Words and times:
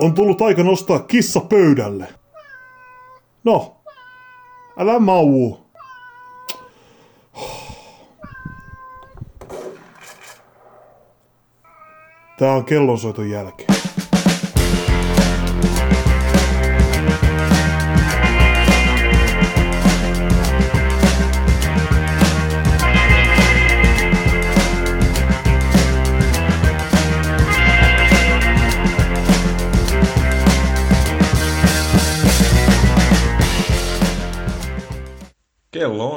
On 0.00 0.14
tullut 0.14 0.42
aika 0.42 0.62
nostaa 0.62 0.98
kissa 0.98 1.40
pöydälle. 1.40 2.06
No, 3.44 3.76
älä 4.78 4.98
mauu. 4.98 5.68
Tää 12.38 12.52
on 12.52 12.64
kellonsoiton 12.64 13.30
jälkeen. 13.30 13.67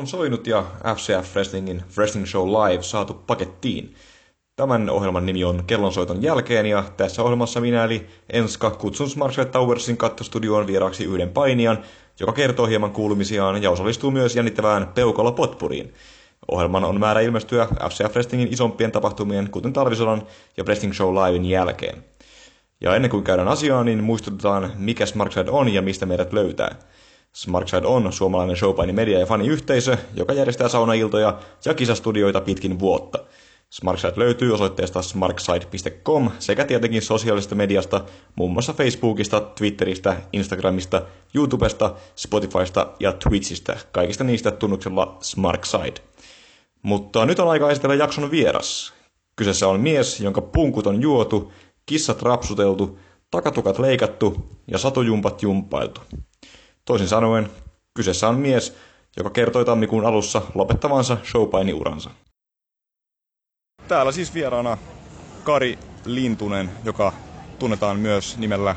On 0.01 0.07
soinut 0.07 0.47
ja 0.47 0.65
FCF 0.95 1.35
Wrestlingin 1.35 1.83
Wrestling 1.97 2.25
Show 2.25 2.49
Live 2.49 2.83
saatu 2.83 3.13
pakettiin. 3.13 3.95
Tämän 4.55 4.89
ohjelman 4.89 5.25
nimi 5.25 5.43
on 5.43 5.63
Kellonsoiton 5.67 6.21
jälkeen 6.21 6.65
ja 6.65 6.83
tässä 6.97 7.23
ohjelmassa 7.23 7.61
minä 7.61 7.83
eli 7.83 8.07
Enska 8.29 8.71
kutsun 8.71 9.09
Smartshot 9.09 9.51
Towersin 9.51 9.97
kattostudioon 9.97 10.67
vieraaksi 10.67 11.03
yhden 11.03 11.29
painijan, 11.29 11.83
joka 12.19 12.33
kertoo 12.33 12.65
hieman 12.65 12.91
kuulumisiaan 12.91 13.63
ja 13.63 13.71
osallistuu 13.71 14.11
myös 14.11 14.35
jännittävään 14.35 14.87
peukalla 14.87 15.31
potpuriin. 15.31 15.93
Ohjelman 16.52 16.85
on 16.85 16.99
määrä 16.99 17.21
ilmestyä 17.21 17.67
FCF 17.89 18.13
Wrestlingin 18.13 18.53
isompien 18.53 18.91
tapahtumien, 18.91 19.49
kuten 19.52 19.73
talvisodan 19.73 20.23
ja 20.57 20.63
Wrestling 20.63 20.93
Show 20.93 21.15
Livein 21.15 21.45
jälkeen. 21.45 22.03
Ja 22.81 22.95
ennen 22.95 23.11
kuin 23.11 23.23
käydään 23.23 23.47
asiaan, 23.47 23.85
niin 23.85 24.03
muistutetaan, 24.03 24.71
mikä 24.77 25.05
Smartside 25.05 25.52
on 25.52 25.69
ja 25.69 25.81
mistä 25.81 26.05
meidät 26.05 26.33
löytää. 26.33 26.75
Smartside 27.33 27.87
on 27.87 28.13
suomalainen 28.13 28.55
showpaini 28.55 28.93
media- 28.93 29.19
ja 29.19 29.25
faniyhteisö, 29.25 29.97
joka 30.15 30.33
järjestää 30.33 30.69
saunailtoja 30.69 31.39
ja 31.65 31.73
kisastudioita 31.73 32.41
pitkin 32.41 32.79
vuotta. 32.79 33.19
Smartside 33.69 34.13
löytyy 34.15 34.53
osoitteesta 34.53 35.01
smartside.com 35.01 36.31
sekä 36.39 36.65
tietenkin 36.65 37.02
sosiaalisesta 37.02 37.55
mediasta, 37.55 38.05
muun 38.35 38.53
muassa 38.53 38.73
Facebookista, 38.73 39.41
Twitteristä, 39.41 40.17
Instagramista, 40.33 41.02
YouTubesta, 41.35 41.95
Spotifysta 42.15 42.87
ja 42.99 43.13
Twitchistä, 43.13 43.77
kaikista 43.91 44.23
niistä 44.23 44.52
tunnuksella 44.52 45.17
Smartside. 45.21 46.02
Mutta 46.81 47.25
nyt 47.25 47.39
on 47.39 47.49
aika 47.49 47.71
esitellä 47.71 47.95
jakson 47.95 48.31
vieras. 48.31 48.93
Kyseessä 49.35 49.67
on 49.67 49.79
mies, 49.79 50.19
jonka 50.19 50.41
punkut 50.41 50.87
on 50.87 51.02
juotu, 51.02 51.52
kissat 51.85 52.21
rapsuteltu, 52.21 52.99
takatukat 53.31 53.79
leikattu 53.79 54.49
ja 54.67 54.77
satujumpat 54.77 55.43
jumpailtu. 55.43 56.02
Toisin 56.85 57.07
sanoen, 57.07 57.49
kyseessä 57.93 58.29
on 58.29 58.39
mies, 58.39 58.77
joka 59.17 59.29
kertoi 59.29 59.65
tammikuun 59.65 60.05
alussa 60.05 60.41
lopettavansa 60.55 61.17
showpaini-uransa. 61.23 62.09
Täällä 63.87 64.11
siis 64.11 64.33
vieraana 64.33 64.77
Kari 65.43 65.79
Lintunen, 66.05 66.71
joka 66.83 67.13
tunnetaan 67.59 67.99
myös 67.99 68.37
nimellä 68.37 68.75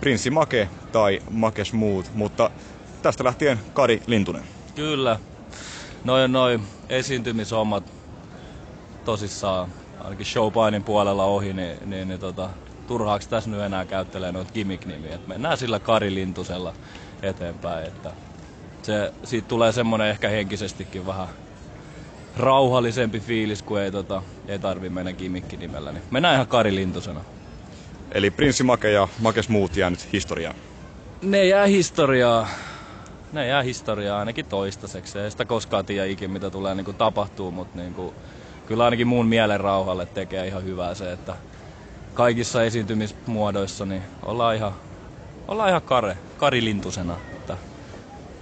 Prinssi 0.00 0.30
Make 0.30 0.68
tai 0.92 1.22
Make 1.30 1.64
Smooth, 1.64 2.10
mutta 2.14 2.50
tästä 3.02 3.24
lähtien 3.24 3.60
Kari 3.72 4.02
Lintunen. 4.06 4.42
Kyllä. 4.74 5.18
Noin 6.04 6.32
noin 6.32 6.62
esiintymisommat 6.88 7.92
tosissaan, 9.04 9.68
ainakin 10.00 10.26
showpainin 10.26 10.84
puolella 10.84 11.24
ohi, 11.24 11.52
niin, 11.52 11.90
niin, 11.90 12.08
niin 12.08 12.20
tota, 12.20 12.50
turhaaksi 12.86 13.28
tässä 13.28 13.50
nyt 13.50 13.60
enää 13.60 13.84
käyttelee 13.84 14.32
noita 14.32 14.52
gimmick-nimiä. 14.52 15.14
Et 15.14 15.26
mennään 15.26 15.58
sillä 15.58 15.78
Kari 15.78 16.14
Lintusella 16.14 16.74
eteenpäin. 17.22 17.86
Että 17.86 18.12
se, 18.82 19.12
siitä 19.24 19.48
tulee 19.48 19.72
semmonen 19.72 20.08
ehkä 20.08 20.28
henkisestikin 20.28 21.06
vähän 21.06 21.28
rauhallisempi 22.36 23.20
fiilis, 23.20 23.62
kun 23.62 23.80
ei, 23.80 23.90
tota, 23.90 24.22
ei 24.48 24.58
tarvi 24.58 24.88
mennä 24.88 25.12
gimmick-nimellä. 25.12 25.92
Niin 25.92 26.02
mennään 26.10 26.34
ihan 26.34 26.46
Kari 26.46 26.74
Lintusena. 26.74 27.20
Eli 28.12 28.30
Prinssi 28.30 28.64
Make 28.64 28.90
ja 28.90 29.08
Make 29.18 29.42
Smooth 29.42 29.78
jää 29.78 29.90
nyt 29.90 30.12
historiaan. 30.12 30.54
Ne 31.22 31.44
jää 31.46 31.66
historiaa. 31.66 32.48
Ne 33.32 33.46
jää 33.46 33.62
historiaa 33.62 34.18
ainakin 34.18 34.46
toistaiseksi. 34.46 35.18
Ei 35.18 35.30
sitä 35.30 35.44
koskaan 35.44 35.86
tiedä 35.86 36.04
ikinä, 36.04 36.32
mitä 36.32 36.50
tulee 36.50 36.74
niin 36.74 36.84
kuin 36.84 36.96
tapahtuu, 36.96 37.50
mutta 37.50 37.78
niin 37.78 37.94
kuin, 37.94 38.14
kyllä 38.66 38.84
ainakin 38.84 39.06
muun 39.06 39.26
mielen 39.26 39.60
rauhalle 39.60 40.06
tekee 40.06 40.46
ihan 40.46 40.64
hyvää 40.64 40.94
se, 40.94 41.12
että 41.12 41.36
kaikissa 42.14 42.64
esiintymismuodoissa 42.64 43.86
niin 43.86 44.02
ollaan 44.22 44.56
ihan, 44.56 44.72
ollaan 45.48 45.68
ihan 45.68 45.82
kare, 45.82 46.18
karilintusena. 46.36 47.20
Että 47.34 47.58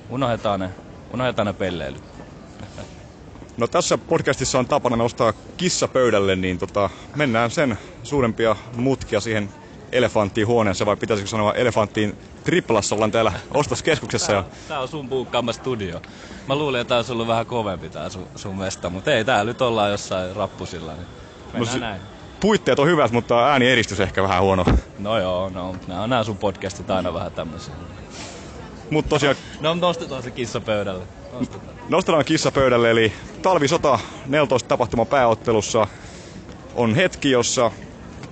unohdetaan 0.08 0.60
ne, 0.60 0.70
unohdetaan 1.12 1.46
ne 1.46 1.52
pelleilyt. 1.52 2.02
No 3.56 3.68
tässä 3.68 3.98
podcastissa 3.98 4.58
on 4.58 4.68
tapana 4.68 4.96
nostaa 4.96 5.32
kissa 5.56 5.88
pöydälle, 5.88 6.36
niin 6.36 6.58
tota, 6.58 6.90
mennään 7.14 7.50
sen 7.50 7.78
suurempia 8.02 8.56
mutkia 8.76 9.20
siihen 9.20 9.50
elefanttiin 9.92 10.46
huoneessa, 10.46 10.86
vai 10.86 10.96
pitäisikö 10.96 11.28
sanoa 11.28 11.54
elefanttiin 11.54 12.18
triplassa, 12.44 12.94
ollaan 12.94 13.10
täällä 13.10 13.32
ostoskeskuksessa. 13.54 14.32
Ja... 14.32 14.44
Tää 14.68 14.80
on 14.80 14.88
sun 14.88 15.08
buukkaama 15.08 15.52
studio. 15.52 16.00
Mä 16.46 16.56
luulin, 16.56 16.80
että 16.80 16.88
tää 16.88 16.98
olisi 16.98 17.12
ollut 17.12 17.26
vähän 17.26 17.46
kovempi 17.46 17.90
tää 17.90 18.10
sun, 18.10 18.26
sun 18.36 18.58
mesta, 18.58 18.90
mutta 18.90 19.12
ei, 19.12 19.24
tää 19.24 19.44
nyt 19.44 19.60
ollaan 19.60 19.90
jossain 19.90 20.36
rappusilla, 20.36 20.94
niin 20.94 21.06
mennään 21.52 21.72
si- 21.72 21.80
näin. 21.80 22.15
Puitteet 22.40 22.78
on 22.78 22.88
hyvät, 22.88 23.12
mutta 23.12 23.48
ääniedistys 23.48 24.00
ehkä 24.00 24.22
vähän 24.22 24.42
huono. 24.42 24.64
No 24.98 25.18
joo, 25.18 25.48
no, 25.48 25.76
nämä 25.86 26.02
on 26.02 26.10
nämä 26.10 26.24
sun 26.24 26.38
podcastit 26.38 26.90
aina 26.90 27.14
vähän 27.14 27.32
tämmöisiä. 27.32 27.74
Mutta 28.90 29.08
tosiaan 29.08 29.36
No 29.60 29.74
nostetaan 29.74 30.22
se 30.22 30.30
kissa 30.30 30.60
pöydälle. 30.60 31.04
Nostetaan. 31.32 31.76
nostellaan 31.88 32.24
kissa 32.24 32.52
pöydälle, 32.52 32.90
eli 32.90 33.12
talvisota 33.42 33.98
14 34.26 34.68
tapahtuma 34.68 35.04
pääottelussa 35.04 35.86
on 36.74 36.94
hetki, 36.94 37.30
jossa 37.30 37.70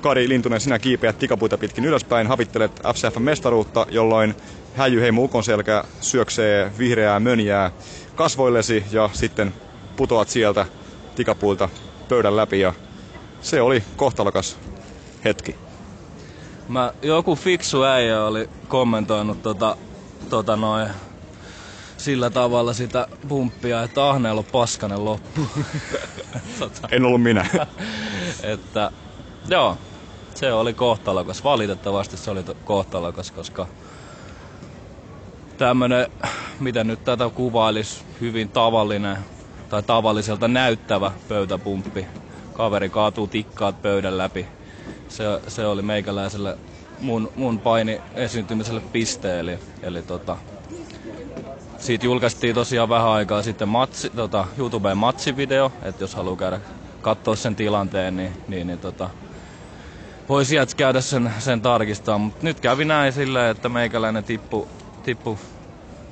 Kari 0.00 0.28
Lintunen, 0.28 0.60
sinä 0.60 0.78
kiipeät 0.78 1.18
tikapuita 1.18 1.58
pitkin 1.58 1.84
ylöspäin, 1.84 2.26
havittelet 2.26 2.80
FCF-mestaruutta, 2.80 3.86
jolloin 3.90 4.34
häijyheimo 4.76 5.22
Ukonselkä 5.22 5.84
syöksee 6.00 6.72
vihreää 6.78 7.20
mönjää 7.20 7.70
kasvoillesi 8.14 8.84
ja 8.92 9.10
sitten 9.12 9.54
putoat 9.96 10.28
sieltä 10.28 10.66
tikapuilta 11.14 11.68
pöydän 12.08 12.36
läpi 12.36 12.60
ja 12.60 12.72
se 13.44 13.60
oli 13.60 13.84
kohtalokas 13.96 14.56
hetki. 15.24 15.56
Mä, 16.68 16.92
joku 17.02 17.36
fiksu 17.36 17.82
äijä 17.82 18.24
oli 18.24 18.50
kommentoinut 18.68 19.42
tota, 19.42 19.76
tota 20.28 20.56
noin, 20.56 20.88
sillä 21.96 22.30
tavalla 22.30 22.72
sitä 22.72 23.08
pumppia, 23.28 23.82
että 23.82 24.08
ahneella 24.08 24.38
on 24.38 24.44
paskanen 24.52 25.04
loppu. 25.04 25.48
tota, 26.58 26.88
En 26.90 27.04
ollut 27.04 27.22
minä. 27.22 27.46
että 28.42 28.90
joo, 29.48 29.78
se 30.34 30.52
oli 30.52 30.74
kohtalokas. 30.74 31.44
Valitettavasti 31.44 32.16
se 32.16 32.30
oli 32.30 32.44
to- 32.44 32.56
kohtalokas, 32.64 33.30
koska 33.30 33.66
tämmönen, 35.56 36.06
miten 36.60 36.86
nyt 36.86 37.04
tätä 37.04 37.30
kuvailisi, 37.34 38.04
hyvin 38.20 38.48
tavallinen 38.48 39.18
tai 39.68 39.82
tavalliselta 39.82 40.48
näyttävä 40.48 41.12
pöytäpumppi. 41.28 42.06
Kaveri 42.54 42.88
kaatuu 42.88 43.26
tikkaat 43.26 43.82
pöydän 43.82 44.18
läpi. 44.18 44.46
Se, 45.08 45.24
se 45.48 45.66
oli 45.66 45.82
meikäläiselle 45.82 46.58
mun, 47.00 47.32
mun 47.36 47.58
paini 47.58 48.00
esiintymiselle 48.14 48.80
piste, 48.80 49.40
eli, 49.40 49.58
eli 49.82 50.02
tota, 50.02 50.36
siitä 51.78 52.06
julkaistiin 52.06 52.54
tosiaan 52.54 52.88
vähän 52.88 53.08
aikaa 53.08 53.42
sitten 53.42 53.68
matsi, 53.68 54.10
tota, 54.10 54.46
YouTubeen 54.58 54.98
matsivideo, 54.98 55.72
että 55.82 56.02
jos 56.04 56.14
haluaa 56.14 56.36
käydä 56.36 56.60
katsoa 57.02 57.36
sen 57.36 57.56
tilanteen, 57.56 58.16
niin, 58.16 58.32
niin, 58.48 58.66
niin 58.66 58.78
tota, 58.78 59.10
voi 60.28 60.44
sieltä 60.44 60.76
käydä 60.76 61.00
sen, 61.00 61.32
sen 61.38 61.60
tarkistaa. 61.60 62.18
Mutta 62.18 62.44
nyt 62.44 62.60
kävi 62.60 62.84
näin 62.84 63.12
silleen, 63.12 63.50
että 63.50 63.68
meikäläinen 63.68 64.24
tippu, 64.24 64.68
tippu 65.02 65.38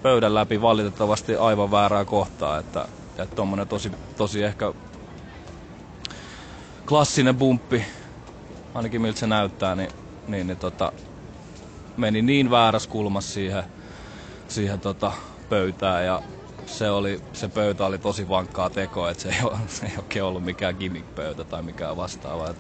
pöydän 0.03 0.35
läpi 0.35 0.63
valitettavasti 0.63 1.37
aivan 1.37 1.71
väärää 1.71 2.05
kohtaa. 2.05 2.59
Että, 2.59 2.89
että 3.19 3.37
tommonen 3.37 3.69
tosi, 3.69 3.93
tosi 4.17 4.43
ehkä 4.43 4.73
klassinen 6.87 7.37
bumppi, 7.37 7.85
ainakin 8.75 9.03
miltä 9.03 9.19
se 9.19 9.27
näyttää, 9.27 9.75
niin, 9.75 9.91
niin, 10.29 10.47
niin 10.47 10.59
tota, 10.59 10.93
meni 11.97 12.23
niin 12.23 12.51
väärässä 12.51 12.91
kulmassa 12.91 13.33
siihen, 13.33 13.63
siihen 14.49 14.81
tota, 14.81 15.13
pöytään 15.49 16.05
ja 16.07 16.23
se, 16.67 16.91
oli, 16.91 17.21
se 17.33 17.49
pöytä 17.49 17.87
oli 17.87 17.99
tosi 17.99 18.29
vankkaa 18.29 18.71
tekoa, 18.71 19.11
että 19.11 19.23
se 19.23 19.29
ei, 19.29 19.43
ole, 19.43 19.59
se 19.67 19.87
ei 19.87 19.93
oikein 19.97 20.25
ollut 20.25 20.45
mikään 20.45 20.75
gimmick-pöytä 20.79 21.45
tai 21.45 21.63
mikään 21.63 21.97
vastaava. 21.97 22.51
Et 22.51 22.57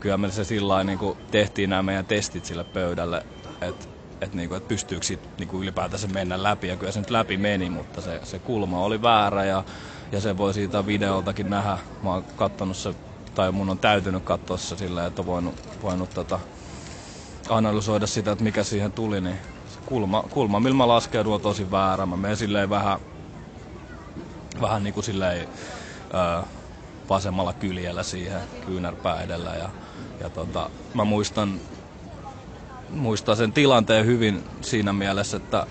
kyllä 0.00 0.16
me 0.16 0.30
se 0.30 0.44
sillä 0.44 0.84
niin 0.84 0.98
tehtiin 1.30 1.70
nämä 1.70 1.82
meidän 1.82 2.06
testit 2.06 2.44
sille 2.44 2.64
pöydälle, 2.64 3.26
että 3.60 3.86
et 4.20 4.34
niinku, 4.34 4.54
et 4.54 4.68
pystyykö 4.68 5.06
sit 5.06 5.20
niinku 5.38 5.62
ylipäätänsä 5.62 6.08
mennä 6.08 6.42
läpi. 6.42 6.68
Ja 6.68 6.76
kyllä 6.76 6.92
se 6.92 7.00
nyt 7.00 7.10
läpi 7.10 7.36
meni, 7.36 7.70
mutta 7.70 8.00
se, 8.00 8.20
se 8.24 8.38
kulma 8.38 8.84
oli 8.84 9.02
väärä 9.02 9.44
ja, 9.44 9.64
ja 10.12 10.20
se 10.20 10.36
voi 10.36 10.54
siitä 10.54 10.86
videoltakin 10.86 11.50
nähdä. 11.50 11.78
Mä 12.02 12.10
oon 12.10 12.24
kattonut 12.36 12.76
se, 12.76 12.94
tai 13.36 13.52
mun 13.52 13.70
on 13.70 13.78
täytynyt 13.78 14.24
katsoa 14.24 14.56
se 14.56 14.76
sillä, 14.76 15.06
että 15.06 15.26
voinut, 15.26 15.54
voinut 15.82 16.10
tota, 16.10 16.40
analysoida 17.48 18.06
sitä, 18.06 18.32
että 18.32 18.44
mikä 18.44 18.64
siihen 18.64 18.92
tuli, 18.92 19.20
niin 19.20 19.36
se 19.68 19.78
kulma, 19.86 20.22
kulma 20.22 20.60
millä 20.60 20.76
mä 20.76 20.88
laskeudun 20.88 21.34
on 21.34 21.40
tosi 21.40 21.70
väärä. 21.70 22.06
Mä 22.06 22.16
menen 22.16 22.36
silleen 22.36 22.70
vähän, 22.70 22.98
vähän 24.60 24.84
niin 24.84 24.94
kuin 24.94 25.04
silleen, 25.04 25.48
öö, 26.14 26.42
vasemmalla 27.08 27.52
kyljellä 27.52 28.02
siihen 28.02 28.40
kyynärpää 28.66 29.20
edellä. 29.20 29.50
Ja, 29.50 29.68
ja 30.20 30.30
tota, 30.30 30.70
mä 30.94 31.04
muistan, 31.04 31.60
muistan 32.90 33.36
sen 33.36 33.52
tilanteen 33.52 34.06
hyvin 34.06 34.44
siinä 34.60 34.92
mielessä, 34.92 35.36
että, 35.36 35.66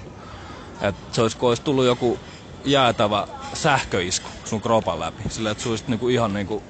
että 0.82 1.16
se 1.16 1.22
olisi, 1.22 1.38
olisi 1.42 1.62
tullut 1.62 1.86
joku 1.86 2.20
jäätävä 2.66 3.28
sähköisku 3.54 4.30
sun 4.44 4.62
kropan 4.62 5.00
läpi. 5.00 5.30
Sillä 5.30 5.52
että 5.52 5.64
suisit 5.64 5.88
niinku 5.88 6.08
ihan 6.08 6.34
niinku, 6.34 6.64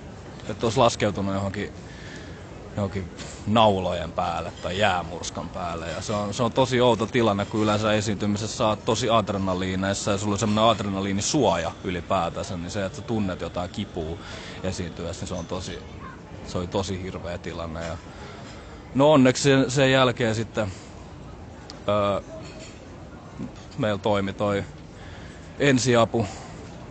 että 0.50 0.66
olisi 0.66 0.80
laskeutunut 0.80 1.34
johonkin, 1.34 1.74
johonkin 2.76 3.10
naulojen 3.48 4.12
päälle 4.12 4.54
tai 4.62 4.78
jäämurskan 4.78 5.50
päälle. 5.50 5.92
Ja 5.92 6.02
se 6.02 6.14
on, 6.14 6.34
se 6.34 6.44
on 6.44 6.54
tosi 6.54 6.82
outo 6.82 7.06
tilanne, 7.06 7.46
kun 7.46 7.64
yleensä 7.64 7.94
esiintymisessä 7.94 8.58
saat 8.58 8.86
tosi 8.86 9.10
adrenaliineissa 9.10 10.12
ja 10.12 10.18
sulla 10.18 10.34
on 10.34 10.40
semmoinen 10.40 10.72
adrenaliinisuoja 10.72 11.72
ylipäätänsä, 11.84 12.58
niin 12.58 12.72
se, 12.72 12.86
että 12.86 12.96
sä 12.96 13.02
tunnet 13.02 13.42
jotain 13.42 13.70
kipua 13.70 14.18
esiintyessä, 14.64 15.22
niin 15.22 15.28
se 15.28 15.34
on 15.34 15.46
tosi, 15.46 15.80
se 16.48 16.58
oli 16.58 16.68
tosi 16.68 17.04
hirveä 17.04 17.38
tilanne. 17.38 17.88
Ja 17.88 17.98
no 18.96 19.12
onneksi 19.12 19.44
sen, 19.44 19.72
sen 19.72 19.92
jälkeen 19.92 20.36
sitten 20.36 20.72
öö, 21.88 22.22
meillä 23.78 24.00
toimi 24.00 24.34
toi 24.34 24.64
ensiapu, 25.60 26.26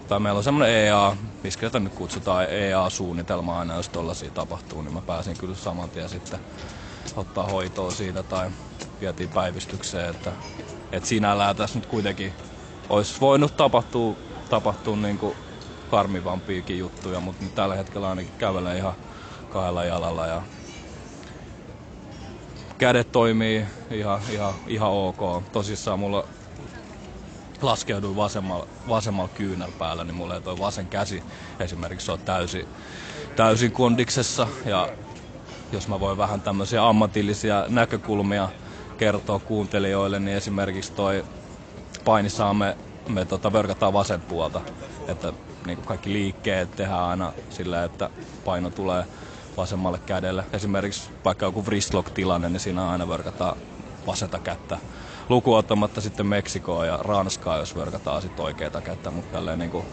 tai 0.08 0.20
meillä 0.20 0.38
on 0.38 0.44
semmoinen 0.44 0.74
EA, 0.76 1.16
miksi 1.42 1.66
nyt 1.80 1.94
kutsutaan 1.94 2.46
EA-suunnitelma 2.50 3.58
aina, 3.58 3.76
jos 3.76 3.88
tollasia 3.88 4.30
tapahtuu, 4.30 4.82
niin 4.82 4.92
mä 4.94 5.02
pääsin 5.02 5.36
kyllä 5.36 5.54
saman 5.54 5.90
tien 5.90 6.08
sitten 6.08 6.38
ottaa 7.16 7.44
hoitoa 7.44 7.92
siitä 7.92 8.22
tai 8.22 8.50
vietiin 9.00 9.30
päivystykseen, 9.30 10.10
että, 10.10 10.32
että 10.92 11.08
sinällään 11.08 11.56
tässä 11.56 11.78
nyt 11.78 11.86
kuitenkin 11.86 12.34
olisi 12.88 13.20
voinut 13.20 13.56
tapahtua, 13.56 14.16
tapahtua 14.48 14.96
niin 14.96 15.18
kuin 15.18 15.34
karmivampiakin 15.88 16.78
juttuja, 16.78 17.20
mutta 17.20 17.44
nyt 17.44 17.54
tällä 17.54 17.74
hetkellä 17.74 18.08
ainakin 18.08 18.34
kävelee 18.38 18.76
ihan 18.76 18.94
kahdella 19.48 19.84
jalalla 19.84 20.26
ja 20.26 20.42
kädet 22.78 23.12
toimii 23.12 23.66
ihan, 23.90 24.20
ihan, 24.28 24.54
ihan 24.66 24.90
ok. 24.90 25.20
Tosissaan 25.52 25.98
mulla 25.98 26.33
laskeuduin 27.64 28.16
vasemmalla, 28.16 28.66
vasemmalla 28.88 29.30
kyynällä 29.34 29.74
päällä, 29.78 30.04
niin 30.04 30.14
mulla 30.14 30.34
ei 30.34 30.40
toi 30.40 30.58
vasen 30.58 30.88
käsi 30.88 31.22
esimerkiksi 31.60 32.12
on 32.12 32.18
täysin, 32.24 32.68
täysin 33.36 33.72
kondiksessa. 33.72 34.48
Ja 34.64 34.88
jos 35.72 35.88
mä 35.88 36.00
voin 36.00 36.18
vähän 36.18 36.42
tämmöisiä 36.42 36.88
ammatillisia 36.88 37.64
näkökulmia 37.68 38.48
kertoa 38.96 39.38
kuuntelijoille, 39.38 40.20
niin 40.20 40.36
esimerkiksi 40.36 40.92
toi 40.92 41.24
painissa 42.04 42.54
me, 43.08 43.24
tota, 43.28 43.52
vörkätään 43.52 43.92
vasen 43.92 44.22
puolta. 44.22 44.60
Että 45.08 45.32
niin 45.66 45.76
kuin 45.76 45.86
kaikki 45.86 46.12
liikkeet 46.12 46.70
tehdään 46.70 47.02
aina 47.02 47.32
sillä, 47.50 47.84
että 47.84 48.10
paino 48.44 48.70
tulee 48.70 49.06
vasemmalle 49.56 50.00
kädelle. 50.06 50.44
Esimerkiksi 50.52 51.10
vaikka 51.24 51.46
joku 51.46 51.62
wristlock-tilanne, 51.62 52.48
niin 52.48 52.60
siinä 52.60 52.90
aina 52.90 53.08
vörkätään 53.08 53.56
vasenta 54.06 54.38
kättä 54.38 54.78
lukuottamatta 55.28 56.00
sitten 56.00 56.26
Meksikoa 56.26 56.86
ja 56.86 56.96
Ranskaa, 56.96 57.58
jos 57.58 57.76
vörkätään 57.76 58.22
sitten 58.22 58.44
oikeita 58.44 58.80
kättä, 58.80 59.10
mutta 59.10 59.32
tälleen 59.32 59.58
niin 59.58 59.70
kuin 59.70 59.86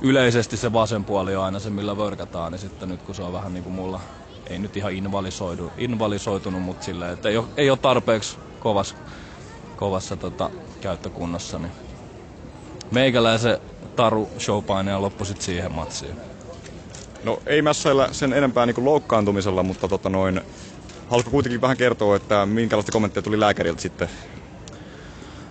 yleisesti 0.00 0.56
se 0.56 0.72
vasen 0.72 1.04
puoli 1.04 1.36
on 1.36 1.44
aina 1.44 1.58
se, 1.58 1.70
millä 1.70 1.96
vörkätään, 1.96 2.52
niin 2.52 2.60
sitten 2.60 2.88
nyt 2.88 3.02
kun 3.02 3.14
se 3.14 3.22
on 3.22 3.32
vähän 3.32 3.54
niin 3.54 3.64
kuin 3.64 3.74
mulla, 3.74 4.00
ei 4.46 4.58
nyt 4.58 4.76
ihan 4.76 4.92
invalisoidu, 4.92 5.72
invalisoitunut, 5.78 6.62
mutta 6.62 6.84
silleen, 6.84 7.12
että 7.12 7.28
ei 7.28 7.36
ole, 7.36 7.46
ei 7.56 7.70
ole 7.70 7.78
tarpeeksi 7.78 8.38
kovassa, 8.60 8.96
kovassa 9.76 10.16
tota, 10.16 10.50
käyttökunnossa, 10.80 11.58
niin 11.58 11.72
meikäläisen 12.90 13.58
taru 13.96 14.28
showpaine 14.38 14.96
loppu 14.96 15.24
sitten 15.24 15.44
siihen 15.44 15.72
matsiin. 15.72 16.16
No 17.24 17.38
ei 17.46 17.62
mässäillä 17.62 18.08
sen 18.12 18.32
enempää 18.32 18.66
niin 18.66 18.84
loukkaantumisella, 18.84 19.62
mutta 19.62 19.88
tota 19.88 20.08
noin, 20.08 20.40
haluatko 21.08 21.30
kuitenkin 21.30 21.60
vähän 21.60 21.76
kertoa, 21.76 22.16
että 22.16 22.46
minkälaista 22.46 22.92
kommentteja 22.92 23.22
tuli 23.22 23.40
lääkäriltä 23.40 23.82
sitten 23.82 24.08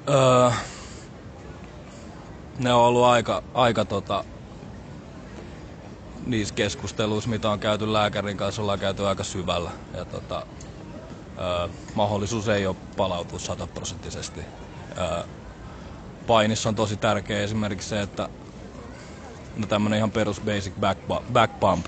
Öö, 0.10 0.52
ne 2.58 2.74
on 2.74 2.82
ollut 2.82 3.04
aika, 3.06 3.44
aika 3.54 3.86
tota, 3.86 4.26
niissä 6.26 6.54
keskusteluissa, 6.56 7.30
mitä 7.30 7.50
on 7.50 7.60
käyty 7.60 7.94
lääkärin 7.94 8.38
kanssa, 8.38 8.62
ollaan 8.62 8.80
käyty 8.80 9.08
aika 9.08 9.24
syvällä. 9.24 9.72
Ja 9.94 10.06
tota, 10.06 10.46
öö, 11.38 11.70
mahdollisuus 11.94 12.48
ei 12.48 12.68
ole 12.68 12.76
palautua 12.98 13.40
sataprosenttisesti. 13.40 14.46
Öö, 14.98 15.24
painissa 16.28 16.70
on 16.70 16.76
tosi 16.76 16.98
tärkeä 16.98 17.42
esimerkiksi 17.42 17.90
se, 17.90 18.02
että 18.02 18.30
no 19.56 19.68
tämmönen 19.68 19.98
ihan 19.98 20.12
perus 20.12 20.42
basic 20.42 20.74
back, 20.80 21.02
back 21.34 21.60
pump, 21.60 21.86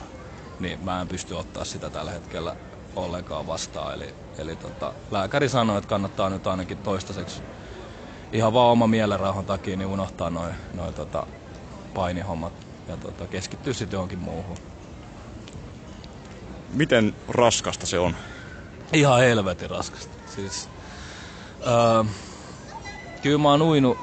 niin 0.60 0.84
mä 0.84 1.02
en 1.02 1.08
pysty 1.08 1.34
ottaa 1.34 1.66
sitä 1.66 1.90
tällä 1.90 2.12
hetkellä 2.12 2.56
ollenkaan 2.96 3.48
vastaan. 3.48 3.94
Eli, 3.94 4.16
eli 4.38 4.56
tota, 4.56 4.94
lääkäri 5.12 5.50
sanoi, 5.50 5.78
että 5.78 5.88
kannattaa 5.88 6.30
nyt 6.30 6.48
ainakin 6.48 6.78
toistaiseksi 6.78 7.44
ihan 8.34 8.54
vaan 8.54 8.72
oma 8.72 8.88
mielenrauhan 8.88 9.46
takia 9.46 9.78
niin 9.78 9.88
unohtaa 9.88 10.30
noin 10.30 10.54
noi, 10.74 10.94
tota, 10.94 11.28
painihommat 11.94 12.54
ja 12.88 12.98
tota, 12.98 13.28
keskittyä 13.28 13.74
sitten 13.74 13.98
johonkin 13.98 14.20
muuhun. 14.20 14.58
Miten 16.74 17.16
raskasta 17.28 17.86
se 17.86 18.00
on? 18.00 18.16
Ihan 18.94 19.20
helvetin 19.20 19.70
raskasta. 19.70 20.18
Siis, 20.36 20.70
öö, 21.68 22.04
kyllä 23.22 23.38
mä 23.38 23.50
oon 23.50 23.62
uinut, 23.62 23.98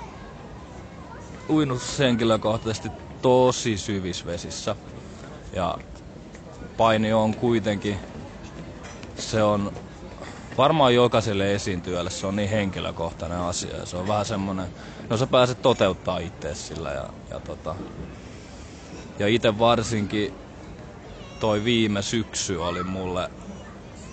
uinut 1.49 1.83
henkilökohtaisesti 1.99 2.89
tosi 3.23 3.79
syvissä 3.79 4.27
vesissä. 4.27 4.77
Ja 5.53 5.79
paini 6.77 7.13
on 7.13 7.35
kuitenkin, 7.35 7.99
se 9.19 9.43
on 9.43 9.73
varmaan 10.59 10.95
jokaiselle 10.95 11.55
esiintyjälle 11.55 12.11
se 12.11 12.27
on 12.27 12.37
niin 12.37 12.49
henkilökohtainen 12.49 13.39
asia. 13.39 13.77
Ja 13.77 13.87
se 13.87 13.97
on 13.97 14.09
vähän 14.09 14.27
semmoinen, 14.27 14.67
no 15.11 15.17
sä 15.17 15.27
pääset 15.27 15.63
toteuttaa 15.63 16.19
itse 16.19 16.55
sillä. 16.55 16.91
Ja, 16.91 17.09
ja, 17.31 17.41
tota, 17.41 17.75
ja 19.19 19.29
itse 19.29 19.59
varsinkin 19.59 20.35
toi 21.39 21.65
viime 21.65 22.03
syksy 22.03 22.57
oli 22.57 22.83
mulle, 22.83 23.31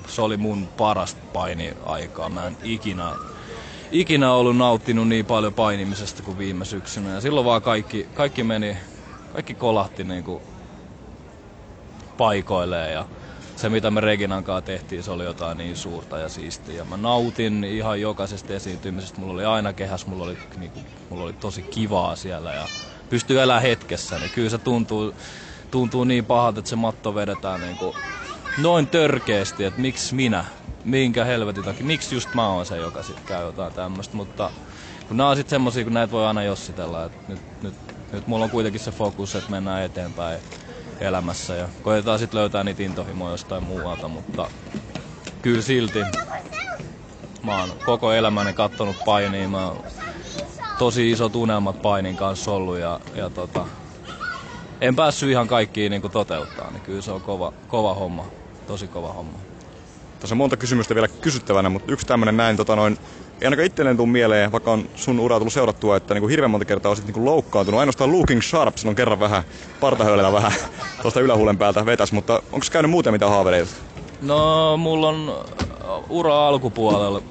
se 0.08 0.22
oli 0.22 0.38
mun 0.38 0.68
parasta 0.78 1.22
painiaikaa. 1.34 2.30
Mä 2.30 2.48
en 2.48 2.58
ikinä, 2.64 3.16
ikinä 3.92 4.34
ollut 4.34 4.58
nauttinut 4.58 5.08
niin 5.08 5.26
paljon 5.26 5.54
painimisesta 5.54 6.24
kuin 6.24 6.38
viime 6.38 6.66
syksynä. 6.66 7.10
Ja 7.10 7.22
silloin 7.22 7.46
vaan 7.46 7.62
kaikki, 7.62 8.10
kaikki 8.14 8.44
meni, 8.44 8.78
kaikki 9.34 9.54
kolahti 9.54 10.04
niinku 10.04 10.42
paikoilleen 12.18 12.94
ja 12.94 13.06
se 13.64 13.70
mitä 13.70 13.92
me 13.92 14.02
Reginan 14.02 14.44
kanssa 14.44 14.62
tehtiin, 14.62 15.04
se 15.04 15.12
oli 15.12 15.24
jotain 15.24 15.58
niin 15.58 15.78
suurta 15.78 16.18
ja 16.18 16.30
siistiä. 16.30 16.86
Mä 16.86 16.98
nautin 16.98 17.64
ihan 17.64 18.02
jokaisesta 18.02 18.54
esiintymisestä. 18.54 19.22
Mulla 19.22 19.34
oli 19.34 19.46
aina 19.46 19.74
kehäs, 19.74 20.08
mulla 20.08 20.24
oli, 20.24 20.38
niinku, 20.58 20.80
mulla 21.10 21.24
oli 21.24 21.34
tosi 21.34 21.64
kivaa 21.64 22.16
siellä 22.16 22.54
ja 22.54 22.66
pystyy 23.10 23.42
elämään 23.42 23.62
hetkessä. 23.62 24.20
Niin 24.20 24.32
kyllä 24.32 24.50
se 24.50 24.58
tuntuu, 24.58 25.14
tuntuu 25.72 26.04
niin 26.04 26.26
pahalta, 26.26 26.60
että 26.60 26.70
se 26.70 26.76
matto 26.76 27.16
vedetään 27.16 27.62
niinku 27.62 27.96
noin 28.58 28.88
törkeästi, 28.88 29.64
että 29.64 29.82
miksi 29.82 30.16
minä, 30.16 30.46
minkä 30.84 31.26
helvetin 31.26 31.64
takia, 31.64 31.86
miksi 31.86 32.16
just 32.16 32.34
mä 32.34 32.50
oon 32.50 32.66
se, 32.66 32.78
joka 32.78 33.04
sit 33.04 33.20
käy 33.28 33.46
jotain 33.46 33.74
tämmöistä. 33.74 34.18
Mutta 34.18 34.52
kun 35.08 35.18
nämä 35.18 35.30
on 35.30 35.36
sitten 35.36 35.50
semmosia, 35.50 35.84
kun 35.84 35.94
näitä 35.94 36.12
voi 36.12 36.26
aina 36.26 36.44
jossitella, 36.44 37.06
että 37.06 37.18
nyt, 37.28 37.42
nyt, 37.62 37.76
nyt 38.12 38.28
mulla 38.28 38.46
on 38.46 38.52
kuitenkin 38.52 38.82
se 38.82 38.92
fokus, 38.92 39.36
että 39.36 39.52
mennään 39.52 39.84
eteenpäin 39.84 40.40
elämässä 41.00 41.56
ja 41.56 41.70
koetetaan 41.82 42.20
sitten 42.20 42.40
löytää 42.40 42.64
niitä 42.64 42.84
intohimoja 42.84 43.34
jostain 43.34 43.64
muualta, 43.64 44.08
mutta 44.08 44.48
kyllä 45.42 45.62
silti 45.62 46.00
mä 47.44 47.60
oon 47.60 47.74
koko 47.86 48.14
elämäni 48.14 48.54
kattonut 48.54 48.96
painia, 49.06 49.50
mä 49.50 49.68
oon 49.68 49.84
tosi 50.80 51.12
isot 51.12 51.36
unelmat 51.36 51.82
painin 51.82 52.16
kanssa 52.16 52.52
ollut 52.52 52.78
ja, 52.78 53.00
ja 53.16 53.30
tota, 53.30 53.68
en 54.82 54.96
päässyt 54.96 55.30
ihan 55.30 55.48
kaikkiin 55.48 55.90
niin 55.90 56.12
toteuttaa, 56.12 56.72
niin 56.72 56.82
kyllä 56.82 57.02
se 57.02 57.12
on 57.12 57.22
kova, 57.22 57.54
kova 57.68 57.94
homma, 57.94 58.26
tosi 58.68 58.88
kova 58.88 59.14
homma. 59.14 59.40
Tässä 60.20 60.34
on 60.34 60.38
monta 60.38 60.58
kysymystä 60.58 60.96
vielä 60.96 61.08
kysyttävänä, 61.08 61.70
mutta 61.70 61.92
yksi 61.92 62.06
tämmöinen 62.06 62.38
näin 62.38 62.58
tota 62.58 62.76
noin, 62.76 62.98
ei 63.42 63.46
ainakaan 63.46 63.66
itselleen 63.66 63.98
tule 63.98 64.10
mieleen, 64.10 64.52
vaikka 64.52 64.72
on 64.72 64.90
sun 64.96 65.20
uraa 65.20 65.40
tullut 65.40 65.54
seurattua, 65.54 65.98
että 65.98 66.14
niin 66.14 66.30
hirveän 66.30 66.52
monta 66.52 66.66
kertaa 66.66 66.90
olisit 66.90 67.08
niin 67.08 67.26
loukkaantunut. 67.26 67.80
Ainoastaan 67.80 68.12
Looking 68.12 68.42
Sharp 68.42 68.76
on 68.88 68.96
kerran 68.96 69.20
vähän 69.20 69.44
partahöylellä 69.80 70.32
vähän 70.34 70.52
tuosta 71.02 71.20
ylähuulen 71.20 71.58
päältä 71.58 71.86
vetäs, 71.86 72.12
mutta 72.12 72.42
onko 72.52 72.66
käynyt 72.72 72.92
muuten 72.92 73.14
mitä 73.14 73.30
haavereita? 73.30 73.72
No, 74.22 74.78
mulla 74.78 75.10
on 75.10 75.30
uh, 75.30 76.18
ura 76.18 76.48
alkupuolella, 76.48 77.18
uh, 77.18 77.24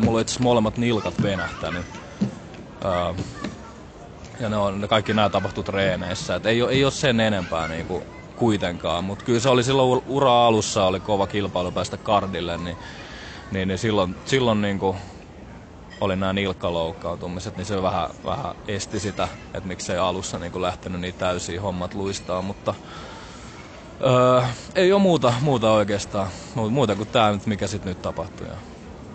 mulla 0.00 0.16
on 0.16 0.22
itse 0.22 0.40
molemmat 0.42 0.76
nilkat 0.76 1.22
venähtänyt. 1.22 1.86
Uh, 2.84 3.16
ja 4.40 4.48
ne, 4.48 4.56
on, 4.56 4.80
ne 4.80 4.88
kaikki 4.88 5.14
nämä 5.14 5.28
tapahtuu 5.28 5.64
treeneissä. 5.64 6.34
Et 6.34 6.46
ei, 6.46 6.60
ei 6.70 6.84
ole 6.84 6.92
sen 6.92 7.20
enempää 7.20 7.68
niinku 7.68 8.02
kuitenkaan, 8.36 9.04
mutta 9.04 9.24
kyllä 9.24 9.40
se 9.40 9.48
oli 9.48 9.64
silloin 9.64 10.02
ura 10.06 10.46
alussa 10.46 10.84
oli 10.84 11.00
kova 11.00 11.26
kilpailu 11.26 11.72
päästä 11.72 11.96
kardille, 11.96 12.56
niin 12.56 12.76
niin, 13.54 13.68
niin 13.68 13.78
silloin, 13.78 14.14
silloin 14.24 14.62
niin 14.62 14.78
kuin 14.78 14.96
oli 16.00 16.16
nämä 16.16 16.32
nilkkaloukkautumiset, 16.32 17.56
niin 17.56 17.66
se 17.66 17.82
vähän, 17.82 18.08
vähän 18.24 18.54
esti 18.68 19.00
sitä, 19.00 19.28
että 19.54 19.68
miksei 19.68 19.98
alussa 19.98 20.38
niin 20.38 20.62
lähtenyt 20.62 21.00
niin 21.00 21.14
täysin 21.14 21.60
hommat 21.60 21.94
luistaa, 21.94 22.42
mutta 22.42 22.74
öö, 24.06 24.42
ei 24.74 24.92
ole 24.92 25.02
muuta, 25.02 25.34
muuta 25.40 25.72
oikeastaan, 25.72 26.28
muuta 26.54 26.96
kuin 26.96 27.08
tämä 27.08 27.38
mikä 27.46 27.66
sitten 27.66 27.90
nyt 27.90 28.02
tapahtuu. 28.02 28.46
Ja 28.46 28.56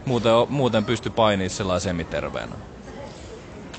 muuten, 0.06 0.32
muuten 0.50 0.86
pysty 0.86 1.10
painimaan 1.10 1.50
sellaisen 1.50 1.90
semiterveenä. 1.90 2.56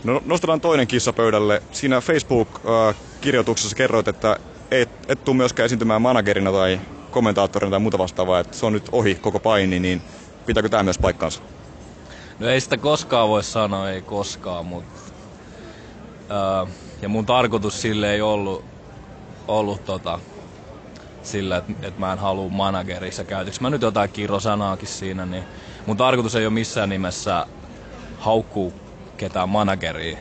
No, 0.04 0.20
nostetaan 0.24 0.60
toinen 0.60 0.86
kissa 0.86 1.12
pöydälle. 1.12 1.62
Siinä 1.72 2.00
Facebook-kirjoituksessa 2.00 3.76
kerroit, 3.76 4.08
että 4.08 4.36
et, 4.70 4.90
et 5.08 5.24
tule 5.24 5.36
myöskään 5.36 5.64
esiintymään 5.64 6.02
managerina 6.02 6.52
tai 6.52 6.80
kommentaattorina 7.10 7.70
tai 7.70 7.80
muuta 7.80 7.98
vastaavaa, 7.98 8.40
että 8.40 8.56
se 8.56 8.66
on 8.66 8.72
nyt 8.72 8.88
ohi 8.92 9.14
koko 9.14 9.40
paini, 9.40 9.80
niin 9.80 10.02
pitääkö 10.46 10.68
tämä 10.68 10.82
myös 10.82 10.98
paikkaansa? 10.98 11.42
No 12.40 12.48
ei 12.48 12.60
sitä 12.60 12.76
koskaan 12.76 13.28
voi 13.28 13.44
sanoa, 13.44 13.90
ei 13.90 14.02
koskaan, 14.02 14.66
mutta... 14.66 15.00
Ää, 16.28 16.66
ja 17.02 17.08
mun 17.08 17.26
tarkoitus 17.26 17.82
sille 17.82 18.12
ei 18.12 18.20
ollut, 18.20 18.64
ollut 19.48 19.84
tota, 19.84 20.20
sillä, 21.22 21.56
että 21.56 21.72
et 21.82 21.98
mä 21.98 22.12
en 22.12 22.18
halua 22.18 22.48
managerissa 22.48 23.24
käytöksi. 23.24 23.62
Mä 23.62 23.70
nyt 23.70 23.82
jotain 23.82 24.10
kirosanaakin 24.10 24.88
siinä, 24.88 25.26
niin 25.26 25.44
mun 25.86 25.96
tarkoitus 25.96 26.34
ei 26.34 26.46
ole 26.46 26.54
missään 26.54 26.88
nimessä 26.88 27.46
haukkuu 28.18 28.72
ketään 29.16 29.48
manageria. 29.48 30.18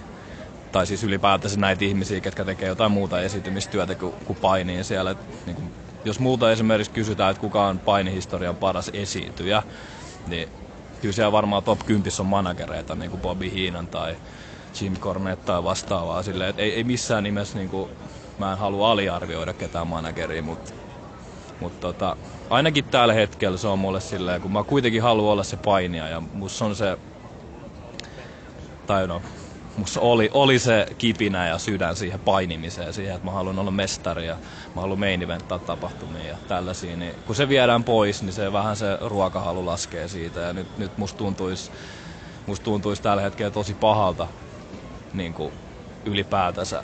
Tai 0.72 0.88
siis 0.88 1.04
ylipäätänsä 1.04 1.60
näitä 1.60 1.86
ihmisiä, 1.86 2.22
ketkä 2.22 2.46
tekee 2.46 2.68
jotain 2.68 2.92
muuta 2.92 3.22
esitymistyötä 3.22 3.96
kuin, 3.96 4.14
kuin 4.26 4.40
painiin 4.42 4.84
siellä. 4.84 5.12
Et, 5.12 5.46
niin 5.46 5.56
kuin, 5.56 5.74
jos 6.06 6.20
muuta 6.20 6.52
esimerkiksi 6.52 6.92
kysytään, 6.92 7.32
että 7.32 7.42
kuka 7.42 7.68
on 7.68 7.80
painihistorian 7.80 8.56
paras 8.56 8.90
esiintyjä, 8.94 9.64
niin 10.28 10.50
kyllä 11.02 11.14
siellä 11.14 11.32
varmaan 11.32 11.64
top 11.64 11.80
10 11.86 12.12
on 12.20 12.26
managereita, 12.26 12.96
niin 12.96 13.12
kuin 13.12 13.22
Bobby 13.22 13.54
Heenan 13.54 13.88
tai 13.88 14.16
Jim 14.82 14.94
Cornette 14.94 15.46
tai 15.46 15.64
vastaavaa. 15.64 16.24
Silleen, 16.24 16.54
ei, 16.58 16.74
ei 16.74 16.84
missään 16.84 17.24
nimessä, 17.24 17.58
niin 17.58 17.70
kuin, 17.70 17.90
mä 18.38 18.52
en 18.52 18.58
halua 18.58 18.92
aliarvioida 18.92 19.54
ketään 19.54 19.88
manageria, 19.88 20.44
mutta 20.44 20.74
mutta 21.60 21.88
tota, 21.88 22.18
ainakin 22.50 22.86
tällä 22.86 23.14
hetkellä 23.14 23.58
se 23.58 23.68
on 23.68 23.80
mulle 23.80 24.02
silleen, 24.02 24.42
kun 24.42 24.52
mä 24.52 24.64
kuitenkin 24.64 25.02
haluan 25.02 25.32
olla 25.32 25.44
se 25.44 25.58
painija 25.58 26.08
ja 26.08 26.22
musta 26.22 26.66
on 26.66 26.76
se, 26.76 26.98
tai 28.86 29.08
no, 29.08 29.22
musta 29.80 30.00
oli, 30.00 30.30
oli 30.34 30.60
se 30.60 30.86
kipinä 30.98 31.48
ja 31.48 31.58
sydän 31.58 31.96
siihen 31.96 32.20
painimiseen, 32.20 32.94
siihen, 32.94 33.16
että 33.16 33.28
mä 33.28 33.32
haluan 33.32 33.60
olla 33.60 33.72
mestari 33.72 34.28
ja 34.28 34.38
mä 34.76 34.82
haluan 34.82 35.00
main 35.00 35.22
eventtaa 35.22 35.60
tapahtumia 35.60 36.24
ja 36.28 36.38
tällaisia, 36.48 36.98
niin 36.98 37.14
kun 37.26 37.36
se 37.36 37.50
viedään 37.50 37.84
pois, 37.84 38.24
niin 38.24 38.34
se 38.34 38.52
vähän 38.54 38.78
se 38.78 38.98
ruokahalu 39.02 39.66
laskee 39.66 40.08
siitä 40.08 40.40
ja 40.40 40.54
nyt, 40.54 40.78
nyt 40.78 40.98
musta 40.98 41.18
tuntuisi 41.18 41.72
musta 42.46 42.64
tuntuisi 42.64 43.02
tällä 43.02 43.22
hetkellä 43.22 43.52
tosi 43.52 43.76
pahalta 43.76 44.28
niin 45.14 45.34
kuin 45.34 45.54
ylipäätänsä 46.06 46.84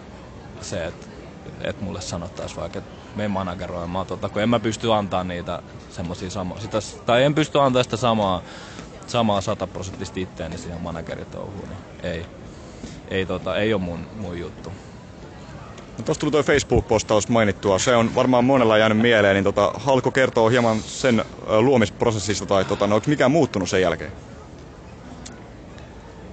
se, 0.62 0.86
että, 0.86 1.08
että 1.62 1.84
mulle 1.84 2.02
sanottaisiin 2.02 2.62
vaikka, 2.62 2.80
että 2.80 2.92
mene 3.16 3.28
manageroimaan, 3.28 4.08
tota, 4.08 4.30
kun 4.30 4.42
en 4.42 4.50
mä 4.50 4.60
pysty 4.60 4.94
antaa 4.94 5.24
niitä 5.24 5.64
semmoisia 5.90 6.30
samoja, 6.30 6.62
sitä, 6.62 6.78
tai 7.06 7.24
en 7.24 7.36
pysty 7.36 7.60
antaa 7.60 7.84
sitä 7.84 7.98
samaa, 7.98 8.44
samaa 9.08 9.42
sataprosenttisesti 9.42 10.22
itteeni 10.22 10.58
siihen 10.58 10.82
manageritouhuun, 10.82 11.70
niin 11.70 11.80
ei, 12.04 12.26
ei, 13.08 13.26
tota, 13.26 13.58
ei 13.58 13.74
ole 13.74 13.82
mun, 13.82 14.00
mun 14.16 14.40
juttu. 14.40 14.72
No 15.98 16.04
tuossa 16.06 16.20
tuli 16.22 16.32
tuo 16.32 16.44
Facebook-postaus 16.44 17.30
mainittua. 17.30 17.80
Se 17.80 17.96
on 17.96 18.16
varmaan 18.16 18.46
monella 18.46 18.78
jäänyt 18.78 18.98
mieleen. 18.98 19.34
Niin 19.34 19.44
tota, 19.44 19.72
haluatko 19.76 20.12
kertoa 20.12 20.50
hieman 20.50 20.80
sen 20.80 21.26
luomisprosessista 21.48 22.46
tai 22.46 22.66
tota, 22.66 22.88
no, 22.88 22.96
onko 22.96 23.08
mikään 23.10 23.32
muuttunut 23.32 23.70
sen 23.70 23.82
jälkeen? 23.82 24.12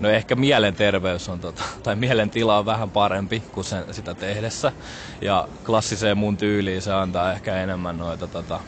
No 0.00 0.08
ehkä 0.08 0.34
mielenterveys 0.34 1.28
on, 1.28 1.40
tota, 1.40 1.62
tai 1.82 1.96
mielentila 1.96 2.58
on 2.58 2.66
vähän 2.66 2.90
parempi 2.90 3.42
kuin 3.52 3.64
sen, 3.64 3.84
sitä 3.90 4.14
tehdessä. 4.14 4.72
Ja 5.20 5.48
klassiseen 5.66 6.18
mun 6.18 6.36
tyyliin 6.36 6.82
se 6.82 6.92
antaa 6.92 7.32
ehkä 7.32 7.56
enemmän 7.56 7.98
noita 7.98 8.26
tota, 8.26 8.60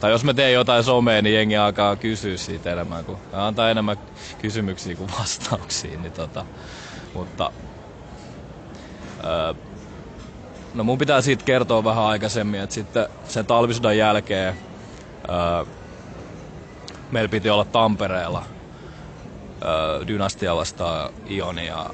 tai 0.00 0.10
jos 0.10 0.24
mä 0.24 0.34
teen 0.34 0.52
jotain 0.52 0.84
somea, 0.84 1.22
niin 1.22 1.34
jengi 1.34 1.56
alkaa 1.56 1.96
kysyä 1.96 2.36
siitä 2.36 2.72
enemmän, 2.72 3.04
kuin, 3.04 3.18
antaa 3.32 3.70
enemmän 3.70 3.96
kysymyksiä 4.40 4.96
kuin 4.96 5.10
vastauksia. 5.20 5.98
Niin 5.98 6.12
tota, 6.12 6.44
mutta 7.14 7.52
öö, 9.24 9.54
no 10.74 10.84
mun 10.84 10.98
pitää 10.98 11.20
siitä 11.20 11.44
kertoa 11.44 11.84
vähän 11.84 12.04
aikaisemmin, 12.04 12.60
että 12.60 12.74
sitten 12.74 13.08
sen 13.28 13.46
talvisodan 13.46 13.96
jälkeen 13.98 14.54
öö, 15.28 15.64
meillä 17.10 17.28
piti 17.28 17.50
olla 17.50 17.64
Tampereella 17.64 18.44
äh, 19.62 20.06
Dynastia 20.06 20.56
vastaa 20.56 21.10
Ioni 21.30 21.66
ja 21.66 21.90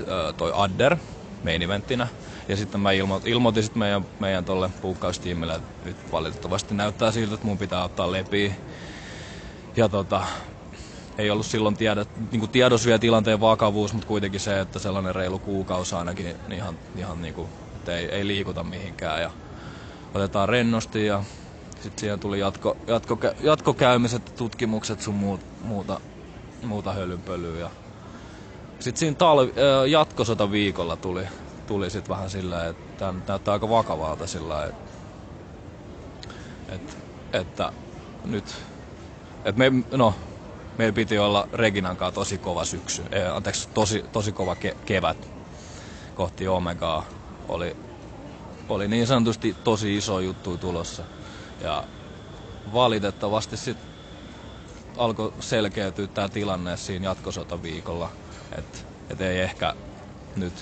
äh, 0.00 0.34
toi 0.36 0.52
Adder 0.54 0.96
main 1.44 1.62
eventtinä. 1.62 2.08
Ja 2.48 2.56
sitten 2.56 2.80
mä 2.80 2.90
ilmo- 2.92 3.22
ilmoitin 3.24 3.62
sit 3.62 3.74
meidän, 3.74 4.06
meidän 4.18 4.44
tolle 4.44 4.70
puukkaustiimille, 4.80 5.54
että 5.54 5.68
nyt 5.84 5.96
valitettavasti 6.12 6.74
näyttää 6.74 7.12
siltä, 7.12 7.34
että 7.34 7.46
mun 7.46 7.58
pitää 7.58 7.84
ottaa 7.84 8.12
lepi. 8.12 8.54
Ja 9.76 9.88
tota, 9.88 10.26
ei 11.18 11.30
ollut 11.30 11.46
silloin 11.46 11.76
tiedä, 11.76 12.06
niin 12.32 12.48
tiedos 12.48 12.86
vielä 12.86 12.98
tilanteen 12.98 13.40
vakavuus, 13.40 13.92
mutta 13.92 14.08
kuitenkin 14.08 14.40
se, 14.40 14.60
että 14.60 14.78
sellainen 14.78 15.14
reilu 15.14 15.38
kuukausi 15.38 15.94
ainakin, 15.94 16.26
niin 16.26 16.52
ihan, 16.52 16.78
ihan 16.96 17.22
niin 17.22 17.34
kuin, 17.34 17.48
että 17.76 17.96
ei, 17.96 18.06
ei 18.06 18.26
liikuta 18.26 18.64
mihinkään. 18.64 19.22
Ja 19.22 19.30
otetaan 20.14 20.48
rennosti 20.48 21.06
ja 21.06 21.24
sitten 21.74 22.00
siihen 22.00 22.20
tuli 22.20 22.38
jatko, 22.38 22.76
jatko, 22.86 23.18
jatkokäymiset, 23.40 24.34
tutkimukset 24.36 25.00
sun 25.00 25.14
muut, 25.14 25.40
muuta 25.60 26.00
muuta 26.66 26.92
hölynpölyä. 26.92 27.70
Sitten 28.80 29.00
siinä 29.00 29.16
talvi, 29.16 29.52
jatkosota 29.90 30.50
viikolla 30.50 30.96
tuli, 30.96 31.24
tuli 31.66 31.90
sit 31.90 32.08
vähän 32.08 32.30
sillä, 32.30 32.66
että 32.66 32.98
tämä 32.98 33.14
näyttää 33.28 33.52
aika 33.52 33.68
vakavalta 33.68 34.26
sillä 34.26 34.64
että, 34.64 34.92
että, 36.68 36.92
että 37.32 37.72
nyt, 38.24 38.44
että 39.44 39.58
me, 39.58 39.72
no, 39.96 40.14
meillä 40.78 40.92
piti 40.92 41.18
olla 41.18 41.48
Reginan 41.52 41.96
kanssa 41.96 42.14
tosi 42.14 42.38
kova 42.38 42.64
syksy, 42.64 43.04
eh, 43.12 43.36
anteeksi, 43.36 43.68
tosi, 43.74 44.04
tosi 44.12 44.32
kova 44.32 44.56
ke, 44.56 44.76
kevät 44.86 45.28
kohti 46.14 46.48
Omegaa. 46.48 47.04
Oli, 47.48 47.76
oli 48.68 48.88
niin 48.88 49.06
sanotusti 49.06 49.56
tosi 49.64 49.96
iso 49.96 50.20
juttu 50.20 50.58
tulossa. 50.58 51.04
Ja 51.60 51.84
valitettavasti 52.72 53.56
sitten 53.56 53.88
alkoi 54.96 55.32
selkeytyä 55.40 56.06
tämä 56.06 56.28
tilanne 56.28 56.76
siinä 56.76 57.08
jatkosotaviikolla. 57.08 58.10
Että 58.58 58.78
et 59.10 59.20
ei 59.20 59.40
ehkä 59.40 59.74
nyt 60.36 60.52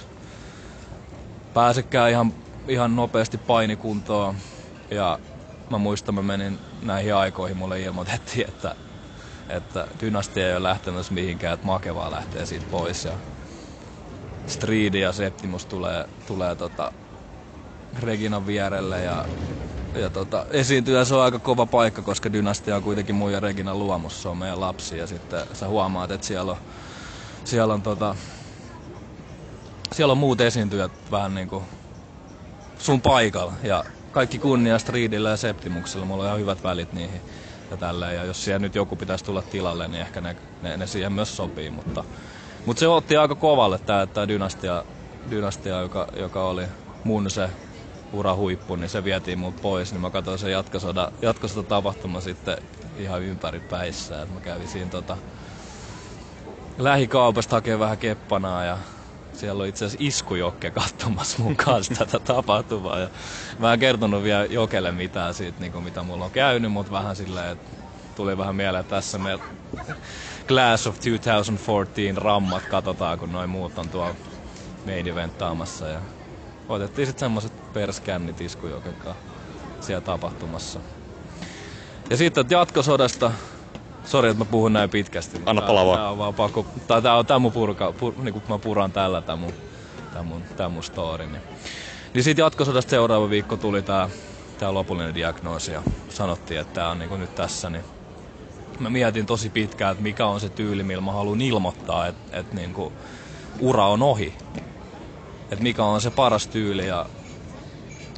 pääsekään 1.54 2.10
ihan, 2.10 2.34
ihan 2.68 2.96
nopeasti 2.96 3.38
painikuntoon. 3.38 4.36
Ja 4.90 5.18
mä 5.70 5.78
muistan, 5.78 6.14
mä 6.14 6.22
menin 6.22 6.58
näihin 6.82 7.14
aikoihin, 7.14 7.56
mulle 7.56 7.80
ilmoitettiin, 7.80 8.48
että, 8.48 8.76
että 9.48 9.86
dynastia 10.00 10.48
ei 10.48 10.52
ole 10.56 10.62
lähtemässä 10.62 11.14
mihinkään, 11.14 11.54
että 11.54 11.66
Makevaa 11.66 12.10
lähtee 12.10 12.46
siitä 12.46 12.66
pois. 12.70 13.04
Ja 13.04 13.18
Stridi 14.46 15.00
ja 15.00 15.12
Septimus 15.12 15.66
tulee, 15.66 16.08
tulee 16.26 16.56
tota 16.56 16.92
Reginan 17.98 18.46
vierelle 18.46 19.02
ja 19.02 19.24
ja 19.94 20.10
tota, 20.10 20.46
esiintyjä 20.50 21.04
se 21.04 21.14
on 21.14 21.22
aika 21.22 21.38
kova 21.38 21.66
paikka, 21.66 22.02
koska 22.02 22.32
Dynastia 22.32 22.76
on 22.76 22.82
kuitenkin 22.82 23.14
mun 23.14 23.32
ja 23.32 23.40
Regina 23.40 23.74
luomus, 23.74 24.22
se 24.22 24.28
on 24.28 24.36
meidän 24.36 24.60
lapsi. 24.60 24.98
Ja 24.98 25.06
sitten 25.06 25.46
sä 25.52 25.68
huomaat, 25.68 26.10
että 26.10 26.26
siellä 26.26 26.52
on, 26.52 26.58
siellä 27.44 27.74
on, 27.74 27.82
tota, 27.82 28.16
siellä 29.94 30.12
on 30.12 30.18
muut 30.18 30.40
esiintyjät 30.40 30.92
vähän 31.10 31.34
niin 31.34 31.48
kuin 31.48 31.64
sun 32.78 33.02
paikalla. 33.02 33.52
Ja 33.62 33.84
kaikki 34.10 34.38
kunnia 34.38 34.78
Streetillä 34.78 35.30
ja 35.30 35.36
Septimuksella, 35.36 36.06
mulla 36.06 36.22
on 36.22 36.28
ihan 36.28 36.40
hyvät 36.40 36.64
välit 36.64 36.92
niihin 36.92 37.20
ja 37.70 37.76
tälleen. 37.76 38.16
Ja 38.16 38.24
jos 38.24 38.44
siellä 38.44 38.58
nyt 38.58 38.74
joku 38.74 38.96
pitäisi 38.96 39.24
tulla 39.24 39.42
tilalle, 39.42 39.88
niin 39.88 40.00
ehkä 40.00 40.20
ne, 40.20 40.36
ne, 40.60 40.76
ne 40.76 40.86
siihen 40.86 41.12
myös 41.12 41.36
sopii. 41.36 41.70
Mutta, 41.70 42.04
mutta 42.64 42.80
se 42.80 42.88
otti 42.88 43.16
aika 43.16 43.34
kovalle 43.34 43.78
tämä, 43.78 44.06
tämä 44.06 44.28
dynastia, 44.28 44.84
dynastia 45.30 45.80
joka, 45.80 46.06
joka 46.16 46.48
oli 46.48 46.66
mun 47.04 47.30
se 47.30 47.50
urahuippu, 48.12 48.76
niin 48.76 48.90
se 48.90 49.04
vietiin 49.04 49.38
mut 49.38 49.56
pois, 49.62 49.92
niin 49.92 50.00
mä 50.00 50.10
katsoin 50.10 50.38
sen 50.38 50.52
jatkosoda, 50.52 51.12
jatkosoda 51.22 51.68
tapahtuma 51.68 52.20
sitten 52.20 52.56
ihan 52.96 53.22
ympäri 53.22 53.60
päissä. 53.60 54.22
Et 54.22 54.30
mä 54.30 54.40
kävin 54.40 54.68
siinä 54.68 54.90
tota, 54.90 55.16
lähikaupasta 56.78 57.56
hakemaan 57.56 57.80
vähän 57.80 57.98
keppanaa 57.98 58.64
ja 58.64 58.78
siellä 59.36 59.60
oli 59.60 59.68
itse 59.68 59.84
asiassa 59.84 60.06
iskujokke 60.06 60.70
katsomassa 60.70 61.42
mun 61.42 61.56
kanssa 61.56 61.94
tätä 61.94 62.20
tapahtumaa. 62.20 62.98
Ja 62.98 63.10
mä 63.58 63.72
en 63.72 63.78
kertonut 63.78 64.22
vielä 64.22 64.44
Jokelle 64.44 64.92
mitään 64.92 65.34
siitä, 65.34 65.60
niin 65.60 65.72
kuin 65.72 65.84
mitä 65.84 66.02
mulla 66.02 66.24
on 66.24 66.30
käynyt, 66.30 66.72
mutta 66.72 66.92
vähän 66.92 67.16
silleen, 67.16 67.52
että 67.52 67.70
tuli 68.14 68.38
vähän 68.38 68.56
mieleen, 68.56 68.80
että 68.80 68.96
tässä 68.96 69.18
me 69.18 69.38
Class 70.48 70.86
of 70.86 70.94
2014 70.94 72.20
rammat 72.20 72.66
katsotaan, 72.66 73.18
kun 73.18 73.32
noin 73.32 73.50
muut 73.50 73.78
on 73.78 73.90
tuolla 73.90 74.14
main 74.86 75.08
eventaamassa. 75.08 75.88
Ja 75.88 76.00
otettiin 76.68 77.06
sitten 77.06 77.26
semmoset 77.26 77.52
perskännit 77.72 78.40
iskujoken 78.40 78.96
siellä 79.80 80.00
tapahtumassa. 80.00 80.80
Ja 82.10 82.16
sitten 82.16 82.46
jatkosodasta 82.50 83.32
Sori, 84.06 84.28
että 84.28 84.44
mä 84.44 84.50
puhun 84.50 84.72
näin 84.72 84.90
pitkästi. 84.90 85.42
Anna 85.46 85.62
palaa 85.62 85.86
vaan. 85.86 85.98
Tää 85.98 86.10
on 86.10 86.18
vaan 86.18 86.34
pakko, 86.34 86.66
tää, 86.86 87.00
tää 87.00 87.16
on 87.16 87.26
tää 87.26 87.38
mun 87.38 87.52
purka, 87.52 87.92
pur, 87.92 88.12
niin 88.22 88.32
kun 88.32 88.42
mä 88.48 88.58
puran 88.58 88.92
tällä 88.92 89.22
tää 89.22 89.36
mun, 89.36 89.52
tää 90.12 90.22
mun, 90.22 90.42
tää 90.56 90.68
mun 90.68 90.82
story. 90.82 91.26
Niin, 91.26 91.42
niin 92.14 92.24
siitä 92.24 92.40
jatkosodasta 92.40 92.90
seuraava 92.90 93.30
viikko 93.30 93.56
tuli 93.56 93.82
tää, 93.82 94.08
tää 94.58 94.74
lopullinen 94.74 95.14
diagnoosi 95.14 95.72
ja 95.72 95.82
sanottiin, 96.08 96.60
että 96.60 96.74
tää 96.74 96.88
on 96.88 96.98
niin 96.98 97.20
nyt 97.20 97.34
tässä. 97.34 97.70
Niin 97.70 97.84
mä 98.78 98.90
mietin 98.90 99.26
tosi 99.26 99.50
pitkään, 99.50 99.92
että 99.92 100.02
mikä 100.02 100.26
on 100.26 100.40
se 100.40 100.48
tyyli, 100.48 100.82
millä 100.82 101.02
mä 101.02 101.12
haluan 101.12 101.40
ilmoittaa, 101.40 102.06
että, 102.06 102.38
että 102.38 102.54
niin 102.54 102.74
kuin 102.74 102.94
ura 103.60 103.86
on 103.86 104.02
ohi. 104.02 104.34
Että 105.50 105.62
mikä 105.62 105.84
on 105.84 106.00
se 106.00 106.10
paras 106.10 106.46
tyyli 106.46 106.86
ja 106.86 107.06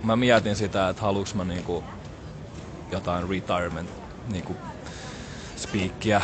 mä 0.03 0.17
mietin 0.17 0.57
sitä, 0.57 0.89
että 0.89 1.03
haluuks 1.03 1.35
mä 1.35 1.45
niinku 1.45 1.85
jotain 2.91 3.29
retirement 3.29 3.91
niinku 4.29 4.57
speakia, 5.59 6.21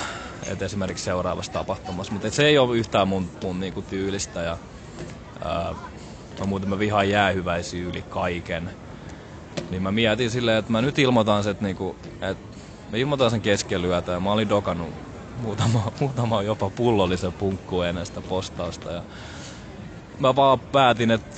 että 0.47 0.65
esimerkiksi 0.65 1.05
seuraavassa 1.05 1.53
tapahtumassa, 1.53 2.13
mutta 2.13 2.31
se 2.31 2.47
ei 2.47 2.59
ole 2.59 2.77
yhtään 2.77 3.09
mun, 3.09 3.31
mun 3.43 3.61
niinku 3.61 3.83
tyylistä 3.83 4.43
ja 4.43 4.59
ää, 5.45 5.75
mä 6.41 6.47
muuten 6.47 6.69
mä 6.69 6.79
vihaan 6.79 7.09
jäähyväisiä 7.09 7.87
yli 7.87 8.05
kaiken. 8.09 8.71
Niin 9.71 9.83
mä 9.83 9.93
mietin 9.93 10.31
silleen, 10.31 10.59
että 10.59 10.73
mä 10.73 10.83
nyt 10.83 10.99
ilmoitan 10.99 11.43
sen, 11.43 11.51
että, 11.51 11.65
niinku, 11.65 11.97
että 12.21 12.59
mä 12.93 12.99
ilmoitan 12.99 13.31
sen 13.31 13.43
keskelyötä 13.43 14.13
ja 14.13 14.21
mä 14.21 14.33
olin 14.33 14.49
dokannut 14.49 14.95
muutama, 15.37 15.93
muutama 16.01 16.43
jopa 16.43 16.71
pullollisen 16.71 17.33
punkku 17.33 17.83
ennen 17.83 18.07
sitä 18.07 18.23
postausta 18.23 18.93
ja 18.93 19.03
mä 20.19 20.37
vaan 20.37 20.61
päätin, 20.61 21.11
että 21.11 21.37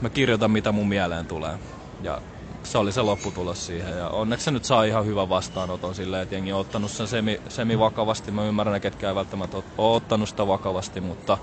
mä 0.00 0.10
kirjoitan 0.10 0.50
mitä 0.50 0.72
mun 0.72 0.88
mieleen 0.88 1.26
tulee. 1.26 1.58
Ja 2.00 2.22
se 2.64 2.78
oli 2.78 2.92
se 2.92 3.02
lopputulos 3.02 3.66
siihen. 3.66 3.98
Ja 3.98 4.08
onneksi 4.08 4.44
se 4.44 4.50
nyt 4.50 4.64
saa 4.64 4.84
ihan 4.84 5.06
hyvän 5.06 5.28
vastaanoton 5.28 5.94
silleen, 5.94 6.22
että 6.22 6.34
jengi 6.34 6.52
on 6.52 6.60
ottanut 6.60 6.90
sen 6.90 7.08
semi, 7.08 7.40
semi 7.48 7.78
vakavasti. 7.78 8.30
Mä 8.30 8.44
ymmärrän, 8.44 8.80
ketkä 8.80 9.08
ei 9.08 9.14
välttämättä 9.14 9.56
ole 9.56 9.96
ottanut 9.96 10.28
sitä 10.28 10.46
vakavasti, 10.46 11.00
mutta 11.00 11.38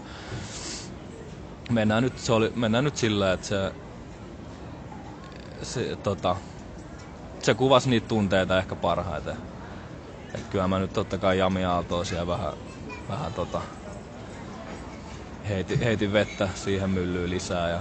mennään 1.69 2.03
nyt, 2.03 2.17
se 2.17 2.33
oli, 2.33 2.51
mennään 2.55 2.83
nyt 2.83 2.97
silleen, 2.97 3.33
että 3.33 3.47
se, 3.47 3.73
se, 5.61 5.95
tota, 6.03 6.35
se 7.39 7.53
kuvasi 7.53 7.89
niitä 7.89 8.07
tunteita 8.07 8.57
ehkä 8.57 8.75
parhaiten. 8.75 9.37
Et 10.33 10.47
kyllä 10.51 10.67
mä 10.67 10.79
nyt 10.79 10.93
totta 10.93 11.17
kai 11.17 11.37
Jami 11.37 11.65
Aaltoa 11.65 12.03
siellä 12.03 12.27
vähän, 12.27 12.53
vähän 13.09 13.33
tota, 13.33 13.61
heitin, 15.49 15.79
heitin 15.79 16.13
vettä 16.13 16.49
siihen 16.55 16.89
myllyyn 16.89 17.29
lisää 17.29 17.69
ja 17.69 17.79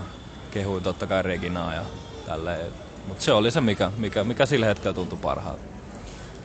kehuin 0.50 0.82
totta 0.82 1.06
kai 1.06 1.22
Reginaa 1.22 1.74
ja 1.74 1.82
tälleen. 2.26 2.89
Mutta 3.06 3.24
se 3.24 3.32
oli 3.32 3.50
se, 3.50 3.60
mikä, 3.60 3.92
mikä, 3.96 4.24
mikä 4.24 4.46
sillä 4.46 4.66
hetkellä 4.66 4.94
tuntui 4.94 5.18
parhaalta. 5.22 5.62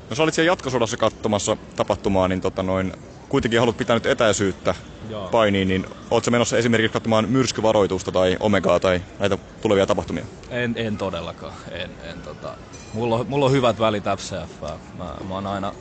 No 0.09 0.15
sä 0.15 0.23
olit 0.23 0.33
siellä 0.33 0.51
jatkosodassa 0.51 0.97
katsomassa 0.97 1.57
tapahtumaa, 1.75 2.27
niin 2.27 2.41
tota 2.41 2.63
noin, 2.63 2.93
kuitenkin 3.29 3.59
haluat 3.59 3.77
pitää 3.77 3.95
nyt 3.95 4.05
etäisyyttä 4.05 4.75
Joo. 5.09 5.27
painiin, 5.27 5.67
niin 5.67 5.85
ootko 6.11 6.31
menossa 6.31 6.57
esimerkiksi 6.57 6.93
katsomaan 6.93 7.29
myrskyvaroitusta 7.29 8.11
tai 8.11 8.37
omegaa 8.39 8.79
tai 8.79 9.01
näitä 9.19 9.37
tulevia 9.61 9.85
tapahtumia? 9.85 10.25
En, 10.49 10.73
en 10.77 10.97
todellakaan. 10.97 11.53
En, 11.71 11.89
en, 12.03 12.21
tota. 12.21 12.53
mulla, 12.93 13.15
on, 13.15 13.25
mulla 13.29 13.45
on 13.45 13.51
hyvät 13.51 13.79
välit 13.79 14.03
FCF. 14.17 14.61
Mä, 14.97 15.15
mä 15.27 15.33
oon 15.33 15.47
aina, 15.47 15.73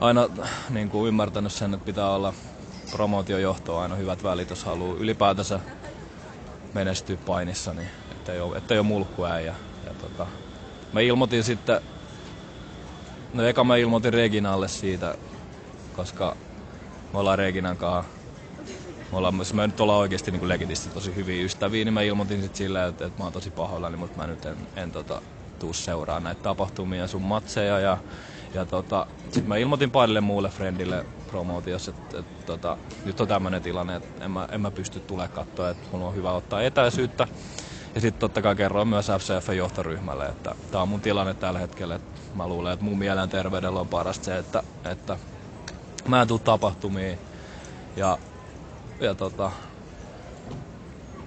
aina 0.00 0.28
niin 0.70 0.90
kuin 0.90 1.08
ymmärtänyt 1.08 1.52
sen, 1.52 1.74
että 1.74 1.86
pitää 1.86 2.10
olla 2.10 2.34
promootiojohtoa 2.90 3.82
aina 3.82 3.94
hyvät 3.94 4.22
välit, 4.22 4.50
jos 4.50 4.64
haluaa 4.64 4.96
ylipäätänsä 4.96 5.60
menestyä 6.74 7.16
painissa, 7.26 7.74
niin 7.74 7.88
ettei 8.10 8.40
ole, 8.40 8.56
ettei 8.56 8.78
ole 8.78 8.86
mulkkuäijä. 8.86 9.54
Ja 9.86 9.94
tota, 9.94 10.26
mä 10.92 11.00
ilmoitin 11.00 11.44
sitten, 11.44 11.80
no 13.32 13.42
eka 13.42 13.64
mä 13.64 13.76
ilmoitin 13.76 14.12
Reginalle 14.12 14.68
siitä, 14.68 15.14
koska 15.92 16.36
me 17.12 17.18
ollaan 17.18 17.38
Reginan 17.38 17.76
kanssa 17.76 18.16
me, 19.12 19.18
ollaan, 19.18 19.34
me 19.52 19.66
nyt 19.66 19.80
ollaan 19.80 19.98
oikeasti 19.98 20.30
niin 20.30 20.48
legitisti 20.48 20.90
tosi 20.90 21.14
hyviä 21.14 21.44
ystäviä, 21.44 21.84
niin 21.84 21.94
mä 21.94 22.02
ilmoitin 22.02 22.42
sitten 22.42 22.58
silleen, 22.58 22.88
että, 22.88 23.06
että 23.06 23.20
mä 23.20 23.24
oon 23.24 23.32
tosi 23.32 23.50
pahoillani, 23.50 23.96
mutta 23.96 24.20
mä 24.20 24.26
nyt 24.26 24.44
en, 24.44 24.56
en 24.76 24.92
tota, 24.92 25.22
tuu 25.58 25.72
seuraa 25.72 26.20
näitä 26.20 26.42
tapahtumia 26.42 27.08
sun 27.08 27.22
matseja. 27.22 27.78
Ja, 27.78 27.98
ja 28.54 28.66
tota, 28.66 29.06
sitten 29.22 29.48
mä 29.48 29.56
ilmoitin 29.56 29.90
parille 29.90 30.20
muulle 30.20 30.48
friendille 30.48 31.04
promootiossa, 31.26 31.90
että, 31.90 32.18
että 32.18 32.32
tota, 32.46 32.78
nyt 33.04 33.20
on 33.20 33.28
tämmöinen 33.28 33.62
tilanne, 33.62 33.96
että 33.96 34.24
en 34.24 34.30
mä, 34.30 34.48
en 34.52 34.60
mä 34.60 34.70
pysty 34.70 35.00
tulemaan 35.00 35.30
katsoa, 35.30 35.70
että 35.70 35.88
mulla 35.90 36.06
on 36.06 36.14
hyvä 36.14 36.32
ottaa 36.32 36.62
etäisyyttä. 36.62 37.28
Ja 37.96 38.00
sitten 38.00 38.20
totta 38.20 38.42
kai 38.42 38.56
kerroin 38.56 38.88
myös 38.88 39.06
FCF-johtoryhmälle, 39.06 40.28
että 40.28 40.54
tämä 40.70 40.82
on 40.82 40.88
mun 40.88 41.00
tilanne 41.00 41.34
tällä 41.34 41.58
hetkellä. 41.58 41.94
Että 41.94 42.20
mä 42.34 42.48
luulen, 42.48 42.72
että 42.72 42.84
mun 42.84 42.98
mielenterveydellä 42.98 43.80
on 43.80 43.88
parasta 43.88 44.24
se, 44.24 44.38
että, 44.38 44.62
että 44.84 45.18
mä 46.08 46.22
en 46.22 46.28
tuu 46.28 46.38
tapahtumiin. 46.38 47.18
Ja, 47.96 48.18
ja 49.00 49.14
tota, 49.14 49.52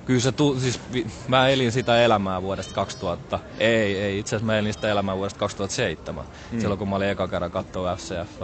kyllä 0.05 0.19
se 0.19 0.31
tu, 0.31 0.59
siis 0.59 0.79
mä 1.27 1.47
elin 1.47 1.71
sitä 1.71 2.01
elämää 2.01 2.41
vuodesta 2.41 2.73
2000. 2.73 3.39
Ei, 3.57 3.99
ei, 3.99 4.19
itse 4.19 4.35
asiassa 4.35 4.45
mä 4.45 4.57
elin 4.57 4.73
sitä 4.73 4.91
elämää 4.91 5.17
vuodesta 5.17 5.39
2007. 5.39 6.25
Mm. 6.51 6.59
Silloin 6.59 6.79
kun 6.79 6.89
mä 6.89 6.95
olin 6.95 7.09
eka 7.09 7.27
kerran 7.27 7.51
katsoa 7.51 7.95
FCF. 7.95 8.41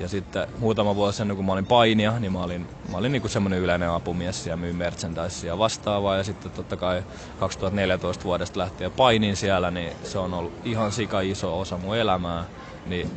Ja 0.00 0.08
sitten 0.08 0.46
muutama 0.58 0.94
vuosi 0.94 1.22
ennen 1.22 1.36
kuin 1.36 1.46
mä 1.46 1.52
olin 1.52 1.66
painia, 1.66 2.18
niin 2.18 2.32
mä 2.32 2.42
olin, 2.42 2.66
mä 2.90 2.96
olin 2.96 3.12
niinku 3.12 3.28
semmoinen 3.28 3.58
yleinen 3.58 3.90
apumies 3.90 4.46
ja 4.46 4.56
myin 4.56 4.76
merchandisea 4.76 5.58
vastaavaa. 5.58 6.16
Ja 6.16 6.24
sitten 6.24 6.52
totta 6.52 6.76
kai 6.76 7.02
2014 7.40 8.24
vuodesta 8.24 8.60
lähtien 8.60 8.92
painin 8.92 9.36
siellä, 9.36 9.70
niin 9.70 9.92
se 10.04 10.18
on 10.18 10.34
ollut 10.34 10.52
ihan 10.64 10.92
sika 10.92 11.20
iso 11.20 11.60
osa 11.60 11.78
mun 11.78 11.96
elämää. 11.96 12.44
Niin 12.86 13.10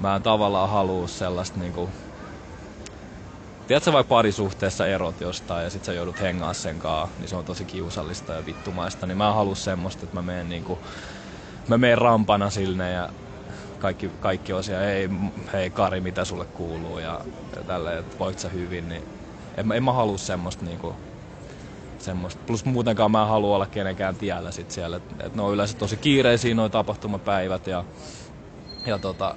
mä 0.00 0.16
en 0.16 0.22
tavallaan 0.22 0.68
halua 0.68 1.08
sellaista 1.08 1.58
niinku, 1.60 1.88
Tiedätkö 3.66 3.92
vaikka 3.92 4.08
parisuhteessa 4.08 4.86
erot 4.86 5.20
jostain 5.20 5.64
ja 5.64 5.70
sit 5.70 5.84
sä 5.84 5.92
joudut 5.92 6.20
hengaa 6.20 6.52
sen 6.52 6.78
kaa, 6.78 7.08
niin 7.18 7.28
se 7.28 7.36
on 7.36 7.44
tosi 7.44 7.64
kiusallista 7.64 8.32
ja 8.32 8.46
vittumaista. 8.46 9.06
Niin 9.06 9.16
mä 9.16 9.28
en 9.28 9.34
halua 9.34 9.54
semmoista, 9.54 10.04
että 10.04 10.16
mä 10.16 10.22
menen 10.22 10.48
niinku, 10.48 10.78
mä 11.68 11.78
menen 11.78 11.98
rampana 11.98 12.50
sinne 12.50 12.92
ja 12.92 13.08
kaikki, 13.84 14.10
kaikki 14.20 14.52
on 14.52 14.64
siellä, 14.64 14.86
hei, 15.52 15.70
Kari, 15.70 16.00
mitä 16.00 16.24
sulle 16.24 16.46
kuuluu 16.46 16.98
ja, 16.98 17.20
ja 17.56 17.64
tälleen, 17.64 17.98
että 17.98 18.16
voit 18.18 18.38
sä 18.38 18.48
hyvin, 18.48 18.88
niin 18.88 19.02
en, 19.56 19.72
en 19.72 19.84
mä 19.84 19.92
halua 19.92 20.18
semmoista 20.18 20.64
niinku, 20.64 20.96
semmoista. 21.98 22.42
Plus 22.46 22.64
muutenkaan 22.64 23.10
mä 23.10 23.22
en 23.22 23.28
halua 23.28 23.56
olla 23.56 23.66
kenenkään 23.66 24.16
tiellä 24.16 24.50
sit 24.50 24.70
siellä, 24.70 24.96
että 24.96 25.14
et 25.26 25.34
ne 25.34 25.42
on 25.42 25.54
yleensä 25.54 25.76
tosi 25.78 25.96
kiireisiä 25.96 26.54
noin 26.54 26.72
tapahtumapäivät 26.72 27.66
ja, 27.66 27.84
ja 28.86 28.98
tota, 28.98 29.34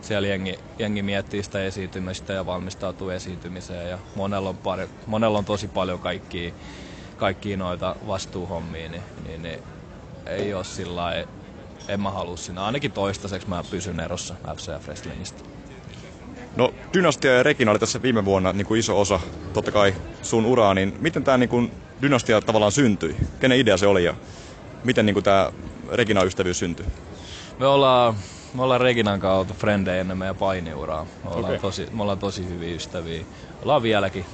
siellä 0.00 0.28
jengi, 0.28 0.58
jengi 0.78 1.02
miettii 1.02 1.42
sitä 1.42 1.64
esiintymistä 1.64 2.32
ja 2.32 2.46
valmistautuu 2.46 3.10
esiintymiseen 3.10 3.90
ja 3.90 3.98
monella 4.14 4.48
on, 4.48 4.58
pari, 4.58 4.88
monella 5.06 5.38
on 5.38 5.44
tosi 5.44 5.68
paljon 5.68 6.00
kaikkia, 6.00 6.52
kaikkia 7.16 7.56
noita 7.56 7.96
vastuuhommia, 8.06 8.88
niin, 8.88 9.02
niin, 9.28 9.42
niin 9.42 9.58
ei 10.26 10.54
ole 10.54 10.64
sillä 10.64 11.12
en 11.88 12.00
mä 12.00 12.10
halua 12.10 12.36
sinä. 12.36 12.64
Ainakin 12.64 12.92
toistaiseksi 12.92 13.48
mä 13.48 13.64
pysyn 13.70 14.00
erossa 14.00 14.34
FCF 14.56 14.86
Wrestlingistä. 14.86 15.42
No 16.56 16.74
Dynastia 16.94 17.36
ja 17.36 17.42
Regina 17.42 17.70
oli 17.70 17.78
tässä 17.78 18.02
viime 18.02 18.24
vuonna 18.24 18.52
niin 18.52 18.66
kuin 18.66 18.80
iso 18.80 19.00
osa, 19.00 19.20
totta 19.52 19.72
kai 19.72 19.94
sun 20.22 20.46
uraa, 20.46 20.74
niin 20.74 20.96
miten 21.00 21.24
tämä 21.24 21.38
niin 21.38 21.72
Dynastia 22.02 22.40
tavallaan 22.40 22.72
syntyi? 22.72 23.16
Kenen 23.40 23.58
idea 23.58 23.76
se 23.76 23.86
oli 23.86 24.04
ja 24.04 24.14
miten 24.84 25.06
niin 25.06 25.22
tämä 25.22 25.52
Regina-ystävyys 25.92 26.58
syntyi? 26.58 26.86
Me 27.58 27.66
ollaan, 27.66 28.14
me 28.54 28.62
ollaan 28.62 28.80
Reginan 28.80 29.20
kanssa 29.20 29.38
oltu 29.38 29.54
frendejä 29.54 30.00
ennen 30.00 30.18
meidän 30.18 30.36
painiuraa. 30.36 31.04
Me 31.04 31.30
ollaan, 31.30 31.44
okay. 31.44 31.58
tosi, 31.58 31.88
me 31.92 32.02
ollaan 32.02 32.18
tosi 32.18 32.48
hyviä 32.48 32.74
ystäviä. 32.76 33.24
Ollaan 33.62 33.82
vieläkin. 33.82 34.24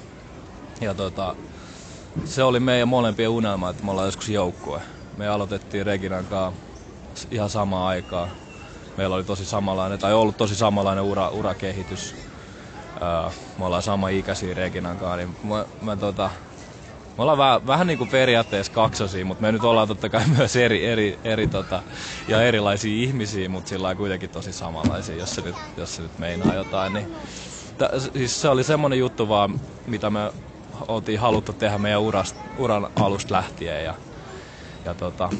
Ja 0.80 0.94
tota, 0.94 1.36
se 2.24 2.42
oli 2.42 2.60
meidän 2.60 2.88
molempien 2.88 3.28
unelma, 3.28 3.70
että 3.70 3.84
me 3.84 3.90
ollaan 3.90 4.08
joskus 4.08 4.28
joukkue. 4.28 4.80
Me 5.16 5.28
aloitettiin 5.28 5.86
Reginan 5.86 6.24
kanssa 6.24 6.67
ihan 7.30 7.50
samaan 7.50 7.88
aikaan. 7.88 8.28
Meillä 8.96 9.16
oli 9.16 9.24
tosi 9.24 9.44
samanlainen, 9.44 9.98
tai 9.98 10.14
ollut 10.14 10.36
tosi 10.36 10.54
samanlainen 10.54 11.04
ura, 11.04 11.28
urakehitys. 11.28 12.14
me 13.58 13.64
ollaan 13.64 13.82
sama 13.82 14.08
ikäisiä 14.08 14.54
Reginan 14.54 14.98
kanssa, 14.98 15.16
niin 15.16 15.36
mä, 15.42 15.64
mä 15.80 15.96
tota, 15.96 16.30
me 17.18 17.22
ollaan 17.22 17.38
vähän, 17.38 17.66
vähän 17.66 17.86
niin 17.86 17.98
kuin 17.98 18.10
periaatteessa 18.10 18.72
kaksosia, 18.72 19.24
mutta 19.24 19.42
me 19.42 19.52
nyt 19.52 19.64
ollaan 19.64 19.88
totta 19.88 20.08
kai 20.08 20.26
myös 20.38 20.56
eri, 20.56 20.86
eri, 20.86 21.18
eri 21.24 21.48
tota, 21.48 21.82
ja 22.28 22.42
erilaisia 22.42 23.02
ihmisiä, 23.04 23.48
mutta 23.48 23.68
sillä 23.68 23.94
kuitenkin 23.94 24.30
tosi 24.30 24.52
samanlaisia, 24.52 25.16
jos 25.16 25.34
se 25.34 25.42
nyt, 25.42 25.56
jos 25.76 25.96
se 25.96 26.02
nyt 26.02 26.18
meinaa 26.18 26.54
jotain. 26.54 26.92
Niin, 26.92 27.06
t- 27.78 28.12
siis 28.12 28.40
se 28.40 28.48
oli 28.48 28.64
semmoinen 28.64 28.98
juttu 28.98 29.28
vaan, 29.28 29.60
mitä 29.86 30.10
me 30.10 30.32
oltiin 30.88 31.20
haluttu 31.20 31.52
tehdä 31.52 31.78
meidän 31.78 32.00
urast, 32.00 32.36
uran 32.58 32.90
alusta 32.96 33.34
lähtien. 33.34 33.84
Ja, 33.84 33.94
ja 34.84 34.94
tota, 34.94 35.30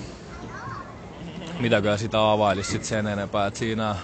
mitäkään 1.60 1.98
sitä 1.98 2.30
availisi 2.30 2.70
sit 2.70 2.84
sen 2.84 3.06
enempää. 3.06 3.46
Et 3.46 3.56
siinä 3.56 3.96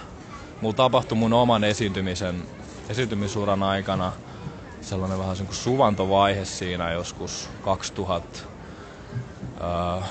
mulla 0.61 0.75
tapahtui 0.75 1.17
mun 1.17 1.33
oman 1.33 1.63
esiintymisen, 1.63 2.43
esiintymisuran 2.89 3.63
aikana 3.63 4.13
sellainen 4.81 5.19
vähän 5.19 5.37
kuin 5.37 5.55
suvantovaihe 5.55 6.45
siinä 6.45 6.91
joskus 6.91 7.49
2000, 7.61 8.39
öö, 9.61 10.01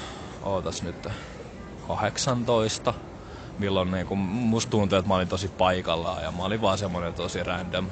ootas 0.43 0.83
nyt, 0.83 1.07
18. 1.89 2.95
milloin 3.59 3.91
niin 3.91 4.07
kun 4.07 4.19
musta 4.19 4.71
tuntui, 4.71 4.99
että 4.99 5.09
mä 5.09 5.15
olin 5.15 5.29
tosi 5.29 5.49
paikallaan 5.49 6.23
ja 6.23 6.33
mä 6.33 6.45
olin 6.45 6.61
vaan 6.61 6.79
semmoinen 6.79 7.15
tosi 7.15 7.43
random. 7.43 7.91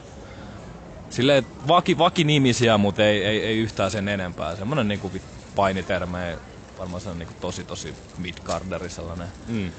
Silleen 1.10 1.46
vaki, 1.68 1.98
vakinimisiä, 1.98 2.78
mutta 2.78 3.04
ei, 3.04 3.24
ei, 3.24 3.44
ei, 3.44 3.58
yhtään 3.58 3.90
sen 3.90 4.08
enempää. 4.08 4.56
Semmoinen 4.56 4.88
niin 4.88 5.00
kuin 5.00 5.22
painiterme, 5.54 6.38
varmaan 6.78 7.00
se 7.00 7.08
on 7.08 7.18
niin 7.18 7.28
tosi 7.40 7.64
tosi 7.64 7.94
midgarderi 8.18 8.90
sellainen. 8.90 9.28
Mm. 9.46 9.72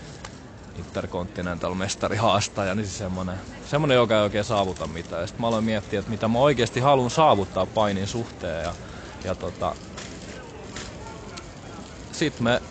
Intercontinental 0.75 1.73
mestari 1.73 2.17
haastaja, 2.17 2.75
niin 2.75 2.85
siis 2.85 2.97
semmonen, 2.97 3.37
semmonen, 3.65 3.95
joka 3.95 4.15
ei 4.15 4.21
oikein 4.21 4.43
saavuta 4.43 4.87
mitään. 4.87 5.21
Ja 5.21 5.27
sitten 5.27 5.41
mä 5.41 5.47
aloin 5.47 5.63
miettiä, 5.63 5.99
että 5.99 6.11
mitä 6.11 6.27
mä 6.27 6.39
oikeasti 6.39 6.79
haluan 6.79 7.09
saavuttaa 7.09 7.65
painin 7.65 8.07
suhteen. 8.07 8.63
Ja, 8.63 8.75
ja 9.23 9.35
tota, 9.35 9.75
sitten 12.11 12.43
me 12.43 12.61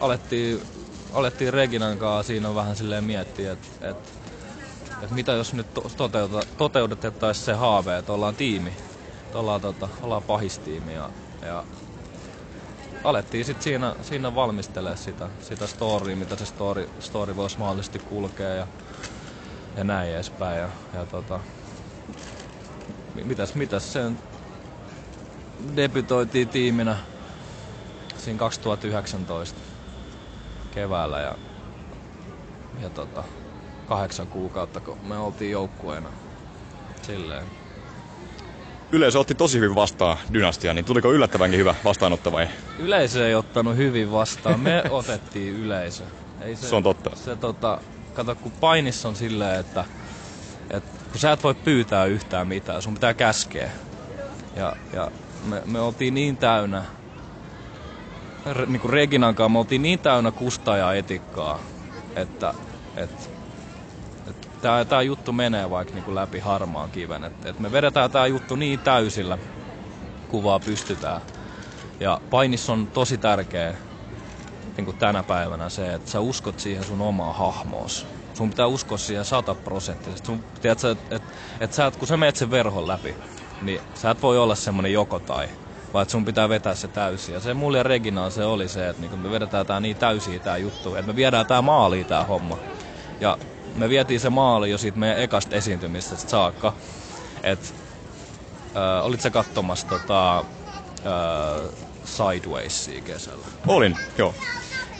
alettiin, 0.00 0.60
alettiin 1.12 1.52
Reginan 1.52 1.98
kanssa 1.98 2.26
siinä 2.26 2.54
vähän 2.54 2.76
silleen 2.76 3.04
miettiä, 3.04 3.52
että 3.52 3.90
et, 3.90 3.96
et 5.02 5.10
mitä 5.10 5.32
jos 5.32 5.54
nyt 5.54 5.66
toteuta, 5.96 6.40
toteutettaisiin 6.56 7.44
se 7.44 7.52
haave, 7.52 7.98
että 7.98 8.12
ollaan 8.12 8.36
tiimi, 8.36 8.72
että 9.26 9.38
ollaan, 9.38 9.60
tota, 9.60 9.88
ollaan 10.02 10.22
pahistiimi 10.22 10.94
ja, 10.94 11.10
ja 11.42 11.64
alettiin 13.04 13.44
sitten 13.44 13.64
siinä, 13.64 13.94
siinä 14.02 14.34
valmistelemaan 14.34 14.96
sitä, 14.96 15.30
sitä 15.40 15.66
storya, 15.66 16.16
mitä 16.16 16.36
se 16.36 16.46
story, 16.46 16.88
story 16.98 17.36
voisi 17.36 17.58
mahdollisesti 17.58 17.98
kulkea 17.98 18.54
ja, 18.54 18.66
ja 19.76 19.84
näin 19.84 20.10
edespäin. 20.10 20.60
Ja, 20.60 20.68
ja 20.92 21.06
tota, 21.06 21.40
mitäs, 23.24 23.54
mitäs 23.54 23.92
sen 23.92 24.18
debytoitiin 25.76 26.48
tiiminä 26.48 26.98
siinä 28.18 28.38
2019 28.38 29.60
keväällä 30.70 31.20
ja, 31.20 31.34
ja 32.80 32.90
tota, 32.90 33.24
kahdeksan 33.86 34.28
kuukautta, 34.28 34.80
kun 34.80 34.98
me 35.02 35.18
oltiin 35.18 35.50
joukkueena 35.50 36.12
silleen. 37.02 37.69
Yleisö 38.92 39.18
otti 39.18 39.34
tosi 39.34 39.58
hyvin 39.58 39.74
vastaan 39.74 40.18
Dynastia, 40.34 40.74
niin 40.74 40.84
tuliko 40.84 41.12
yllättävänkin 41.12 41.60
hyvä 41.60 41.74
vastaanotto 41.84 42.32
vai? 42.32 42.48
Yleisö 42.78 43.28
ei 43.28 43.34
ottanut 43.34 43.76
hyvin 43.76 44.12
vastaan, 44.12 44.60
me 44.60 44.82
otettiin 44.90 45.54
yleisö. 45.54 46.04
Ei 46.40 46.56
se, 46.56 46.66
se 46.68 46.76
on 46.76 46.82
totta. 46.82 47.10
Se, 47.16 47.36
tota, 47.36 47.80
kato, 48.14 48.34
kun 48.34 48.52
painissa 48.52 49.08
on 49.08 49.16
silleen, 49.16 49.60
että, 49.60 49.84
että 50.70 50.90
kun 51.10 51.20
sä 51.20 51.32
et 51.32 51.42
voi 51.42 51.54
pyytää 51.54 52.04
yhtään 52.04 52.48
mitään, 52.48 52.82
sun 52.82 52.94
pitää 52.94 53.14
käskeä. 53.14 53.70
Ja, 54.56 54.76
ja 54.92 55.10
me, 55.44 55.62
me 55.64 55.80
oltiin 55.80 56.14
niin 56.14 56.36
täynnä 56.36 56.84
niin 58.66 58.80
kuin 58.80 58.92
Reginan 58.92 59.34
kanssa 59.34 59.48
me 59.48 59.58
oltiin 59.58 59.82
niin 59.82 59.98
täynnä 59.98 60.30
kustaa 60.30 60.76
ja 60.76 60.94
etikkaa, 60.94 61.60
että, 62.16 62.54
että 62.96 63.39
tämä, 64.60 64.84
tämä 64.84 65.02
juttu 65.02 65.32
menee 65.32 65.70
vaikka 65.70 65.94
niin 65.94 66.04
kuin 66.04 66.14
läpi 66.14 66.38
harmaan 66.38 66.90
kiven. 66.90 67.24
Että, 67.24 67.48
että 67.48 67.62
me 67.62 67.72
vedetään 67.72 68.10
tämä 68.10 68.26
juttu 68.26 68.56
niin 68.56 68.80
täysillä, 68.80 69.38
kuvaa 70.28 70.60
pystytään. 70.60 71.20
Ja 72.00 72.20
painissa 72.30 72.72
on 72.72 72.86
tosi 72.86 73.18
tärkeä 73.18 73.74
niin 74.76 74.84
kuin 74.84 74.96
tänä 74.96 75.22
päivänä 75.22 75.68
se, 75.68 75.94
että 75.94 76.10
sä 76.10 76.20
uskot 76.20 76.60
siihen 76.60 76.84
sun 76.84 77.00
omaa 77.00 77.32
hahmoos. 77.32 78.06
Sun 78.34 78.50
pitää 78.50 78.66
uskoa 78.66 78.98
siihen 78.98 79.24
sataprosenttisesti. 79.24 80.26
Sun, 80.26 80.44
tiedätkö, 80.60 80.90
että, 80.90 81.16
että, 81.16 81.28
että 81.60 81.76
sä, 81.76 81.92
kun 81.98 82.08
sä 82.08 82.16
menet 82.16 82.36
sen 82.36 82.50
verhon 82.50 82.88
läpi, 82.88 83.14
niin 83.62 83.80
sä 83.94 84.10
et 84.10 84.22
voi 84.22 84.38
olla 84.38 84.54
semmonen 84.54 84.92
joko 84.92 85.18
tai 85.18 85.48
vaan 85.94 86.10
sun 86.10 86.24
pitää 86.24 86.48
vetää 86.48 86.74
se 86.74 86.88
täysin. 86.88 87.34
Ja 87.34 87.40
se 87.40 87.54
mulle 87.54 87.78
ja 87.78 87.82
Reginaan 87.82 88.32
se 88.32 88.44
oli 88.44 88.68
se, 88.68 88.88
että 88.88 89.02
niin 89.02 89.18
me 89.18 89.30
vedetään 89.30 89.66
tää 89.66 89.80
niin 89.80 89.96
täysin 89.96 90.40
tää 90.40 90.56
juttu, 90.56 90.94
että 90.94 91.06
me 91.06 91.16
viedään 91.16 91.46
tää 91.46 91.62
maaliin 91.62 92.06
tää 92.06 92.24
homma. 92.24 92.58
Ja 93.20 93.38
me 93.80 93.88
vietiin 93.88 94.20
se 94.20 94.30
maali 94.30 94.70
jo 94.70 94.78
siitä 94.78 94.98
meidän 94.98 95.20
ekasta 95.20 95.56
esiintymisestä 95.56 96.30
saakka. 96.30 96.72
Et, 97.42 97.74
äh, 98.76 99.06
olit 99.06 99.20
sä 99.20 99.30
katsomassa 99.30 99.86
tota, 99.86 100.38
äh, 100.38 100.44
Sidewaysia 102.04 103.00
kesällä? 103.00 103.46
Olin, 103.66 103.96
joo. 104.18 104.34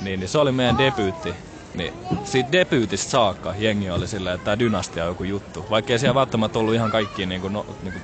Niin, 0.00 0.20
niin 0.20 0.28
se 0.28 0.38
oli 0.38 0.52
meidän 0.52 0.78
debyytti. 0.78 1.34
Niin 1.74 1.94
siitä 2.24 2.52
debyytistä 2.52 3.10
saakka 3.10 3.54
jengi 3.58 3.90
oli 3.90 4.08
silleen, 4.08 4.34
että 4.34 4.44
tämä 4.44 4.58
dynastia 4.58 5.04
on 5.04 5.08
joku 5.08 5.24
juttu. 5.24 5.66
Vaikka 5.70 5.92
ei 5.92 5.98
siellä 5.98 6.14
välttämättä 6.14 6.58
ollut 6.58 6.74
ihan 6.74 6.90
kaikki 6.90 7.26
niin 7.26 7.40
kuin, 7.40 7.52
no, 7.52 7.66
niin 7.82 7.92
kuin 7.92 8.02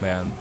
meidän 0.00 0.34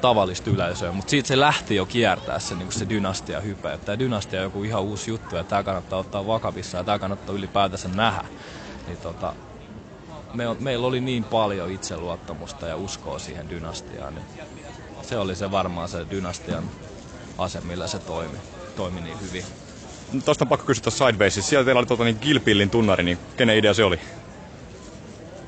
tavallista 0.00 0.50
yleisöä, 0.50 0.92
mutta 0.92 1.10
siitä 1.10 1.28
se 1.28 1.40
lähti 1.40 1.76
jo 1.76 1.86
kiertää 1.86 2.38
se, 2.38 2.54
niin 2.54 2.72
se 2.72 2.88
dynastia 2.88 3.40
hype. 3.40 3.72
Että 3.72 3.86
tämä 3.86 3.98
dynastia 3.98 4.40
on 4.40 4.44
joku 4.44 4.62
ihan 4.62 4.82
uusi 4.82 5.10
juttu 5.10 5.36
ja 5.36 5.44
tämä 5.44 5.62
kannattaa 5.62 5.98
ottaa 5.98 6.26
vakavissa 6.26 6.78
ja 6.78 6.84
tämä 6.84 6.98
kannattaa 6.98 7.34
ylipäätänsä 7.34 7.88
nähdä. 7.88 8.24
Niin 8.88 8.98
tota, 8.98 9.32
me, 10.34 10.44
meillä 10.60 10.86
oli 10.86 11.00
niin 11.00 11.24
paljon 11.24 11.70
itseluottamusta 11.70 12.66
ja 12.66 12.76
uskoa 12.76 13.18
siihen 13.18 13.50
dynastiaan, 13.50 14.14
niin 14.14 14.24
se 15.02 15.18
oli 15.18 15.36
se 15.36 15.50
varmaan 15.50 15.88
se 15.88 16.06
dynastian 16.10 16.64
ase, 17.38 17.60
millä 17.60 17.86
se 17.86 17.98
toimi, 17.98 18.38
toimi 18.76 19.00
niin 19.00 19.20
hyvin. 19.20 19.44
Tuosta 20.24 20.44
on 20.44 20.48
pakko 20.48 20.66
kysyä 20.66 20.82
tuossa 20.82 21.06
Sidewaysissa. 21.06 21.48
Siellä 21.48 21.64
teillä 21.64 21.78
oli 21.78 21.86
tuota, 21.86 22.04
niin 22.04 22.18
Gilpillin 22.20 22.70
tunnari, 22.70 23.04
niin 23.04 23.18
kenen 23.36 23.56
idea 23.56 23.74
se 23.74 23.84
oli? 23.84 24.00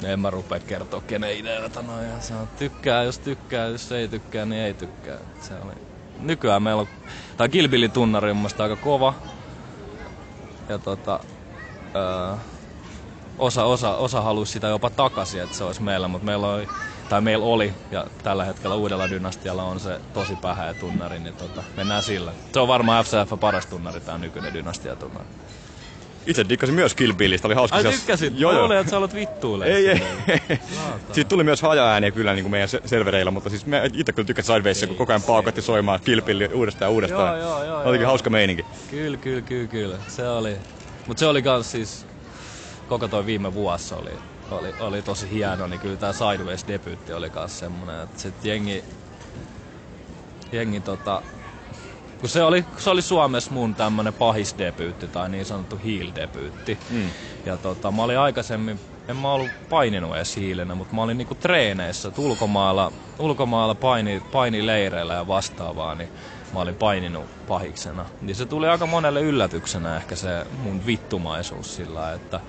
en 0.04 0.20
mä 0.20 0.30
rupea 0.30 0.60
kertoa 0.60 1.00
kenen 1.00 1.38
ideoita 1.38 1.82
noin. 1.82 2.08
Ja 2.08 2.20
se 2.20 2.34
on, 2.34 2.48
tykkää, 2.58 3.02
jos 3.02 3.18
tykkää, 3.18 3.66
jos 3.66 3.92
ei 3.92 4.08
tykkää, 4.08 4.46
niin 4.46 4.62
ei 4.62 4.74
tykkää. 4.74 5.18
Se 5.40 5.54
oli... 5.54 5.72
Nykyään 6.18 6.62
meillä 6.62 6.80
on, 6.80 6.88
tai 7.36 7.48
Kilbillin 7.48 7.90
tunnari 7.90 8.30
on 8.30 8.36
mun 8.36 8.50
aika 8.58 8.76
kova. 8.76 9.14
Ja 10.68 10.78
tota, 10.78 11.20
öö, 11.96 12.36
osa, 13.40 13.64
osa, 13.64 13.96
osa 13.96 14.20
halusi 14.20 14.52
sitä 14.52 14.66
jopa 14.66 14.90
takaisin, 14.90 15.42
että 15.42 15.56
se 15.56 15.64
olisi 15.64 15.82
meillä, 15.82 16.08
mutta 16.08 16.26
meillä 16.26 16.48
oli, 16.48 16.68
tai 17.08 17.20
meillä 17.20 17.44
oli, 17.44 17.74
ja 17.90 18.06
tällä 18.22 18.44
hetkellä 18.44 18.76
uudella 18.76 19.10
dynastialla 19.10 19.62
on 19.62 19.80
se 19.80 20.00
tosi 20.14 20.36
pähä 20.36 20.74
tunnari, 20.74 21.18
niin 21.18 21.34
tota, 21.34 21.62
mennään 21.76 22.02
sillä. 22.02 22.32
Se 22.52 22.60
on 22.60 22.68
varmaan 22.68 23.04
FCF 23.04 23.40
paras 23.40 23.66
tunnari, 23.66 24.00
tämä 24.00 24.18
nykyinen 24.18 24.54
dynastiatunnari. 24.54 25.26
Itse 26.26 26.48
dikkasin 26.48 26.74
myös 26.74 26.94
Kill 26.94 27.12
Billistä, 27.12 27.48
oli 27.48 27.54
hauska. 27.54 27.76
Ai 27.76 27.84
tykkäsit? 27.84 28.32
Joo, 28.36 28.52
joo. 28.52 28.72
että 28.72 28.90
sä 28.90 28.98
olet 28.98 29.14
vittuille. 29.14 29.64
Ei, 29.64 29.88
ei. 29.88 30.02
Siitä 31.12 31.28
tuli 31.28 31.44
myös 31.44 31.62
haja-ääniä 31.62 32.10
kyllä 32.10 32.32
niin 32.32 32.44
kuin 32.44 32.50
meidän 32.50 32.68
servereillä, 32.84 33.30
mutta 33.30 33.50
siis 33.50 33.66
me 33.66 33.90
itse 33.92 34.12
kyllä 34.12 34.26
tykkäsin 34.26 34.54
Sidewaysia, 34.54 34.88
kun 34.88 34.96
koko 34.96 35.12
ajan 35.12 35.22
paukatti 35.22 35.62
soimaan 35.62 36.00
Kill 36.00 36.20
Billi 36.20 36.46
uudestaan 36.54 36.86
ja 36.86 36.90
uudestaan. 36.90 37.38
Joo, 37.38 37.48
joo, 37.48 37.64
joo. 37.64 37.82
Olikin 37.84 38.06
hauska 38.06 38.30
meininki. 38.30 38.64
Kyllä, 38.90 39.16
kyllä, 39.16 39.40
kyllä, 39.40 39.68
kyllä. 39.68 39.96
Se 40.08 40.28
oli. 40.28 40.56
Mutta 41.06 41.20
se 41.20 41.26
oli 41.26 41.42
kans 41.42 41.70
siis, 41.72 42.06
koko 42.90 43.08
toi 43.08 43.26
viime 43.26 43.54
vuosi 43.54 43.94
oli, 43.94 44.10
oli, 44.50 44.74
oli 44.80 45.02
tosi 45.02 45.30
hieno, 45.30 45.66
niin 45.66 45.80
kyllä 45.80 45.96
tää 45.96 46.12
Sideways 46.12 46.64
debyytti 46.68 47.12
oli 47.12 47.30
kans 47.30 47.58
semmonen, 47.58 48.02
että 48.02 48.20
sit 48.20 48.44
jengi, 48.44 48.84
jengi 50.52 50.80
tota, 50.80 51.22
kun 52.20 52.28
se 52.28 52.42
oli, 52.42 52.64
se 52.78 52.90
oli 52.90 53.02
Suomessa 53.02 53.50
mun 53.50 53.74
tämmönen 53.74 54.14
pahisdebyytti 54.14 55.08
tai 55.08 55.28
niin 55.28 55.44
sanottu 55.44 55.80
heel-debyytti. 55.84 56.78
Mm. 56.90 57.10
Ja 57.46 57.56
tota, 57.56 57.92
mä 57.92 58.02
olin 58.02 58.18
aikaisemmin, 58.18 58.80
en 59.08 59.16
mä 59.16 59.32
ollut 59.32 59.50
paininut 59.68 60.16
edes 60.16 60.36
hiilenä, 60.36 60.74
mutta 60.74 60.94
mä 60.94 61.02
olin 61.02 61.18
niinku 61.18 61.34
treeneissä 61.34 62.12
ulkomailla, 62.18 62.92
ulkomailla 63.18 63.74
paini, 63.74 64.22
painileireillä 64.32 65.14
ja 65.14 65.26
vastaavaa, 65.26 65.94
niin 65.94 66.08
mä 66.54 66.60
olin 66.60 66.76
paininut 66.76 67.24
pahiksena. 67.46 68.06
Niin 68.20 68.36
se 68.36 68.46
tuli 68.46 68.68
aika 68.68 68.86
monelle 68.86 69.20
yllätyksenä 69.20 69.96
ehkä 69.96 70.16
se 70.16 70.44
mun 70.62 70.86
vittumaisuus 70.86 71.76
sillä, 71.76 72.12
että 72.12 72.40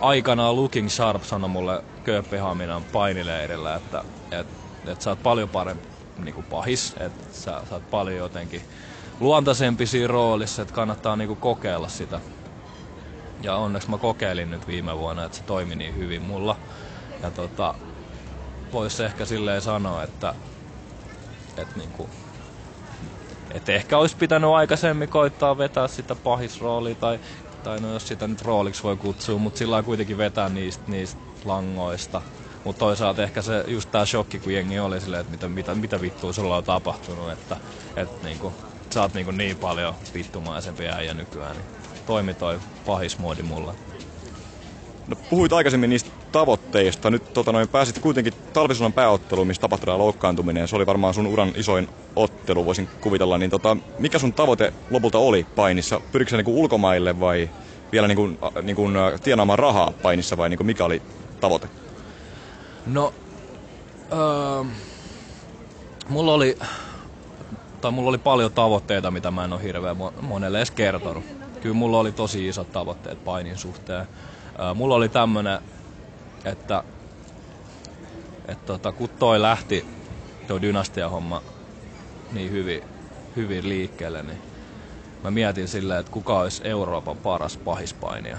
aikanaan 0.00 0.56
Looking 0.56 0.88
Sharp 0.88 1.22
sanoi 1.22 1.50
mulle 1.50 1.84
Kööpenhaminan 2.04 2.84
painileirillä, 2.84 3.74
että, 3.74 4.04
että, 4.30 4.52
että 4.86 5.04
sä 5.04 5.10
oot 5.10 5.22
paljon 5.22 5.48
parempi 5.48 5.88
niinku 6.18 6.42
pahis, 6.42 6.94
että 7.00 7.24
sä, 7.30 7.60
sä 7.68 7.74
oot 7.74 7.90
paljon 7.90 8.16
jotenkin 8.16 8.62
luontaisempi 9.20 9.86
siinä 9.86 10.06
roolissa, 10.06 10.62
että 10.62 10.74
kannattaa 10.74 11.16
niinku 11.16 11.36
kokeilla 11.36 11.88
sitä. 11.88 12.20
Ja 13.42 13.56
onneksi 13.56 13.90
mä 13.90 13.98
kokeilin 13.98 14.50
nyt 14.50 14.66
viime 14.66 14.98
vuonna, 14.98 15.24
että 15.24 15.38
se 15.38 15.44
toimi 15.44 15.76
niin 15.76 15.96
hyvin 15.96 16.22
mulla. 16.22 16.56
Ja 17.22 17.30
tota, 17.30 17.74
voisi 18.72 19.04
ehkä 19.04 19.24
silleen 19.24 19.62
sanoa, 19.62 20.02
että, 20.02 20.34
että 21.56 21.78
niinku, 21.78 22.10
että 23.50 23.72
ehkä 23.72 23.98
olisi 23.98 24.16
pitänyt 24.16 24.50
aikaisemmin 24.50 25.08
koittaa 25.08 25.58
vetää 25.58 25.88
sitä 25.88 26.14
pahisroolia 26.14 26.94
tai, 26.94 27.20
tai 27.66 27.80
no 27.80 27.92
jos 27.92 28.08
sitä 28.08 28.26
nyt 28.26 28.42
rooliksi 28.42 28.82
voi 28.82 28.96
kutsua, 28.96 29.38
mutta 29.38 29.58
sillä 29.58 29.82
kuitenkin 29.82 30.18
vetää 30.18 30.48
niistä, 30.48 30.90
niistä 30.90 31.20
langoista 31.44 32.22
mutta 32.64 32.78
toisaalta 32.78 33.22
ehkä 33.22 33.42
se 33.42 33.64
just 33.66 33.90
tää 33.90 34.06
shokki, 34.06 34.38
kun 34.38 34.52
jengi 34.52 34.78
oli 34.78 35.00
silleen, 35.00 35.20
että 35.20 35.30
mitä, 35.30 35.48
mitä, 35.48 35.74
mitä 35.74 36.00
vittua 36.00 36.32
sulla 36.32 36.56
on 36.56 36.64
tapahtunut, 36.64 37.30
että 37.30 37.56
et 37.96 38.22
niinku, 38.22 38.52
sä 38.94 39.02
oot 39.02 39.14
niinku 39.14 39.30
niin 39.30 39.56
paljon 39.56 39.94
vittumaisempi 40.14 40.88
äijä 40.88 41.14
nykyään, 41.14 41.56
niin 41.56 41.66
toimi 42.06 42.34
toi 42.34 42.60
pahis 42.86 43.18
mulla. 43.18 43.74
No, 45.06 45.16
puhuit 45.30 45.52
aikaisemmin 45.52 45.90
niistä 45.90 46.10
tavoitteista. 46.32 47.10
Nyt 47.10 47.32
tota, 47.34 47.52
noin, 47.52 47.68
pääsit 47.68 47.98
kuitenkin 47.98 48.32
talvisodan 48.52 48.92
pääotteluun, 48.92 49.46
missä 49.46 49.60
tapahtui 49.60 49.98
loukkaantuminen. 49.98 50.68
Se 50.68 50.76
oli 50.76 50.86
varmaan 50.86 51.14
sun 51.14 51.26
uran 51.26 51.52
isoin 51.56 51.88
ottelu, 52.16 52.64
voisin 52.64 52.88
kuvitella. 53.00 53.38
Niin, 53.38 53.50
tota, 53.50 53.76
mikä 53.98 54.18
sun 54.18 54.32
tavoite 54.32 54.72
lopulta 54.90 55.18
oli 55.18 55.46
painissa? 55.56 56.00
Pyrikö 56.12 56.30
se 56.30 56.36
niinku 56.36 56.60
ulkomaille 56.60 57.20
vai 57.20 57.50
vielä 57.92 58.08
niinku, 58.08 58.30
niinku, 58.62 58.90
tienaamaan 59.22 59.58
rahaa 59.58 59.92
painissa 60.02 60.36
vai 60.36 60.48
niinku, 60.48 60.64
mikä 60.64 60.84
oli 60.84 61.02
tavoite? 61.40 61.68
No, 62.86 63.14
öö, 64.12 64.64
mulla 66.08 66.32
oli, 66.32 66.58
tai 67.80 67.90
mulla 67.90 68.08
oli 68.08 68.18
paljon 68.18 68.52
tavoitteita, 68.52 69.10
mitä 69.10 69.30
mä 69.30 69.44
en 69.44 69.52
ole 69.52 69.62
hirveän 69.62 69.96
monelle 70.20 70.58
edes 70.58 70.70
kertonut. 70.70 71.24
Kyllä 71.60 71.74
mulla 71.74 71.98
oli 71.98 72.12
tosi 72.12 72.48
isot 72.48 72.72
tavoitteet 72.72 73.24
painin 73.24 73.58
suhteen. 73.58 74.06
Mulla 74.74 74.94
oli 74.94 75.08
tämmönen, 75.08 75.58
että, 76.46 76.84
että 78.48 78.66
tota, 78.66 78.92
kun 78.92 79.08
toi 79.08 79.42
lähti, 79.42 79.86
tuo 80.48 80.62
dynastia-homma 80.62 81.42
niin 82.32 82.50
hyvin, 82.50 82.82
hyvin 83.36 83.68
liikkeelle, 83.68 84.22
niin 84.22 84.38
mä 85.24 85.30
mietin 85.30 85.68
silleen, 85.68 86.00
että 86.00 86.12
kuka 86.12 86.40
olisi 86.40 86.68
Euroopan 86.68 87.16
paras 87.16 87.56
pahispainija. 87.56 88.38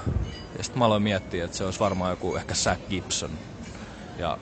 Ja 0.58 0.63
sitten 0.63 0.80
mä 0.80 0.86
aloin 0.86 1.04
miettiä, 1.04 1.46
että 1.46 1.58
se 1.58 1.65
olisi 1.65 1.80
varmaan 1.80 2.12
joku 2.12 2.36
ehkä 2.36 2.56
Zack 2.56 2.82
Gibson. 2.89 3.32
Ja 4.17 4.38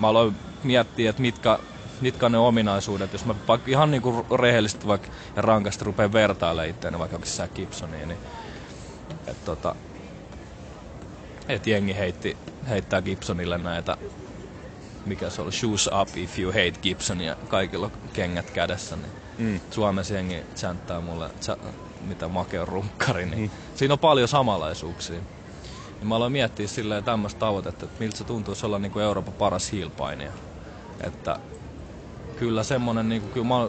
mä 0.00 0.08
aloin 0.08 0.36
miettiä, 0.62 1.10
että 1.10 1.22
mitkä, 1.22 1.58
mitkä 2.00 2.28
ne 2.28 2.38
ominaisuudet. 2.38 3.12
Jos 3.12 3.24
mä 3.24 3.34
vaikka 3.48 3.70
ihan 3.70 3.90
niinku 3.90 4.26
rehellisesti 4.36 4.86
vaikka 4.86 5.08
ja 5.36 5.42
rankasti 5.42 5.84
rupean 5.84 6.12
vertailemaan 6.12 6.68
itseäni 6.68 6.98
vaikka 6.98 7.18
Zack 7.24 7.54
Gibsoniin, 7.54 8.08
niin 8.08 8.18
että 9.26 9.44
tota, 9.44 9.74
et 11.48 11.66
jengi 11.66 11.96
heitti, 11.96 12.36
heittää 12.68 13.02
Gibsonille 13.02 13.58
näitä 13.58 13.96
mikä 15.04 15.30
se 15.30 15.42
oli, 15.42 15.52
shoes 15.52 15.90
up 16.02 16.16
if 16.16 16.38
you 16.38 16.52
hate 16.52 16.72
Gibson 16.82 17.20
ja 17.20 17.36
kaikilla 17.48 17.90
kengät 18.12 18.50
kädessä, 18.50 18.96
niin 18.96 19.12
mm. 19.38 19.60
Suomessa 19.70 20.14
jengi 20.14 20.44
chanttaa 20.56 21.00
mulle, 21.00 21.30
mitä 22.00 22.28
make 22.28 22.60
on 22.60 22.68
runkkari, 22.68 23.26
niin 23.26 23.42
mm. 23.42 23.50
siinä 23.74 23.94
on 23.94 23.98
paljon 23.98 24.28
samanlaisuuksia. 24.28 25.20
Ja 26.00 26.06
mä 26.06 26.16
aloin 26.16 26.32
miettiä 26.32 26.66
silleen 26.66 27.04
tämmöistä 27.04 27.38
tavoitetta, 27.38 27.84
että 27.84 27.96
miltä 28.00 28.16
se 28.16 28.24
tuntuisi 28.24 28.66
olla 28.66 28.78
niin 28.78 28.92
kuin 28.92 29.04
Euroopan 29.04 29.34
paras 29.34 29.72
hiilpainija. 29.72 30.32
Että 31.00 31.36
kyllä 32.36 32.62
semmonen, 32.62 33.08
niin 33.08 33.22
kuin, 33.22 33.32
kyllä 33.32 33.46
mä 33.46 33.68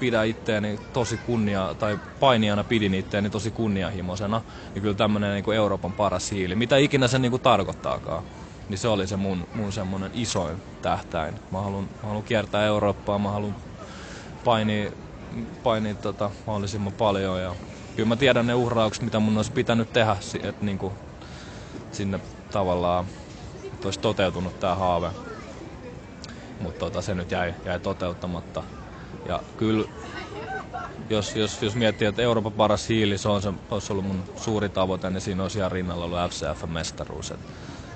pidän 0.00 0.26
itteeni 0.26 0.78
tosi 0.92 1.16
kunnia, 1.26 1.74
tai 1.78 1.98
painijana 2.20 2.64
pidin 2.64 2.94
itteeni 2.94 3.30
tosi 3.30 3.50
kunnianhimoisena. 3.50 4.42
Ja 4.74 4.80
kyllä 4.80 4.94
tämmönen 4.94 5.34
niin 5.34 5.54
Euroopan 5.56 5.92
paras 5.92 6.30
hiili, 6.30 6.54
mitä 6.54 6.76
ikinä 6.76 7.08
se 7.08 7.18
niin 7.18 7.30
kuin 7.30 7.42
tarkoittaakaan. 7.42 8.22
Niin 8.68 8.78
se 8.78 8.88
oli 8.88 9.06
se 9.06 9.16
mun, 9.16 9.48
mun 9.54 9.72
semmonen 9.72 10.10
isoin 10.14 10.62
tähtäin. 10.82 11.34
Mä 11.50 11.60
haluan, 11.60 11.84
mä 11.84 12.08
haluan 12.08 12.24
kiertää 12.24 12.66
Eurooppaa, 12.66 13.18
mä 13.18 13.30
haluan 13.30 13.56
painia, 14.44 14.90
painia 15.62 15.94
tota, 15.94 16.30
mahdollisimman 16.46 16.92
paljon. 16.92 17.40
Ja 17.40 17.54
kyllä 17.96 18.08
mä 18.08 18.16
tiedän 18.16 18.46
ne 18.46 18.54
uhraukset, 18.54 19.02
mitä 19.02 19.20
mun 19.20 19.36
olisi 19.36 19.52
pitänyt 19.52 19.92
tehdä, 19.92 20.16
että 20.42 20.64
niin 20.64 20.78
kuin 20.78 20.92
sinne 21.92 22.20
tavallaan 22.50 23.06
että 23.80 23.88
olisi 23.88 24.00
toteutunut 24.00 24.60
tämä 24.60 24.74
haave. 24.74 25.10
Mutta 26.60 26.78
tota, 26.78 27.02
se 27.02 27.14
nyt 27.14 27.30
jäi, 27.30 27.54
jäi 27.64 27.80
toteuttamatta. 27.80 28.62
Ja 29.28 29.42
kyllä, 29.56 29.84
jos, 31.10 31.36
jos, 31.36 31.62
jos 31.62 31.74
miettii, 31.74 32.08
että 32.08 32.22
Euroopan 32.22 32.52
paras 32.52 32.88
hiili, 32.88 33.18
se 33.18 33.28
on 33.28 33.42
se, 33.42 33.52
olisi 33.70 33.92
ollut 33.92 34.06
mun 34.06 34.24
suuri 34.36 34.68
tavoite, 34.68 35.10
niin 35.10 35.20
siinä 35.20 35.42
olisi 35.42 35.58
ihan 35.58 35.72
rinnalla 35.72 36.04
ollut 36.04 36.18
FCF-mestaruus. 36.18 37.30
Et 37.30 37.40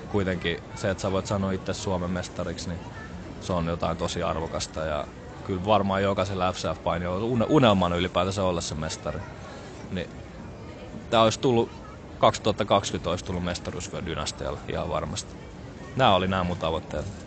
kuitenkin 0.09 0.57
se, 0.75 0.89
että 0.89 1.01
sä 1.01 1.11
voit 1.11 1.25
sanoa 1.25 1.51
itse 1.51 1.73
Suomen 1.73 2.11
mestariksi, 2.11 2.69
niin 2.69 2.79
se 3.41 3.53
on 3.53 3.67
jotain 3.67 3.97
tosi 3.97 4.23
arvokasta. 4.23 4.85
Ja 4.85 5.07
kyllä 5.43 5.65
varmaan 5.65 6.03
jokaisella 6.03 6.51
FCF-paini 6.53 7.05
on 7.05 7.45
unelman 7.47 7.93
ylipäätänsä 7.93 8.43
olla 8.43 8.61
se 8.61 8.75
mestari. 8.75 9.19
Niin 9.91 10.09
tämä 11.09 11.23
olisi 11.23 11.39
tullut 11.39 11.71
2020 12.17 13.09
olisi 13.09 13.25
tullut 13.25 13.43
mestaruusvyö 13.43 14.05
dynastialla 14.05 14.59
ihan 14.71 14.89
varmasti. 14.89 15.35
Nämä 15.95 16.15
oli 16.15 16.27
nämä 16.27 16.43
mun 16.43 16.57
tavoitteet. 16.57 17.24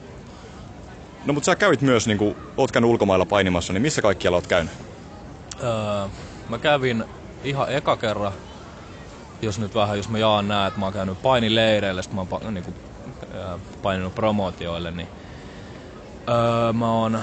No 1.29 1.35
mutta 1.35 1.47
sä 1.47 1.57
kävit 1.57 1.83
myös, 1.83 2.07
niin 2.07 2.19
kuin, 2.19 2.37
oot 2.57 2.73
käynyt 2.73 2.91
ulkomailla 2.91 3.27
painimassa, 3.27 3.73
niin 3.73 3.83
missä 3.83 4.03
kaikkialla 4.03 4.37
oot 4.37 4.47
käynyt? 4.47 4.73
Öö, 5.63 6.09
mä 6.49 6.59
kävin 6.59 7.05
ihan 7.45 7.73
eka 7.73 7.97
kerran, 7.97 8.33
jos 9.43 9.59
nyt 9.59 9.75
vähän, 9.75 9.97
jos 9.97 10.09
mä 10.09 10.19
jaan 10.19 10.49
nää, 10.49 10.67
että 10.67 10.81
mä 10.81 10.87
oon 10.87 10.93
käynyt 10.93 11.23
painileireille, 11.23 12.03
sitten 12.03 12.17
mä 12.17 12.27
oon 12.31 12.55
niin 12.55 12.65
kuin, 12.65 12.77
paininut 13.83 14.15
promootioille, 14.15 14.91
niin 14.91 15.09
öö, 16.29 16.73
mä 16.73 16.93
oon 16.93 17.21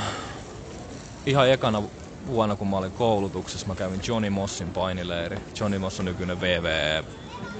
ihan 1.26 1.50
ekana 1.50 1.84
vuonna, 2.28 2.56
kun 2.56 2.68
mä 2.68 2.78
olin 2.78 2.92
koulutuksessa, 2.92 3.68
mä 3.68 3.76
kävin 3.76 4.02
Johnny 4.08 4.30
Mossin 4.30 4.72
painileiri. 4.72 5.38
Johnny 5.60 5.80
Moss 5.80 6.00
on 6.00 6.06
nykyinen 6.06 6.42
WWE 6.42 7.04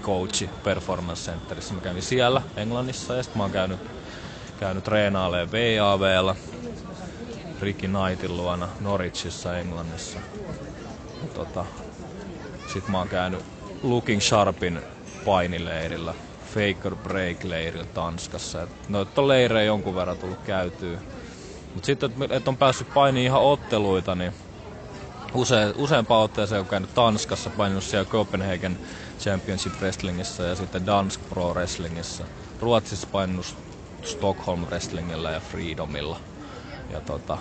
coachi 0.02 0.50
Performance 0.64 1.32
Centerissä. 1.32 1.74
Mä 1.74 1.82
kävin 1.82 2.02
siellä 2.02 2.42
Englannissa 2.56 3.16
ja 3.16 3.24
sitten 3.24 3.40
mä 3.40 3.44
oon 3.44 3.52
käynyt, 3.52 3.80
käynyt 4.60 4.84
treenaaleen 4.84 5.52
VAVlla 5.52 6.36
Ricky 7.62 7.88
Knightin 7.88 8.38
luona 8.38 8.70
Norwichissa 8.80 9.58
Englannissa. 9.58 10.20
Tota, 11.34 11.66
sitten 12.68 12.92
mä 12.92 12.98
oon 12.98 13.10
käynyt 13.10 13.46
Looking 13.84 14.22
Sharpin 14.22 14.82
painileirillä, 15.26 16.14
Faker 16.54 16.96
Break-leirillä 16.96 17.86
Tanskassa. 17.94 18.64
Et 18.64 18.90
noita 18.90 19.22
on 19.22 19.66
jonkun 19.66 19.96
verran 19.96 20.18
tullut 20.18 20.42
käytyä. 20.46 21.00
Mutta 21.74 21.86
sitten, 21.86 22.12
että 22.22 22.36
et 22.36 22.48
on 22.48 22.58
päässyt 22.58 22.94
painiin 22.94 23.26
ihan 23.26 23.42
otteluita, 23.42 24.16
niin 24.16 24.34
use, 25.34 25.74
useampaan 25.76 26.24
otteeseen 26.24 26.62
on 26.62 26.68
käynyt 26.68 26.94
Tanskassa, 26.94 27.50
paininut 27.50 27.84
siellä 27.84 28.10
Copenhagen 28.10 28.80
Championship 29.20 29.74
Wrestlingissa 29.80 30.44
ja 30.44 30.56
sitten 30.56 30.86
Dansk 30.86 31.22
Pro 31.30 31.54
Wrestlingissä. 31.54 32.26
Ruotsissa 32.62 33.08
painunut 33.12 33.56
Stockholm 34.06 34.60
Wrestlingillä 34.60 35.32
ja 35.32 35.40
Freedomilla. 35.40 36.20
Ja 36.90 37.02
tota, 37.02 37.38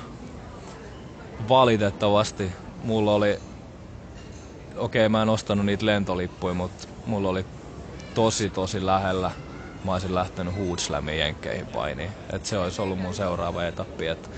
valitettavasti 1.48 2.52
mulla 2.84 3.14
oli, 3.14 3.38
okei 4.76 5.02
okay, 5.02 5.08
mä 5.08 5.22
en 5.22 5.28
ostanut 5.28 5.66
niitä 5.66 5.86
lentolippuja, 5.86 6.54
mutta 6.54 6.88
mulla 7.06 7.28
oli 7.28 7.46
tosi 8.14 8.50
tosi 8.50 8.86
lähellä. 8.86 9.30
Mä 9.84 9.92
olisin 9.92 10.14
lähtenyt 10.14 10.56
Hoodslamin 10.56 11.18
jenkkeihin 11.18 11.66
painiin. 11.66 12.10
Et 12.32 12.46
se 12.46 12.58
olisi 12.58 12.82
ollut 12.82 12.98
mun 12.98 13.14
seuraava 13.14 13.64
etappi. 13.64 14.06
Et 14.06 14.30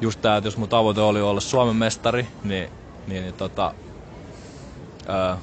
just 0.00 0.20
tää, 0.20 0.36
että 0.36 0.46
jos 0.46 0.56
mun 0.56 0.68
tavoite 0.68 1.00
oli 1.00 1.20
olla 1.20 1.40
Suomen 1.40 1.76
mestari, 1.76 2.28
niin, 2.44 2.70
niin, 3.06 3.22
niin 3.22 3.34
tota, 3.34 3.74
ää, 5.06 5.38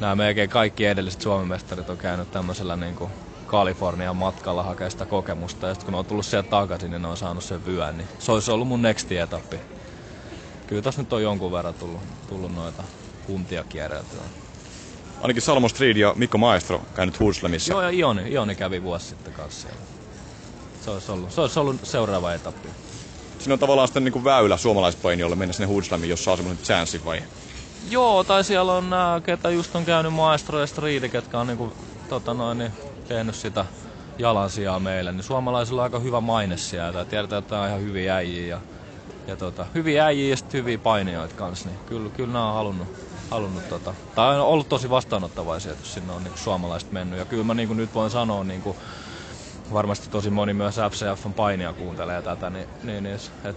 nämä 0.00 0.16
melkein 0.16 0.50
kaikki 0.50 0.86
edelliset 0.86 1.20
Suomen 1.20 1.48
mestarit 1.48 1.90
on 1.90 1.98
käynyt 1.98 2.30
tämmöisellä 2.30 2.76
niin 2.76 2.94
kuin 2.94 3.10
Kalifornian 3.46 4.16
matkalla 4.16 4.62
hakea 4.62 4.90
sitä 4.90 5.06
kokemusta. 5.06 5.66
Ja 5.66 5.74
sitten 5.74 5.84
kun 5.84 5.92
ne 5.92 5.98
on 5.98 6.06
tullut 6.06 6.26
sieltä 6.26 6.50
takaisin, 6.50 6.90
niin 6.90 7.02
ne 7.02 7.08
on 7.08 7.16
saanut 7.16 7.44
sen 7.44 7.66
vyön. 7.66 7.98
Niin 7.98 8.08
se 8.18 8.32
olisi 8.32 8.50
ollut 8.50 8.68
mun 8.68 8.82
nexti 8.82 9.16
etappi. 9.16 9.56
Kyllä 10.66 10.82
tässä 10.82 11.02
nyt 11.02 11.12
on 11.12 11.22
jonkun 11.22 11.52
verran 11.52 11.74
tullut, 11.74 12.00
tullut 12.28 12.54
noita 12.54 12.82
kuntia 13.26 13.64
kierreltyä. 13.64 14.20
Ainakin 15.20 15.42
Salmo 15.42 15.68
Street 15.68 15.96
ja 15.96 16.12
Mikko 16.16 16.38
Maestro 16.38 16.82
käynyt 16.94 17.20
Hurslemissa. 17.20 17.72
Joo, 17.72 17.82
ja 17.82 17.90
Ioni, 17.90 18.32
Ioni 18.32 18.54
kävi 18.54 18.82
vuosi 18.82 19.06
sitten 19.06 19.32
kanssa 19.32 19.60
siellä. 19.68 19.86
Se 20.84 20.90
olisi 20.90 21.12
ollut, 21.12 21.32
se 21.32 21.40
olisi 21.40 21.58
ollut 21.58 21.80
seuraava 21.82 22.34
etappi. 22.34 22.68
Siinä 23.38 23.52
on 23.52 23.58
tavallaan 23.58 23.88
sitten 23.88 24.04
niin 24.04 24.12
kuin 24.12 24.24
väylä 24.24 24.56
suomalaispainijoille 24.56 25.36
mennä 25.36 25.52
sinne 25.52 25.66
Hurslamiin, 25.66 26.10
jos 26.10 26.24
saa 26.24 26.36
semmoinen 26.36 26.64
chanssi 26.64 27.04
vai? 27.04 27.22
Joo, 27.90 28.24
tai 28.24 28.44
siellä 28.44 28.72
on 28.72 28.90
nämä, 28.90 29.20
ketä 29.24 29.50
just 29.50 29.76
on 29.76 29.84
käynyt 29.84 30.12
Maestro 30.12 30.60
ja 30.60 30.66
Street, 30.66 31.12
ketkä 31.12 31.38
on 31.38 31.46
niinku, 31.46 31.72
tota 32.08 32.34
noin, 32.34 32.58
niin, 32.58 32.72
tehnyt 33.08 33.34
sitä 33.34 33.66
jalansijaa 34.18 34.80
meille, 34.80 35.12
niin 35.12 35.22
suomalaisilla 35.22 35.80
on 35.80 35.84
aika 35.84 35.98
hyvä 35.98 36.20
maine 36.20 36.56
sieltä. 36.56 37.04
Tiedetään, 37.04 37.42
että 37.42 37.60
on 37.60 37.68
ihan 37.68 37.80
hyviä 37.80 38.16
äijiä 38.16 38.46
ja, 38.46 38.60
ja 39.26 39.36
tota, 39.36 39.66
hyviä 39.74 40.04
äijiä 40.04 40.30
ja 40.30 40.36
sitten 40.36 40.60
hyviä 40.60 40.78
painijoita 40.78 41.34
kanssa. 41.34 41.68
Niin 41.68 41.78
kyllä, 41.86 42.10
kyllä 42.10 42.32
nämä 42.32 42.48
on 42.48 42.54
halunnut, 42.54 42.88
halunnut 43.30 43.68
tota, 43.68 43.94
tai 44.14 44.40
on 44.40 44.46
ollut 44.46 44.68
tosi 44.68 44.90
vastaanottavaisia, 44.90 45.72
että 45.72 45.86
sinne 45.86 46.12
on 46.12 46.24
niinku 46.24 46.38
suomalaiset 46.38 46.92
mennyt. 46.92 47.18
Ja 47.18 47.24
kyllä 47.24 47.44
mä 47.44 47.54
niinku 47.54 47.74
nyt 47.74 47.94
voin 47.94 48.10
sanoa, 48.10 48.44
niinku, 48.44 48.76
varmasti 49.72 50.08
tosi 50.10 50.30
moni 50.30 50.54
myös 50.54 50.76
FCFn 50.76 51.34
painia 51.34 51.72
kuuntelee 51.72 52.22
tätä, 52.22 52.50
niin, 52.50 52.66
niin, 52.82 53.02
niin 53.02 53.18
et 53.44 53.56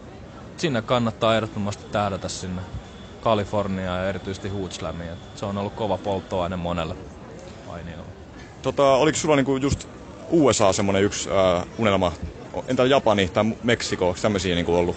sinne 0.58 0.82
kannattaa 0.82 1.36
ehdottomasti 1.36 1.84
tähdätä 1.92 2.30
sinne 2.30 2.62
Kaliforniaa 3.22 3.98
ja 3.98 4.10
erityisesti 4.10 4.50
Hootslamiin. 4.50 5.18
Se 5.36 5.46
on 5.46 5.58
ollut 5.58 5.74
kova 5.76 5.98
polttoaine 5.98 6.56
monelle 6.56 6.96
painijalle. 7.68 8.19
Tota, 8.62 8.94
oliko 8.94 9.18
sulla 9.18 9.36
niinku 9.36 9.58
just 9.58 9.88
USA 10.30 10.74
semmoinen 10.74 11.04
yksi 11.04 11.30
äh, 11.30 11.66
unelma? 11.78 12.12
Entä 12.68 12.86
Japani 12.86 13.28
tai 13.28 13.46
Meksiko, 13.64 14.08
onko 14.08 14.20
tämmöisiä 14.22 14.56
niinku 14.56 14.76
ollut? 14.76 14.96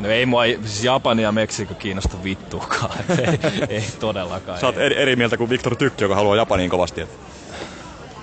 No 0.00 0.08
ei 0.08 0.26
mua, 0.26 0.42
siis 0.44 0.84
Japani 0.84 1.22
ja 1.22 1.32
Meksiko 1.32 1.74
kiinnosta 1.74 2.16
vittuakaan, 2.24 2.98
ei, 3.08 3.38
ei 3.68 3.84
todellakaan. 4.00 4.60
Sä 4.60 4.66
oot 4.66 4.76
eri, 4.76 4.96
eri 4.96 5.16
mieltä 5.16 5.36
kuin 5.36 5.50
Viktor 5.50 5.76
Tykki, 5.76 6.04
joka 6.04 6.14
haluaa 6.14 6.36
Japaniin 6.36 6.70
kovasti. 6.70 7.00
Että... 7.00 7.14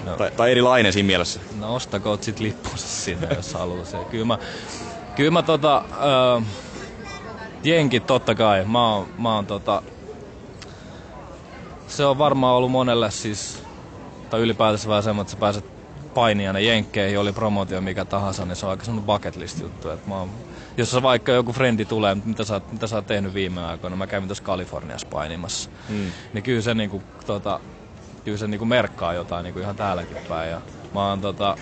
No. 0.06 0.16
Tai, 0.16 0.32
tai 0.32 0.52
erilainen 0.52 0.94
siinä 0.94 1.08
mielessä. 1.08 1.40
No 1.60 1.76
ostakoot 1.76 2.24
sit 2.24 2.40
lippunsa 2.40 2.88
sinne, 2.88 3.28
jos 3.36 3.54
haluaa 3.54 3.86
se. 3.86 3.98
Kyllä 4.12 4.26
mä, 4.26 4.38
kyllä 5.16 5.32
mä 5.32 5.44
tota, 5.44 5.78
äh, 6.38 6.44
jenkit 7.64 8.06
totta 8.06 8.36
kai. 8.36 8.66
Mä 8.66 8.96
oon, 8.96 9.08
mä 9.18 9.36
oon 9.36 9.46
tota, 9.46 9.82
se 11.88 12.06
on 12.06 12.18
varmaan 12.18 12.56
ollut 12.56 12.72
monelle 12.72 13.12
siis, 13.12 13.64
tai 14.30 14.40
ylipäätänsä 14.40 14.90
vähän 14.90 15.04
semmoinen, 15.04 15.22
että 15.22 15.32
sä 15.32 15.40
pääset 15.40 15.66
painijana 16.14 16.60
jenkkeihin, 16.60 17.20
oli 17.20 17.34
promotio 17.34 17.82
mikä 17.82 18.06
tahansa, 18.06 18.46
niin 18.46 18.56
se 18.56 18.66
on 18.66 18.70
aika 18.70 18.86
semmoinen 18.86 19.06
bucket 19.06 19.36
list 19.36 19.60
juttu. 19.60 19.90
Että 19.90 20.10
mä 20.10 20.16
oon, 20.16 20.30
jos 20.78 21.02
vaikka 21.02 21.32
joku 21.32 21.54
frendi 21.54 21.86
tulee, 21.86 22.16
mitä 22.26 22.44
sä, 22.44 22.62
mitä 22.72 22.88
sä 22.88 22.96
oot 22.96 23.08
tehnyt 23.08 23.34
viime 23.34 23.66
aikoina, 23.66 23.96
mä 23.96 24.08
kävin 24.08 24.28
tuossa 24.28 24.44
Kaliforniassa 24.44 25.08
painimassa, 25.08 25.70
mm. 25.90 26.12
niin 26.34 26.44
kyllä 26.44 26.62
se, 26.62 26.74
niinku, 26.74 27.04
tota, 27.26 27.60
kyllä 28.26 28.38
se 28.38 28.48
niinku 28.48 28.66
merkkaa 28.66 29.14
jotain 29.14 29.44
niinku 29.44 29.60
ihan 29.60 29.76
täälläkin 29.76 30.18
päin. 30.30 30.52
Ja 30.52 30.62
mä 30.94 31.10
oon, 31.10 31.22
tota, 31.22 31.58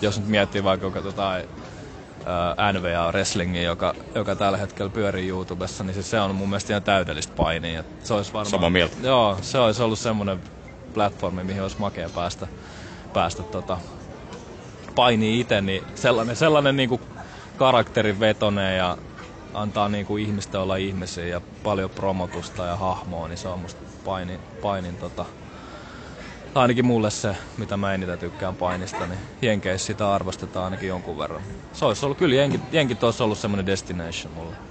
jos 0.00 0.18
nyt 0.20 0.28
miettii 0.28 0.64
vaikka 0.64 1.02
tota, 1.02 1.32
NVA 2.72 3.08
Wrestlingi, 3.08 3.62
joka, 3.62 3.94
joka 4.14 4.36
tällä 4.36 4.58
hetkellä 4.58 4.90
pyörii 4.90 5.28
YouTubessa, 5.28 5.84
niin 5.84 5.94
siis 5.94 6.10
se 6.10 6.20
on 6.20 6.34
mun 6.34 6.48
mielestä 6.48 6.72
ihan 6.72 6.82
täydellistä 6.82 7.32
painia. 7.36 7.84
Se 8.04 8.14
olisi 8.14 8.32
varmaan, 8.32 8.50
Sama 8.50 8.70
mieltä. 8.70 8.96
Joo, 9.02 9.38
se 9.42 9.58
olisi 9.58 9.82
ollut 9.82 9.98
semmoinen 9.98 10.40
platformi, 10.94 11.44
mihin 11.44 11.62
olisi 11.62 11.76
makea 11.78 12.08
päästä, 12.10 12.48
päästä 13.12 13.42
tota, 13.42 13.78
painii 14.94 15.40
itse, 15.40 15.60
niin 15.60 15.82
sellainen, 15.94 16.36
sellainen 16.36 16.76
niinku 16.76 17.00
karakterin 17.56 18.20
vetone 18.20 18.76
ja 18.76 18.98
antaa 19.54 19.88
niinku 19.88 20.16
ihmistä 20.16 20.60
olla 20.60 20.76
ihmisiä 20.76 21.26
ja 21.26 21.40
paljon 21.62 21.90
promotusta 21.90 22.64
ja 22.64 22.76
hahmoa, 22.76 23.28
niin 23.28 23.38
se 23.38 23.48
on 23.48 23.58
musta 23.58 23.80
painin, 24.04 24.40
painin 24.62 24.96
tota, 24.96 25.24
ainakin 26.54 26.86
mulle 26.86 27.10
se, 27.10 27.36
mitä 27.58 27.76
mä 27.76 27.94
eniten 27.94 28.18
tykkään 28.18 28.56
painista, 28.56 29.06
niin 29.06 29.20
Jenkeissä 29.42 29.86
sitä 29.86 30.14
arvostetaan 30.14 30.64
ainakin 30.64 30.88
jonkun 30.88 31.18
verran. 31.18 31.42
Se 31.72 31.84
olisi 31.84 32.04
ollut, 32.04 32.18
kyllä 32.18 32.34
Jenkit, 32.34 32.60
Jenkit 32.72 33.04
olisi 33.04 33.22
ollut 33.22 33.38
semmoinen 33.38 33.66
destination 33.66 34.32
mulle. 34.34 34.67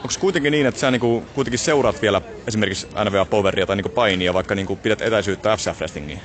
Onko 0.00 0.14
kuitenkin 0.20 0.50
niin, 0.50 0.66
että 0.66 0.80
sä 0.80 0.90
niinku, 0.90 1.24
kuitenkin 1.34 1.58
seuraat 1.58 2.02
vielä 2.02 2.22
esimerkiksi 2.46 2.88
NVA 3.10 3.24
Poweria 3.24 3.66
tai 3.66 3.76
niinku 3.76 3.88
painia, 3.88 4.34
vaikka 4.34 4.54
niinku 4.54 4.76
pidät 4.76 5.02
etäisyyttä 5.02 5.56
FCF 5.56 5.78
Wrestlingiin? 5.78 6.20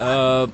Öö, 0.00 0.46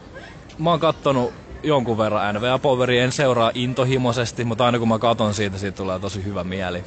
mä 0.58 0.70
oon 0.70 0.80
kattonut 0.80 1.32
jonkun 1.62 1.98
verran 1.98 2.34
NVA 2.34 2.58
Poweria, 2.58 3.04
en 3.04 3.12
seuraa 3.12 3.50
intohimoisesti, 3.54 4.44
mutta 4.44 4.66
aina 4.66 4.78
kun 4.78 4.88
mä 4.88 4.98
katon 4.98 5.34
siitä, 5.34 5.58
siitä 5.58 5.76
tulee 5.76 5.98
tosi 5.98 6.24
hyvä 6.24 6.44
mieli. 6.44 6.84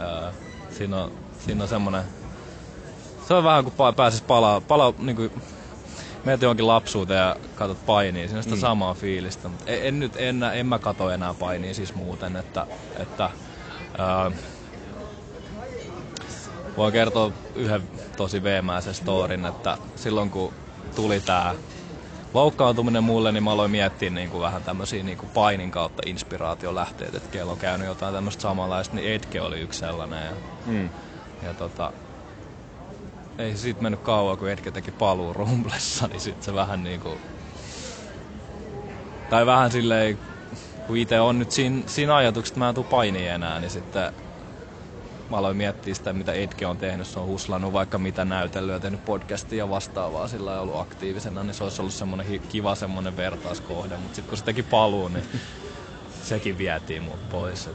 Öö, 0.00 0.32
siinä 0.70 1.02
on, 1.02 1.12
siinä 1.38 1.62
on 1.62 1.68
semmonen 1.68 2.02
se 3.28 3.34
on 3.34 3.44
vähän 3.44 3.64
kuin 3.64 3.94
pääsis 3.94 4.22
palaa, 4.22 4.60
palaa 4.60 4.92
niin 4.98 5.16
kuin, 5.16 5.30
menet 6.24 6.42
johonkin 6.42 6.66
lapsuuteen 6.66 7.18
ja 7.18 7.36
katsot 7.54 7.86
painia, 7.86 8.26
siinä 8.26 8.38
on 8.38 8.42
sitä 8.42 8.54
mm. 8.54 8.60
samaa 8.60 8.94
fiilistä. 8.94 9.48
Mutta 9.48 9.70
en, 9.70 9.86
en, 9.86 10.00
nyt 10.00 10.12
en, 10.16 10.42
en 10.42 10.66
mä 10.66 10.78
kato 10.78 11.10
enää 11.10 11.34
painia 11.34 11.74
siis 11.74 11.94
muuten, 11.94 12.36
että, 12.36 12.66
että 12.98 13.30
ää, 13.98 14.30
voin 16.76 16.92
kertoa 16.92 17.32
yhden 17.54 17.82
tosi 18.16 18.42
veemäisen 18.42 18.94
storin, 18.94 19.46
että 19.46 19.78
silloin 19.96 20.30
kun 20.30 20.52
tuli 20.94 21.20
tää 21.20 21.54
loukkaantuminen 22.34 23.04
mulle, 23.04 23.32
niin 23.32 23.44
mä 23.44 23.52
aloin 23.52 23.70
miettiä 23.70 24.10
niin 24.10 24.30
kuin 24.30 24.40
vähän 24.42 24.62
tämmöisiä 24.62 25.02
niin 25.02 25.18
kuin 25.18 25.30
painin 25.34 25.70
kautta 25.70 26.02
inspiraatiolähteitä, 26.06 27.16
että 27.16 27.28
kello 27.30 27.52
on 27.52 27.58
käynyt 27.58 27.86
jotain 27.86 28.14
tämmöistä 28.14 28.42
samanlaista, 28.42 28.96
niin 28.96 29.12
Edge 29.12 29.40
oli 29.40 29.60
yksi 29.60 29.78
sellainen. 29.78 30.24
Ja, 30.24 30.32
mm. 30.66 30.90
ja 31.42 31.54
tota, 31.54 31.92
ei 33.38 33.56
siitä 33.56 33.82
mennyt 33.82 34.00
kauan, 34.00 34.38
kun 34.38 34.50
Edge 34.50 34.70
teki 34.70 34.90
paluu 34.90 35.32
rumblessa, 35.32 36.06
niin 36.06 36.20
sitten 36.20 36.44
se 36.44 36.54
vähän 36.54 36.84
niinku... 36.84 37.18
Tai 39.30 39.46
vähän 39.46 39.72
silleen, 39.72 40.18
kun 40.86 40.96
itse 40.96 41.20
on 41.20 41.38
nyt 41.38 41.50
siinä, 41.50 41.82
siinä 41.86 42.16
ajatuksessa, 42.16 42.52
että 42.52 42.60
mä 42.60 42.68
en 42.68 42.74
tuu 42.74 42.84
painiin 42.84 43.30
enää, 43.30 43.60
niin 43.60 43.70
sitten 43.70 44.12
mä 45.30 45.36
aloin 45.36 45.56
miettiä 45.56 45.94
sitä, 45.94 46.12
mitä 46.12 46.32
Edge 46.32 46.66
on 46.66 46.78
tehnyt. 46.78 47.06
Se 47.06 47.18
on 47.18 47.26
huslannut 47.26 47.72
vaikka 47.72 47.98
mitä 47.98 48.24
näytellyt 48.24 48.72
ja 48.72 48.80
tehnyt 48.80 49.04
podcastia 49.04 49.58
ja 49.58 49.70
vastaavaa, 49.70 50.28
sillä 50.28 50.52
ei 50.54 50.58
ollut 50.58 50.80
aktiivisena, 50.80 51.44
niin 51.44 51.54
se 51.54 51.64
olisi 51.64 51.82
ollut 51.82 51.94
semmoinen 51.94 52.40
kiva 52.40 52.74
semmoinen 52.74 53.16
vertauskohde. 53.16 53.96
Mutta 53.96 54.14
sitten 54.14 54.28
kun 54.28 54.38
se 54.38 54.44
teki 54.44 54.62
paluun, 54.62 55.12
niin 55.12 55.24
sekin 56.22 56.58
vietiin 56.58 57.02
mut 57.02 57.28
pois. 57.28 57.70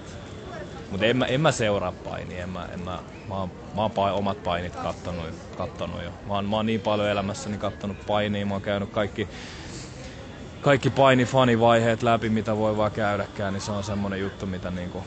Mutta 0.91 1.05
en, 1.05 1.17
mä, 1.17 1.25
en 1.25 1.41
mä 1.41 1.51
seuraa 1.51 1.91
painia, 1.91 2.43
en 2.43 2.49
mä, 2.49 2.67
en 2.73 2.79
mä, 2.79 2.99
mä, 3.29 3.35
oon, 3.35 3.51
mä 3.75 3.81
oon 3.81 3.91
pain, 3.91 4.13
omat 4.13 4.43
painit 4.43 4.75
kattonut, 4.75 5.25
kattonut 5.57 6.03
jo. 6.03 6.11
Mä 6.27 6.33
oon, 6.33 6.45
mä 6.45 6.55
oon 6.55 6.65
niin 6.65 6.81
paljon 6.81 7.09
elämässäni 7.09 7.57
kattonut 7.57 8.05
painia, 8.05 8.45
mä 8.45 8.53
oon 8.53 8.61
käynyt 8.61 8.89
kaikki, 8.89 9.27
kaikki 10.61 10.89
painifanivaiheet 10.89 12.03
läpi, 12.03 12.29
mitä 12.29 12.57
voi 12.57 12.77
vaan 12.77 12.91
käydäkään, 12.91 13.53
niin 13.53 13.61
se 13.61 13.71
on 13.71 13.83
semmonen 13.83 14.19
juttu, 14.19 14.45
mitä 14.45 14.71
niinku, 14.71 15.03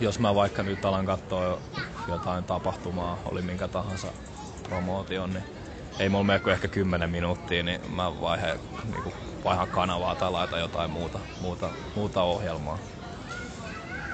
jos 0.00 0.18
mä 0.18 0.34
vaikka 0.34 0.62
nyt 0.62 0.84
alan 0.84 1.06
katsoa 1.06 1.60
jotain 2.08 2.44
tapahtumaa, 2.44 3.18
oli 3.24 3.42
minkä 3.42 3.68
tahansa 3.68 4.12
promootion, 4.68 5.32
niin 5.32 5.44
ei 5.98 6.08
mulla 6.08 6.24
mene 6.24 6.38
kuin 6.38 6.52
ehkä 6.52 6.68
10 6.68 7.10
minuuttia, 7.10 7.62
niin 7.62 7.80
mä 7.88 8.20
vaihe, 8.20 8.60
niinku, 8.92 9.12
vaihan 9.44 9.68
kanavaa 9.68 10.14
tai 10.14 10.30
laitan 10.30 10.60
jotain 10.60 10.90
muuta, 10.90 11.20
muuta, 11.40 11.70
muuta 11.94 12.22
ohjelmaa. 12.22 12.78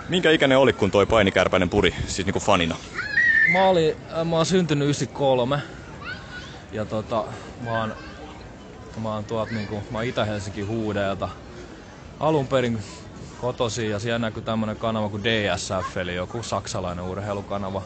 Minkä 0.08 0.30
ikäinen 0.30 0.58
oli, 0.58 0.72
kun 0.72 0.90
toi 0.90 1.06
painikärpäinen 1.06 1.70
puri, 1.70 1.94
siis 2.06 2.26
niinku 2.26 2.40
fanina? 2.40 2.76
Mä, 3.52 3.64
olin, 3.64 3.94
äh, 4.18 4.24
mä 4.26 4.36
oon 4.36 4.46
syntynyt 4.46 4.86
93. 4.86 5.58
Ja 6.72 6.84
tota, 6.84 7.24
mä 7.64 7.70
oon, 7.70 7.94
mä 9.00 9.14
oon 9.14 9.24
tuolta 9.24 9.54
niinku, 9.54 9.82
mä 9.90 10.02
Itä-Helsinki 10.02 10.62
huudeelta. 10.62 11.28
Alun 12.20 12.48
perin 12.48 12.82
kotosi 13.36 13.88
ja 13.88 13.98
siellä 13.98 14.18
näkyy 14.18 14.42
tämmönen 14.42 14.76
kanava 14.76 15.08
kuin 15.08 15.24
DSF, 15.24 15.96
eli 15.96 16.14
joku 16.14 16.42
saksalainen 16.42 17.04
urheilukanava. 17.04 17.82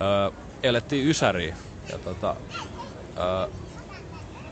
Öö, 0.00 0.30
elettiin 0.62 1.08
Ysäriin 1.08 1.54
ja 1.92 1.98
tota, 1.98 2.36
öö, 3.18 3.48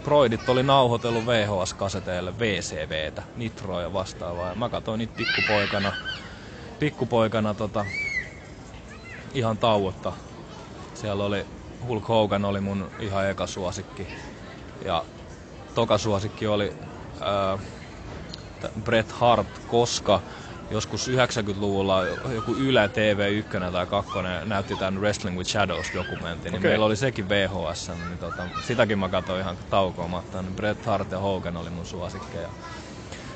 Broidit 0.04 0.48
oli 0.48 0.62
nauhoitellut 0.62 1.26
VHS-kaseteille 1.26 2.38
VCVtä, 2.38 3.22
Nitroa 3.36 3.82
ja 3.82 3.92
vastaavaa. 3.92 4.48
Ja 4.48 4.54
mä 4.54 4.68
katsoin 4.68 4.98
niitä 4.98 5.14
pikkupoikana 5.16 5.92
pikkupoikana 6.78 7.54
tota, 7.54 7.86
ihan 9.34 9.58
tauotta. 9.58 10.12
Siellä 10.94 11.24
oli 11.24 11.46
Hulk 11.86 12.08
Hogan 12.08 12.44
oli 12.44 12.60
mun 12.60 12.90
ihan 12.98 13.30
eka 13.30 13.46
suosikki. 13.46 14.06
Ja 14.84 15.04
toka 15.74 15.98
suosikki 15.98 16.46
oli 16.46 16.72
ää, 17.20 17.58
Bret 18.84 19.12
Hart, 19.12 19.58
koska 19.68 20.20
joskus 20.70 21.08
90-luvulla 21.08 22.06
joku 22.34 22.54
Yle 22.54 22.86
TV1 22.86 23.72
tai 23.72 23.86
2 23.86 24.12
näytti 24.44 24.76
tämän 24.76 25.00
Wrestling 25.00 25.38
with 25.38 25.50
Shadows-dokumentin, 25.50 26.52
niin 26.52 26.58
okay. 26.58 26.70
meillä 26.70 26.86
oli 26.86 26.96
sekin 26.96 27.28
VHS, 27.28 27.88
niin 27.88 28.18
tota, 28.18 28.42
sitäkin 28.66 28.98
mä 28.98 29.08
katsoin 29.08 29.40
ihan 29.40 29.56
taukoamatta. 29.70 30.42
Niin 30.42 30.54
Bret 30.54 30.86
Hart 30.86 31.12
ja 31.12 31.18
Hogan 31.18 31.56
oli 31.56 31.70
mun 31.70 31.86
suosikkeja. 31.86 32.48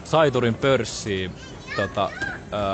Saiturin 0.05 0.55
pörssiin 0.55 1.35
tota, 1.77 2.11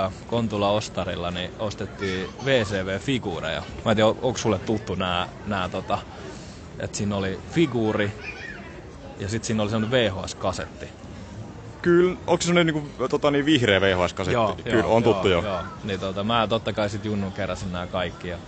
äh, 0.07 0.12
Kontula 0.27 0.70
Ostarilla 0.70 1.31
niin 1.31 1.50
ostettiin 1.59 2.29
VCV-figuureja. 2.44 3.62
Mä 3.85 3.90
en 3.90 3.96
tiedä, 3.96 4.09
onko 4.09 4.37
sulle 4.37 4.59
tuttu 4.59 4.94
nää 5.46 5.68
tota, 5.70 5.98
että 6.79 6.96
siinä 6.96 7.16
oli 7.16 7.38
figuuri 7.50 8.12
ja 9.18 9.29
sitten 9.29 9.46
siinä 9.46 9.62
oli 9.62 9.70
sellainen 9.70 10.12
VHS-kasetti. 10.12 10.88
Kyllä, 11.83 12.16
onko 12.27 12.42
se 12.42 12.46
sellainen 12.46 12.74
niinku, 12.74 13.09
tota, 13.09 13.31
niin 13.31 13.46
vihreä 13.46 13.81
VHS-kasetti? 13.81 14.33
Joo, 14.33 14.57
Kyllä, 14.64 14.79
joo, 14.79 14.96
on 14.96 15.03
tuttu 15.03 15.29
joo. 15.29 15.42
jo. 15.42 15.48
joo. 15.48 15.61
Niin, 15.85 16.00
tota, 16.00 16.24
mä 16.24 16.46
totta 16.46 16.72
kai 16.72 16.90
sit 16.90 17.05
Junnun 17.05 17.33
keräsin 17.33 17.72
nämä 17.72 17.87
kaikki 17.87 18.29
ja 18.29 18.38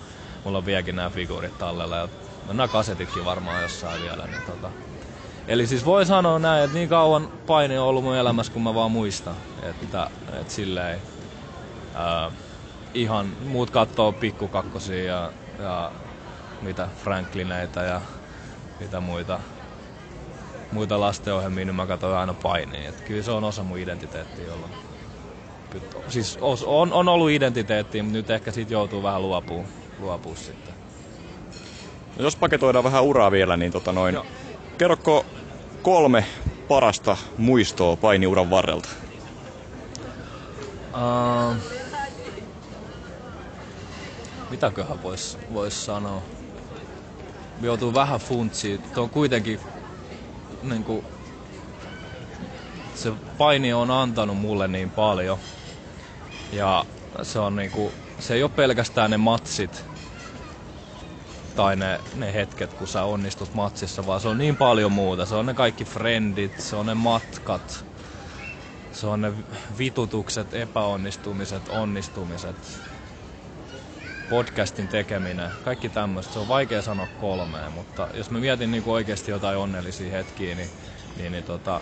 mulla 0.44 0.58
on 0.58 0.66
vieläkin 0.66 0.96
nämä 0.96 1.10
figuurit 1.10 1.58
tallella 1.58 1.96
ja 1.96 2.08
no, 2.46 2.52
nämä 2.52 2.68
kasetitkin 2.68 3.24
varmaan 3.24 3.62
jossain 3.62 4.02
vielä. 4.02 4.26
Niin, 4.26 4.42
tota, 4.46 4.70
Eli 5.48 5.66
siis 5.66 5.84
voi 5.84 6.06
sanoa 6.06 6.38
näin, 6.38 6.64
että 6.64 6.74
niin 6.76 6.88
kauan 6.88 7.28
paini 7.46 7.78
on 7.78 7.86
ollut 7.86 8.04
mun 8.04 8.16
elämässä, 8.16 8.52
kun 8.52 8.62
mä 8.62 8.74
vaan 8.74 8.90
muistan. 8.90 9.34
Että, 9.62 10.10
että 10.40 10.52
silleen, 10.52 11.00
ää, 11.94 12.30
ihan 12.94 13.26
muut 13.46 13.70
kattoo 13.70 14.12
pikkukakkosia 14.12 15.04
ja, 15.04 15.32
ja 15.58 15.92
mitä 16.62 16.88
Franklineita 17.04 17.82
ja 17.82 18.00
mitä 18.80 19.00
muita, 19.00 19.40
muita 20.72 21.00
lastenohjelmia, 21.00 21.64
niin 21.64 21.74
mä 21.74 21.86
katson 21.86 22.16
aina 22.16 22.34
painia. 22.34 22.88
Että 22.88 23.02
kyllä 23.02 23.22
se 23.22 23.30
on 23.30 23.44
osa 23.44 23.62
mun 23.62 23.78
identiteettiä 23.78 24.52
ollut. 24.54 24.70
Siis 26.08 26.38
on, 26.66 26.92
on 26.92 27.08
ollut 27.08 27.30
identiteetti, 27.30 28.02
mutta 28.02 28.16
nyt 28.16 28.30
ehkä 28.30 28.50
siitä 28.50 28.72
joutuu 28.72 29.02
vähän 29.02 29.22
luopuun, 29.22 29.66
luopuun 29.98 30.36
sitten. 30.36 30.74
No 32.18 32.24
jos 32.24 32.36
paketoidaan 32.36 32.84
vähän 32.84 33.04
uraa 33.04 33.30
vielä, 33.30 33.56
niin 33.56 33.72
tota 33.72 33.92
noin, 33.92 34.14
Joo. 34.14 34.26
kerrokko 34.78 35.26
kolme 35.82 36.24
parasta 36.68 37.16
muistoa 37.38 37.96
painiuran 37.96 38.50
varrelta? 38.50 38.88
Uh, 40.94 41.56
mitäköhän 44.50 45.02
voisi 45.02 45.38
vois 45.52 45.86
sanoa? 45.86 46.22
Joutuu 47.60 47.94
vähän 47.94 48.20
funtsiin. 48.20 48.82
Tuo 48.82 49.02
on 49.02 49.10
kuitenkin 49.10 49.60
niin 50.68 50.84
kuin, 50.84 51.04
se 52.94 53.12
paini 53.38 53.72
on 53.72 53.90
antanut 53.90 54.36
mulle 54.36 54.68
niin 54.68 54.90
paljon. 54.90 55.38
Ja 56.52 56.84
se 57.22 57.38
on 57.38 57.56
niin 57.56 57.70
kuin, 57.70 57.94
se 58.18 58.34
ei 58.34 58.42
ole 58.42 58.50
pelkästään 58.50 59.10
ne 59.10 59.16
matsit 59.16 59.84
tai 61.56 61.76
ne, 61.76 61.98
ne 62.14 62.34
hetket, 62.34 62.74
kun 62.74 62.88
sä 62.88 63.04
onnistut 63.04 63.54
matsissa, 63.54 64.06
vaan 64.06 64.20
se 64.20 64.28
on 64.28 64.38
niin 64.38 64.56
paljon 64.56 64.92
muuta. 64.92 65.26
Se 65.26 65.34
on 65.34 65.46
ne 65.46 65.54
kaikki 65.54 65.84
friendit, 65.84 66.58
se 66.60 66.76
on 66.76 66.86
ne 66.86 66.94
matkat, 66.94 67.84
se 68.92 69.06
on 69.06 69.20
ne 69.20 69.32
vitutukset, 69.78 70.54
epäonnistumiset, 70.54 71.68
onnistumiset, 71.68 72.56
podcastin 74.28 74.88
tekeminen, 74.88 75.50
kaikki 75.64 75.88
tämmöistä. 75.88 76.32
Se 76.32 76.38
on 76.38 76.48
vaikea 76.48 76.82
sanoa 76.82 77.06
kolmeen, 77.06 77.72
mutta 77.72 78.08
jos 78.14 78.30
mä 78.30 78.38
mietin 78.38 78.70
niin 78.70 78.82
oikeasti 78.86 79.30
jotain 79.30 79.58
onnellisia 79.58 80.12
hetkiä, 80.12 80.54
niin, 80.54 80.70
niin, 81.16 81.32
niin 81.32 81.44
tota... 81.44 81.80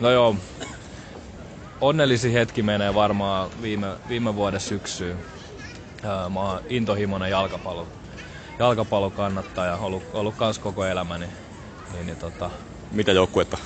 No 0.00 0.10
joo, 0.10 0.36
onnellisi 1.80 2.34
hetki 2.34 2.62
menee 2.62 2.94
varmaan 2.94 3.50
viime, 3.62 3.86
viime 4.08 4.34
vuoden 4.34 4.60
syksyyn. 4.60 5.18
Mä 6.32 6.40
oon 6.40 6.60
intohimoinen 6.68 7.30
jalkapallo, 7.30 7.88
jalkapallon 8.58 9.12
kannattaja, 9.12 9.76
ollut, 9.76 10.02
ollut 10.12 10.34
kans 10.34 10.58
koko 10.58 10.84
elämäni. 10.84 11.26
Niin, 11.92 12.06
niin 12.06 12.18
tota... 12.18 12.50
Mitä 12.92 13.12
joukkuetta? 13.12 13.58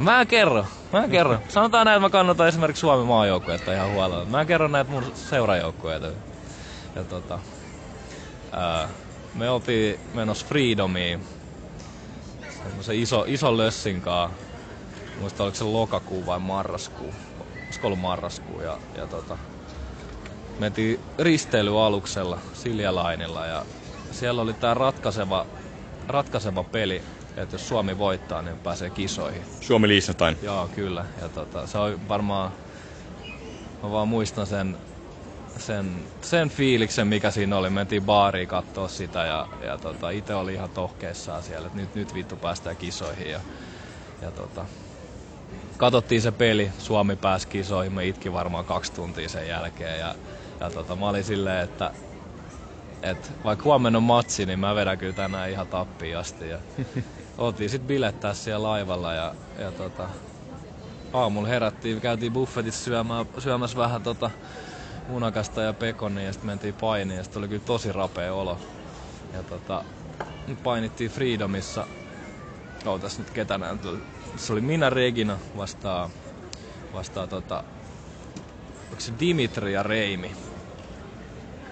Mä 0.00 0.20
en 0.20 0.26
kerro, 0.26 0.66
mä 0.92 1.04
en 1.04 1.10
kerro. 1.10 1.38
Sanotaan 1.48 1.86
näin, 1.86 1.96
että 1.96 2.06
mä 2.06 2.10
kannatan 2.10 2.48
esimerkiksi 2.48 2.80
Suomen 2.80 3.06
maajoukkuetta 3.06 3.72
ihan 3.72 3.90
huolella. 3.90 4.24
Mä 4.24 4.40
en 4.40 4.46
kerro 4.46 4.68
näitä 4.68 4.90
mun 4.90 5.04
seurajoukkueita. 5.14 6.06
Ja 6.94 7.04
tota, 7.04 7.38
ää, 8.52 8.88
me 9.34 9.50
oltiin 9.50 10.00
menossa 10.14 10.46
Freedomiin. 10.46 11.26
Semmoisen 12.62 12.96
iso, 12.96 13.24
iso 13.28 13.56
lössinkaa. 13.56 14.30
Muista 15.20 15.44
oliko 15.44 15.56
se 15.56 15.64
lokakuu 15.64 16.26
vai 16.26 16.38
marraskuu. 16.38 17.14
Olisiko 17.64 17.86
ollut 17.86 18.00
marraskuu. 18.00 18.60
Ja, 18.60 18.78
ja 18.94 19.06
tota, 19.06 19.38
mentiin 20.58 21.00
risteilyaluksella 21.18 22.38
Silja 22.52 22.94
Lainilla 22.94 23.46
ja 23.46 23.66
siellä 24.10 24.42
oli 24.42 24.54
tää 24.54 24.74
ratkaiseva, 24.74 25.46
ratkaiseva 26.08 26.64
peli 26.64 27.02
että 27.42 27.54
jos 27.54 27.68
Suomi 27.68 27.98
voittaa, 27.98 28.42
niin 28.42 28.58
pääsee 28.58 28.90
kisoihin. 28.90 29.44
Suomi 29.60 29.88
Liechtenstein. 29.88 30.36
Joo, 30.42 30.68
kyllä. 30.74 31.06
Ja 31.20 31.28
tota, 31.28 31.66
se 31.66 31.78
on 31.78 32.08
varmaan, 32.08 32.52
mä 33.82 33.90
vaan 33.90 34.08
muistan 34.08 34.46
sen, 34.46 34.78
sen, 35.56 36.08
sen 36.22 36.50
fiiliksen, 36.50 37.06
mikä 37.06 37.30
siinä 37.30 37.56
oli. 37.56 37.70
Mentiin 37.70 38.02
baariin 38.02 38.48
katsoa 38.48 38.88
sitä 38.88 39.24
ja, 39.24 39.48
ja 39.64 39.78
tota, 39.78 40.10
itse 40.10 40.34
oli 40.34 40.54
ihan 40.54 40.70
tohkeissaan 40.70 41.42
siellä, 41.42 41.66
että 41.66 41.78
nyt, 41.78 41.94
nyt 41.94 42.14
vittu 42.14 42.36
päästään 42.36 42.76
kisoihin. 42.76 43.30
Ja, 43.30 43.40
ja 44.22 44.30
tota, 44.30 44.66
katsottiin 45.76 46.22
se 46.22 46.32
peli, 46.32 46.72
Suomi 46.78 47.16
pääsi 47.16 47.48
kisoihin, 47.48 47.92
me 47.92 48.06
itki 48.06 48.32
varmaan 48.32 48.64
kaksi 48.64 48.92
tuntia 48.92 49.28
sen 49.28 49.48
jälkeen. 49.48 49.98
Ja, 49.98 50.14
ja 50.60 50.70
tota, 50.70 50.96
mä 50.96 51.08
olin 51.08 51.24
silleen, 51.24 51.64
että 51.64 51.94
et 53.02 53.32
vaikka 53.44 53.64
huomenna 53.64 53.96
on 53.96 54.02
matsi, 54.02 54.46
niin 54.46 54.58
mä 54.58 54.74
vedän 54.74 54.98
kyllä 54.98 55.12
tänään 55.12 55.50
ihan 55.50 55.68
tappiin 55.68 56.18
asti. 56.18 56.48
Ja 56.48 56.58
oltiin 57.38 57.70
sitten 57.70 57.88
bilettää 57.88 58.34
siellä 58.34 58.68
laivalla 58.68 59.12
ja, 59.12 59.34
ja 59.58 59.72
tota, 59.72 60.08
aamulla 61.12 61.48
herättiin, 61.48 62.00
käytiin 62.00 62.32
buffetissa 62.32 62.84
syömään, 62.84 63.26
syömässä 63.38 63.76
vähän 63.76 64.02
tota, 64.02 64.30
munakasta 65.08 65.62
ja 65.62 65.72
pekonia 65.72 66.24
ja 66.24 66.32
sitten 66.32 66.46
mentiin 66.46 66.74
painiin 66.74 67.18
ja 67.18 67.24
sitten 67.24 67.40
oli 67.40 67.48
kyllä 67.48 67.62
tosi 67.64 67.92
rapea 67.92 68.34
olo. 68.34 68.58
Ja 69.32 69.42
tota, 69.42 69.84
painittiin 70.62 71.10
Freedomissa, 71.10 71.86
ootas 72.86 73.18
nyt 73.18 73.30
ketä 73.30 73.58
näin. 73.58 73.80
Se 74.36 74.52
oli 74.52 74.60
minä 74.60 74.90
Regina 74.90 75.38
vastaa, 75.56 76.10
vastaa 76.92 77.26
tota, 77.26 77.64
onko 78.90 79.00
se 79.00 79.12
Dimitri 79.20 79.72
ja 79.72 79.82
Reimi. 79.82 80.32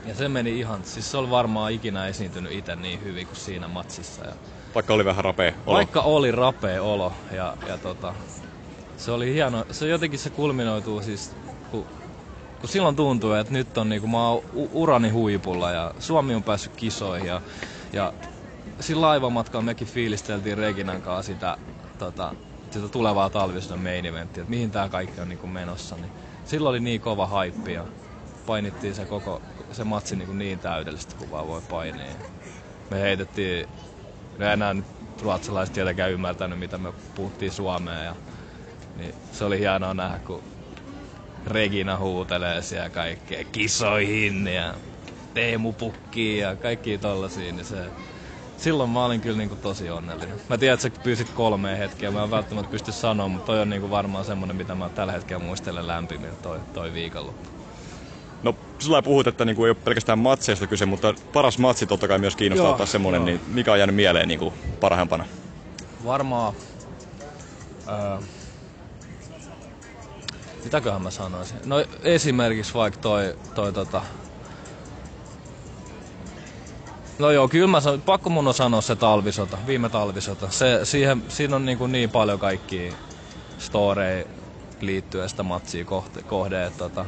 Ja 0.06 0.14
se 0.14 0.28
meni 0.28 0.59
ihan, 0.59 0.84
siis 0.84 1.11
se 1.11 1.16
oli 1.16 1.30
varmaan 1.30 1.72
ikinä 1.72 2.06
esiintynyt 2.06 2.52
itse 2.52 2.76
niin 2.76 3.02
hyvin 3.02 3.26
kuin 3.26 3.36
siinä 3.36 3.68
matsissa. 3.68 4.24
Ja 4.24 4.32
vaikka 4.75 4.95
oli 4.95 5.05
vähän 5.05 5.25
rapea 5.25 5.53
olo. 5.66 5.77
Vaikka 5.77 6.01
oli 6.01 6.33
rapea 6.33 6.83
olo. 6.83 7.12
Ja, 7.31 7.57
ja 7.66 7.79
tota, 7.79 8.14
se 8.97 9.11
oli 9.11 9.35
hieno. 9.35 9.64
Se 9.71 9.89
jotenkin 9.89 10.19
se 10.19 10.31
kulminoituu 10.31 11.03
siis, 11.03 11.37
kun, 11.71 11.87
kun 12.61 12.69
silloin 12.69 12.97
tuntuu, 12.97 13.33
että 13.33 13.53
nyt 13.53 13.79
on 13.79 13.89
niinku, 13.89 14.07
mä 14.07 14.29
oon 14.29 14.43
urani 14.53 15.09
huipulla 15.09 15.71
ja 15.71 15.95
Suomi 15.99 16.35
on 16.35 16.45
päässyt 16.45 16.73
kisoihin. 16.77 17.27
Ja, 17.27 17.41
ja 17.93 18.12
sillä 18.81 19.07
laivamatkalla 19.07 19.64
mekin 19.64 19.87
fiilisteltiin 19.87 20.59
Reginan 20.59 21.03
kanssa 21.03 21.33
sitä, 21.33 21.57
tota, 21.99 22.35
sitä 22.71 22.89
tulevaa 22.89 23.31
talvisena 23.31 23.83
main 23.83 24.07
eventtiä, 24.07 24.43
että 24.43 24.51
mihin 24.51 24.71
tää 24.71 24.89
kaikki 24.89 25.21
on 25.21 25.29
niinku 25.29 25.47
menossa. 25.47 25.97
Niin 25.97 26.11
silloin 26.45 26.71
oli 26.71 26.81
niin 26.81 27.01
kova 27.01 27.27
haippi 27.27 27.73
ja 27.73 27.85
painittiin 28.47 28.95
se 28.95 29.07
koko 29.07 29.43
se 29.73 29.85
matsi 29.85 30.16
niin, 30.16 30.39
niin 30.39 30.61
täydellistä 30.61 31.14
kuin 31.19 31.31
vaan 31.31 31.47
voi 31.47 31.62
painia. 31.71 32.14
Me 32.91 33.01
heitettiin 33.01 33.66
ne 34.39 34.53
enää 34.53 34.76
ruotsalaiset 35.20 35.72
tietenkään 35.72 36.11
ymmärtänyt, 36.11 36.59
mitä 36.59 36.78
me 36.78 36.93
puhuttiin 37.14 37.53
Suomeen. 37.53 38.05
Ja, 38.05 38.16
niin 38.95 39.14
se 39.30 39.45
oli 39.45 39.59
hienoa 39.59 39.95
nähdä, 39.95 40.18
kun 40.18 40.45
Regina 41.47 41.99
huutelee 41.99 42.62
siellä 42.62 42.91
kaikkea 42.91 43.45
kisoihin 43.53 44.47
ja 44.47 44.74
Teemu 45.34 45.72
pukkii 45.72 46.39
ja 46.39 46.57
kaikki 46.57 46.99
tollasia, 46.99 47.53
niin 47.53 47.64
se, 47.64 47.93
silloin 48.57 48.91
mä 48.91 49.05
olin 49.05 49.20
kyllä 49.20 49.39
niin 49.39 49.49
kuin 49.49 49.61
tosi 49.61 49.91
onnellinen. 49.91 50.41
Mä 50.49 50.59
tiedän, 50.59 50.74
että 50.74 50.82
sä 50.82 50.91
pyysit 51.03 51.30
kolmeen 51.30 51.78
hetkeä, 51.78 52.11
mä 52.11 52.24
en 52.24 52.30
välttämättä 52.30 52.70
pysty 52.70 52.93
sanoa, 52.93 53.28
mutta 53.28 53.47
toi 53.47 53.61
on 53.61 53.80
kuin 53.80 53.91
varmaan 53.91 54.24
semmonen, 54.24 54.57
mitä 54.57 54.74
mä 54.74 54.91
tällä 54.91 55.12
hetkellä 55.12 55.45
muistelen 55.45 55.86
lämpimin 55.86 56.39
toi, 56.43 56.61
toi 56.72 56.93
viikonloppu. 56.93 57.57
Sillä 58.79 59.03
puhut, 59.03 59.26
että 59.26 59.45
niinku 59.45 59.64
ei 59.64 59.70
ole 59.70 59.76
pelkästään 59.85 60.18
matseista 60.18 60.66
kyse, 60.66 60.87
mutta 60.87 61.14
paras 61.33 61.59
matsi 61.59 61.87
totta 61.87 62.09
kai 62.09 62.18
myös 62.18 62.37
kiinnostaa 62.37 62.70
ottaa 62.70 62.87
semmonen, 62.87 63.24
niin 63.24 63.41
mikä 63.47 63.72
on 63.72 63.79
jäänyt 63.79 63.97
mieleen 63.97 64.29
niinku 64.29 64.53
parhaimpana? 64.81 65.24
Varmaan... 66.05 66.55
Öö, 67.89 68.18
mitäköhän 70.64 71.03
mä 71.03 71.11
sanoisin? 71.11 71.57
No 71.64 71.85
esimerkiksi 72.03 72.74
vaikka 72.74 73.01
toi, 73.01 73.37
toi 73.55 73.72
tota... 73.72 74.03
No 77.18 77.31
joo, 77.31 77.49
kyllä 77.49 77.66
mä 77.66 77.81
sanon, 77.81 78.01
pakko 78.01 78.31
mun 78.31 78.49
on 78.49 78.55
sanoa 78.55 78.81
se 78.81 78.97
talvisota, 78.97 79.59
viime 79.66 79.89
talvisota. 79.89 80.51
Se, 80.51 80.81
siihen, 80.85 81.22
siinä 81.29 81.57
on 81.57 81.66
niin, 81.66 81.79
kuin 81.79 81.93
niin 81.93 82.11
paljon 82.11 82.39
kaikkia 82.39 82.93
storeja 83.59 84.24
liittyen 84.81 85.29
sitä 85.29 85.43
matsia 85.43 85.85
kohde, 85.85 86.22
kohde 86.22 86.66
että 86.66 86.79
tota, 86.79 87.05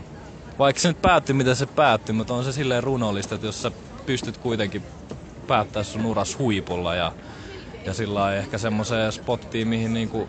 vaikka 0.60 0.80
se 0.80 0.88
nyt 0.88 1.02
päättyi, 1.02 1.34
mitä 1.34 1.54
se 1.54 1.66
päättyi, 1.66 2.12
mutta 2.12 2.34
on 2.34 2.44
se 2.44 2.52
silleen 2.52 2.82
runollista, 2.82 3.34
että 3.34 3.46
jos 3.46 3.62
sä 3.62 3.70
pystyt 4.06 4.36
kuitenkin 4.36 4.82
päättää 5.46 5.82
sun 5.82 6.06
uras 6.06 6.38
huipulla 6.38 6.94
ja, 6.94 7.12
ja 7.86 7.94
sillä 7.94 8.34
ehkä 8.34 8.58
semmoiseen 8.58 9.12
spottiin, 9.12 9.68
mihin 9.68 9.94
niinku 9.94 10.28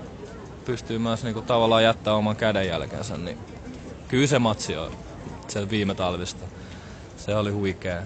pystyy 0.65 0.99
myös 0.99 1.23
niinku 1.23 1.41
tavallaan 1.41 1.83
jättää 1.83 2.13
oman 2.13 2.35
kädenjälkensä, 2.35 3.17
niin 3.17 3.37
kyllä 4.07 4.27
se 4.27 4.39
matsi 4.39 4.77
on 4.77 4.91
se 5.47 5.69
viime 5.69 5.95
talvista. 5.95 6.45
Se 7.17 7.35
oli 7.35 7.51
huikea. 7.51 8.01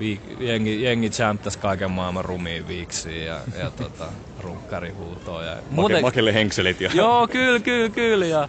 Viik- 0.00 0.42
jengi, 0.42 0.82
jengi 0.82 1.10
chanttäs 1.10 1.56
kaiken 1.56 1.90
maailman 1.90 2.24
rumiin 2.24 2.68
viiksiin 2.68 3.26
ja, 3.26 3.40
ja 3.58 3.70
tota, 3.70 4.04
runkkarihuutoa. 4.40 5.44
Ja 5.44 5.56
Muuten... 5.70 6.02
Makelle 6.02 6.34
henkselit. 6.34 6.80
Ja... 6.80 6.90
Joo, 6.94 7.28
kyllä, 7.28 7.60
kyllä, 7.60 7.88
kyllä. 7.88 8.26
Ja 8.26 8.48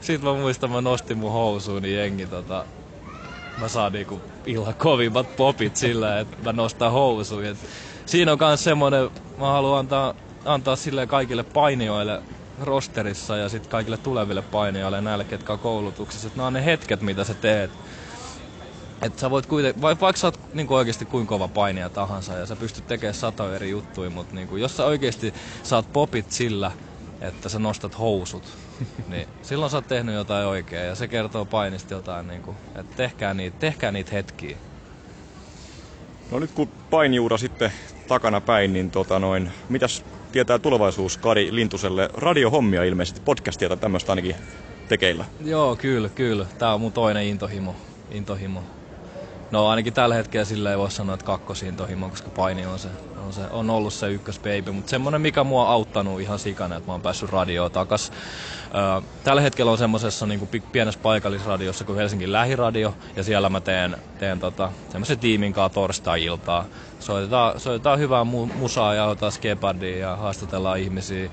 sitten 0.00 0.30
mä 0.30 0.36
muistan, 0.36 0.70
mä 0.70 0.80
nostin 0.80 1.18
mun 1.18 1.32
housuun, 1.32 1.82
niin 1.82 1.96
jengi 1.96 2.26
tota, 2.26 2.64
mä 3.60 3.68
saan 3.68 3.92
niinku 3.92 4.20
ihan 4.46 4.74
kovimmat 4.74 5.36
popit 5.36 5.76
sillä, 5.76 6.20
että 6.20 6.36
mä 6.44 6.52
nostan 6.52 6.92
housuun. 6.92 7.44
Et 7.44 7.58
siinä 8.06 8.32
on 8.32 8.38
myös 8.40 8.64
semmonen, 8.64 9.10
mä 9.38 9.46
haluan 9.46 9.78
antaa, 9.78 10.14
antaa 10.44 10.76
sille 10.76 11.06
kaikille 11.06 11.42
painijoille 11.42 12.22
rosterissa 12.60 13.36
ja 13.36 13.48
sitten 13.48 13.70
kaikille 13.70 13.96
tuleville 13.96 14.42
painijoille 14.42 15.00
näille, 15.00 15.24
ketkä 15.24 15.52
on 15.52 15.58
koulutuksessa, 15.58 16.26
että 16.26 16.36
nämä 16.36 16.46
on 16.46 16.52
ne 16.52 16.64
hetket, 16.64 17.00
mitä 17.00 17.24
sä 17.24 17.34
teet. 17.34 17.70
Että 19.02 19.20
sä 19.20 19.30
voit 19.30 19.46
kuitenkin, 19.46 19.82
vaikka 19.82 20.12
sä 20.16 20.26
oot 20.26 20.40
niin 20.54 20.72
oikeasti 20.72 21.04
kuinka 21.04 21.28
kova 21.28 21.48
painija 21.48 21.90
tahansa 21.90 22.34
ja 22.34 22.46
sä 22.46 22.56
pystyt 22.56 22.86
tekemään 22.86 23.14
sata 23.14 23.54
eri 23.54 23.70
juttuja, 23.70 24.10
mutta 24.10 24.34
niin 24.34 24.48
kuin, 24.48 24.62
jos 24.62 24.76
sä 24.76 24.84
oikeasti 24.84 25.34
saat 25.62 25.92
popit 25.92 26.32
sillä, 26.32 26.72
että 27.20 27.48
sä 27.48 27.58
nostat 27.58 27.98
housut, 27.98 28.44
niin 29.08 29.28
silloin 29.42 29.70
sä 29.70 29.76
oot 29.76 29.88
tehnyt 29.88 30.14
jotain 30.14 30.46
oikein 30.46 30.86
ja 30.86 30.94
se 30.94 31.08
kertoo 31.08 31.44
painista 31.44 31.94
jotain, 31.94 32.28
niin 32.28 32.42
kuin, 32.42 32.56
että 32.74 32.96
tehkää 32.96 33.34
niitä, 33.34 33.56
tehkää 33.58 33.92
niitä 33.92 34.10
hetkiä. 34.12 34.56
No 36.30 36.38
nyt 36.38 36.50
kun 36.50 36.68
painiura 36.90 37.38
sitten 37.38 37.72
takana 38.08 38.40
päin, 38.40 38.72
niin 38.72 38.90
tota 38.90 39.18
noin, 39.18 39.50
mitäs 39.68 40.04
tietää 40.32 40.58
tulevaisuus 40.58 41.16
Kari 41.16 41.54
Lintuselle? 41.54 42.10
Radiohommia 42.14 42.84
ilmeisesti, 42.84 43.20
podcastia 43.24 43.68
tai 43.68 43.76
tämmöistä 43.76 44.12
ainakin 44.12 44.36
tekeillä. 44.88 45.24
Joo, 45.44 45.76
kyllä, 45.76 46.08
kyllä. 46.08 46.46
Tää 46.58 46.74
on 46.74 46.80
mun 46.80 46.92
toinen 46.92 47.24
intohimo. 47.24 47.76
intohimo. 48.10 48.62
No 49.50 49.68
ainakin 49.68 49.92
tällä 49.92 50.14
hetkellä 50.14 50.44
sillä 50.44 50.70
ei 50.70 50.78
voi 50.78 50.90
sanoa, 50.90 51.14
että 51.14 51.26
kakkosintohimo, 51.26 52.10
koska 52.10 52.30
paini 52.30 52.66
on 52.66 52.78
se 52.78 52.88
on, 53.26 53.32
se, 53.32 53.40
on 53.50 53.70
ollut 53.70 53.94
se 53.94 54.08
ykkösbaby, 54.08 54.72
mutta 54.72 54.90
semmonen 54.90 55.20
mikä 55.20 55.44
mua 55.44 55.62
on 55.62 55.68
auttanut 55.68 56.20
ihan 56.20 56.38
sikana, 56.38 56.76
että 56.76 56.88
mä 56.90 56.92
oon 56.92 57.02
päässyt 57.02 57.30
radioon 57.30 57.72
takas. 57.72 58.12
Tällä 59.24 59.40
hetkellä 59.40 59.72
on 59.72 59.78
semmoisessa 59.78 60.26
niin 60.26 60.48
pienessä 60.72 61.00
paikallisradiossa 61.02 61.84
kuin 61.84 61.98
Helsingin 61.98 62.32
lähiradio, 62.32 62.94
ja 63.16 63.22
siellä 63.22 63.48
mä 63.48 63.60
teen, 63.60 63.96
teen 64.18 64.40
tota, 64.40 64.72
semmoisen 64.88 65.18
tiimin 65.18 65.52
kanssa 65.52 65.74
torstai-iltaa. 65.74 66.64
Soitetaan, 67.00 67.60
soitetaan 67.60 67.98
hyvää 67.98 68.22
mu- 68.22 68.54
musaa 68.54 68.94
ja 68.94 69.04
otetaan 69.04 69.32
skepardia 69.32 69.98
ja 69.98 70.16
haastatellaan 70.16 70.78
ihmisiä 70.78 71.30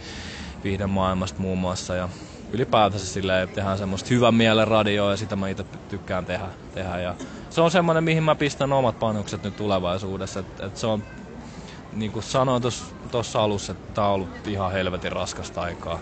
viihden 0.63 0.89
maailmasta 0.89 1.39
muun 1.39 1.57
muassa. 1.57 1.95
Ja 1.95 2.09
ylipäätänsä 2.51 3.05
silleen, 3.07 3.49
tehdään 3.49 3.77
semmoista 3.77 4.09
hyvän 4.09 4.36
mielen 4.36 4.67
radioa 4.67 5.11
ja 5.11 5.17
sitä 5.17 5.36
mä 5.36 5.49
itse 5.49 5.65
tykkään 5.89 6.25
tehdä. 6.25 6.47
tehdä. 6.73 6.99
Ja 6.99 7.15
se 7.49 7.61
on 7.61 7.71
semmoinen, 7.71 8.03
mihin 8.03 8.23
mä 8.23 8.36
pistän 8.36 8.73
omat 8.73 8.99
panokset 8.99 9.43
nyt 9.43 9.55
tulevaisuudessa. 9.55 10.39
Et, 10.39 10.59
et 10.59 10.77
se 10.77 10.88
on, 10.88 11.03
niin 11.95 12.11
kuin 12.11 12.23
sanoin 12.23 12.63
tuossa 13.11 13.43
alussa, 13.43 13.71
että 13.71 13.93
tää 13.93 14.07
on 14.07 14.13
ollut 14.13 14.47
ihan 14.47 14.71
helvetin 14.71 15.11
raskasta 15.11 15.61
aikaa. 15.61 15.99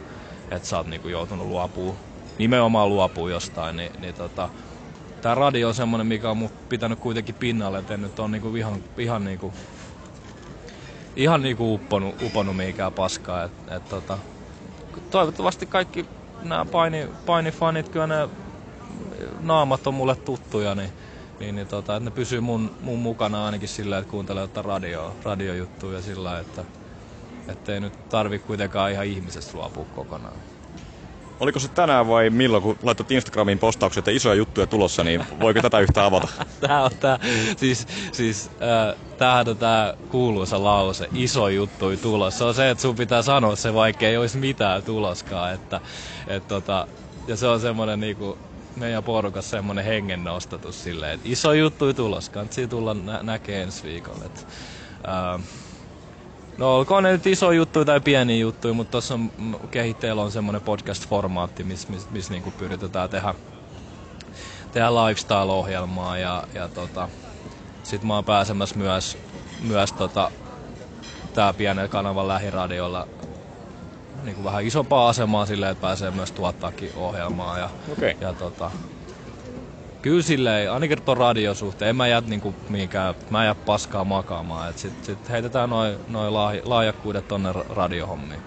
Että 0.52 0.68
sä 0.68 0.78
oot 0.78 0.88
niin 0.88 1.02
kuin 1.02 1.12
joutunut 1.12 1.48
luopuu, 1.48 1.96
nimenomaan 2.38 2.90
luopuu 2.90 3.28
jostain. 3.28 3.76
Niin, 3.76 3.92
niin 4.00 4.16
tota, 4.16 4.50
tää 5.22 5.36
radio 5.36 5.68
on 5.68 5.76
semmoinen, 5.76 6.08
mikä 6.08 6.30
on 6.30 6.38
mun 6.38 6.50
pitänyt 6.70 7.00
kuitenkin 7.00 7.36
pinnalle, 7.36 7.80
että 7.80 7.94
en 7.94 8.02
nyt 8.02 8.20
on 8.20 8.32
niinku 8.32 8.56
ihan, 8.56 8.84
ihan 8.98 9.26
niinku 9.26 9.54
ihan 11.16 11.42
niinku 11.42 11.74
upponut, 11.74 12.22
upponut 12.22 12.58
mihinkään 12.58 12.94
paskaa. 12.94 13.44
Et, 13.44 13.52
et 13.72 13.90
tota, 13.90 14.18
toivottavasti 15.12 15.66
kaikki 15.66 16.06
nämä 16.42 16.66
paini, 16.66 17.08
painifanit, 17.26 17.90
kyllä 17.90 18.08
ne 18.08 18.30
naamat 19.40 19.88
on 19.88 19.94
mulle 19.94 20.16
tuttuja, 20.16 20.76
niin, 20.76 20.90
niin, 21.40 21.56
niin 21.56 21.68
tota, 21.68 21.96
että 21.96 22.10
ne 22.10 22.12
pysyy 22.12 22.40
mun, 22.40 22.72
mun 22.82 23.00
mukana 23.00 23.46
ainakin 23.46 23.70
sillä, 23.70 23.98
että 23.98 24.12
kuuntelee 24.12 24.42
jotain 24.42 24.66
radio, 24.66 25.16
radiojuttuja 25.24 26.02
sillä, 26.02 26.40
että 26.40 27.74
ei 27.74 27.80
nyt 27.80 28.10
tarvi 28.10 28.40
kuitenkaan 28.40 28.92
ihan 28.92 29.06
ihmisestä 29.06 29.58
luopua 29.58 29.86
kokonaan. 29.96 30.34
Oliko 31.40 31.60
se 31.60 31.68
tänään 31.68 32.08
vai 32.08 32.30
milloin, 32.30 32.64
kun 32.64 32.78
laitat 32.84 33.12
Instagramiin 33.12 33.60
postauksia, 33.60 34.00
että 34.00 34.12
isoja 34.12 34.36
juttuja 34.36 34.68
tulossa, 34.68 35.04
niin 35.04 35.26
voiko 35.40 35.62
tätä 35.62 35.80
yhtä 35.80 36.06
avata? 36.06 36.28
Tää 36.68 36.84
on 36.84 36.92
tää, 37.00 37.20
siis, 37.58 37.88
siis 38.12 38.50
äh, 38.62 39.00
tämähän 39.18 39.50
on 39.50 39.58
tää 39.58 39.94
kuuluisa 40.10 40.64
lause, 40.64 41.10
iso 41.14 41.48
juttu 41.48 41.98
tulossa. 42.02 42.38
Se 42.38 42.44
on 42.44 42.54
se, 42.54 42.70
että 42.70 42.82
sun 42.82 42.96
pitää 42.96 43.22
sanoa 43.22 43.56
se, 43.56 43.74
vaikka 43.74 44.06
ei 44.06 44.18
olisi 44.18 44.38
mitään 44.38 44.84
tuloskaan. 44.84 45.54
Että, 45.54 45.82
et 46.28 46.48
tota, 46.48 46.88
ja 47.28 47.36
se 47.38 47.48
on 47.48 47.60
semmonen 47.60 48.00
niinku, 48.00 48.38
meidän 48.76 49.04
porukassa 49.04 49.50
semmonen 49.50 49.86
hengen 49.86 50.24
nostatus 50.24 50.84
silleen, 50.84 51.14
että 51.14 51.30
iso 51.30 51.54
juttu 51.54 51.94
tulos, 51.94 52.30
kannattaa 52.30 52.68
tulla 52.68 52.94
nä- 52.94 53.24
näkee 53.24 53.64
ensi 53.64 53.88
viikolla. 53.88 54.26
Et, 54.26 54.48
äh, 55.08 55.44
No 56.58 56.76
olkoon 56.76 57.04
ne 57.04 57.12
nyt 57.12 57.28
iso 57.28 57.52
juttu 57.52 57.86
tai 57.86 58.02
pieni 58.02 58.40
juttu, 58.40 58.74
mutta 58.74 58.92
tuossa 58.92 59.20
kehitteellä 59.72 60.22
on 60.22 60.32
semmoinen 60.32 60.62
podcast-formaatti, 60.62 61.64
missä 61.64 61.94
mis, 61.94 62.10
mis 62.10 62.30
niinku 62.30 62.52
pyritetään 62.52 63.10
tehdä, 63.10 63.36
tehdä 64.72 64.90
lifestyle-ohjelmaa 64.96 66.18
ja, 66.18 66.44
ja 66.54 66.70
tota, 66.70 67.10
sit 67.84 68.04
mä 68.04 68.16
oon 68.16 68.26
pääsemässä 68.26 68.78
myös, 68.78 69.18
myös 69.60 69.94
tota, 69.94 70.32
tää 71.34 71.54
pienen 71.54 71.90
kanavan 71.90 72.28
lähiradiolla 72.28 73.08
niin 74.24 74.44
vähän 74.44 74.66
isompaa 74.66 75.10
asemaa 75.10 75.46
silleen, 75.46 75.72
että 75.72 75.82
pääsee 75.82 76.12
myös 76.12 76.32
tuottaakin 76.32 76.92
ohjelmaa. 76.96 77.60
Ja, 77.60 77.70
okay. 77.92 78.14
ja 78.22 78.34
tota, 78.34 78.72
kyllä 80.02 80.22
silleen, 80.22 80.72
ainakin 80.72 81.02
tuon 81.02 81.18
radion 81.18 81.56
suhteen, 81.56 81.90
en 81.90 81.96
mä 81.96 82.08
jää 82.08 82.22
niinku 82.22 82.56
mihinkään, 82.70 83.16
mä 83.30 83.44
jää 83.46 83.56
paskaa 83.56 84.04
makaamaan. 84.04 84.70
Et 84.70 84.78
sit, 84.78 85.04
sit 85.04 85.30
heitetään 85.30 85.70
noin 85.70 85.96
noi 86.08 86.32
laajakkuudet 86.64 87.28
tonne 87.28 87.50
radiohommiin. 87.70 88.42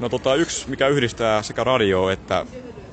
No 0.00 0.08
tota, 0.08 0.34
yksi, 0.34 0.70
mikä 0.70 0.88
yhdistää 0.88 1.42
sekä 1.42 1.64
radio 1.64 2.08
että 2.08 2.46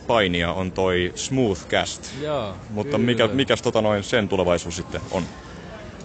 painia 0.08 0.54
on 0.54 0.72
toi 0.72 1.12
Smoothcast. 1.16 2.22
Joo, 2.22 2.56
Mutta 2.70 2.98
mikä, 2.98 3.28
mikäs 3.28 3.62
tota 3.62 3.82
noin 3.82 4.04
sen 4.04 4.30
tulevaisuus 4.30 4.76
sitten 4.76 5.02
on? 5.12 5.24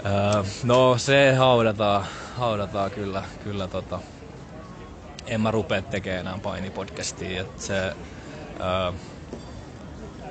Öö, 0.06 0.42
no 0.64 0.98
se 0.98 1.34
haudataan, 1.34 2.04
haudataan 2.36 2.90
kyllä, 2.90 3.22
kyllä 3.44 3.68
tota. 3.68 4.00
En 5.28 5.40
mä 5.40 5.50
rupea 5.50 5.82
tekemään 5.82 6.20
enää 6.20 6.38
painipodcastia, 6.42 7.40
että 7.40 7.62
se... 7.62 7.96
Öö, 8.60 8.92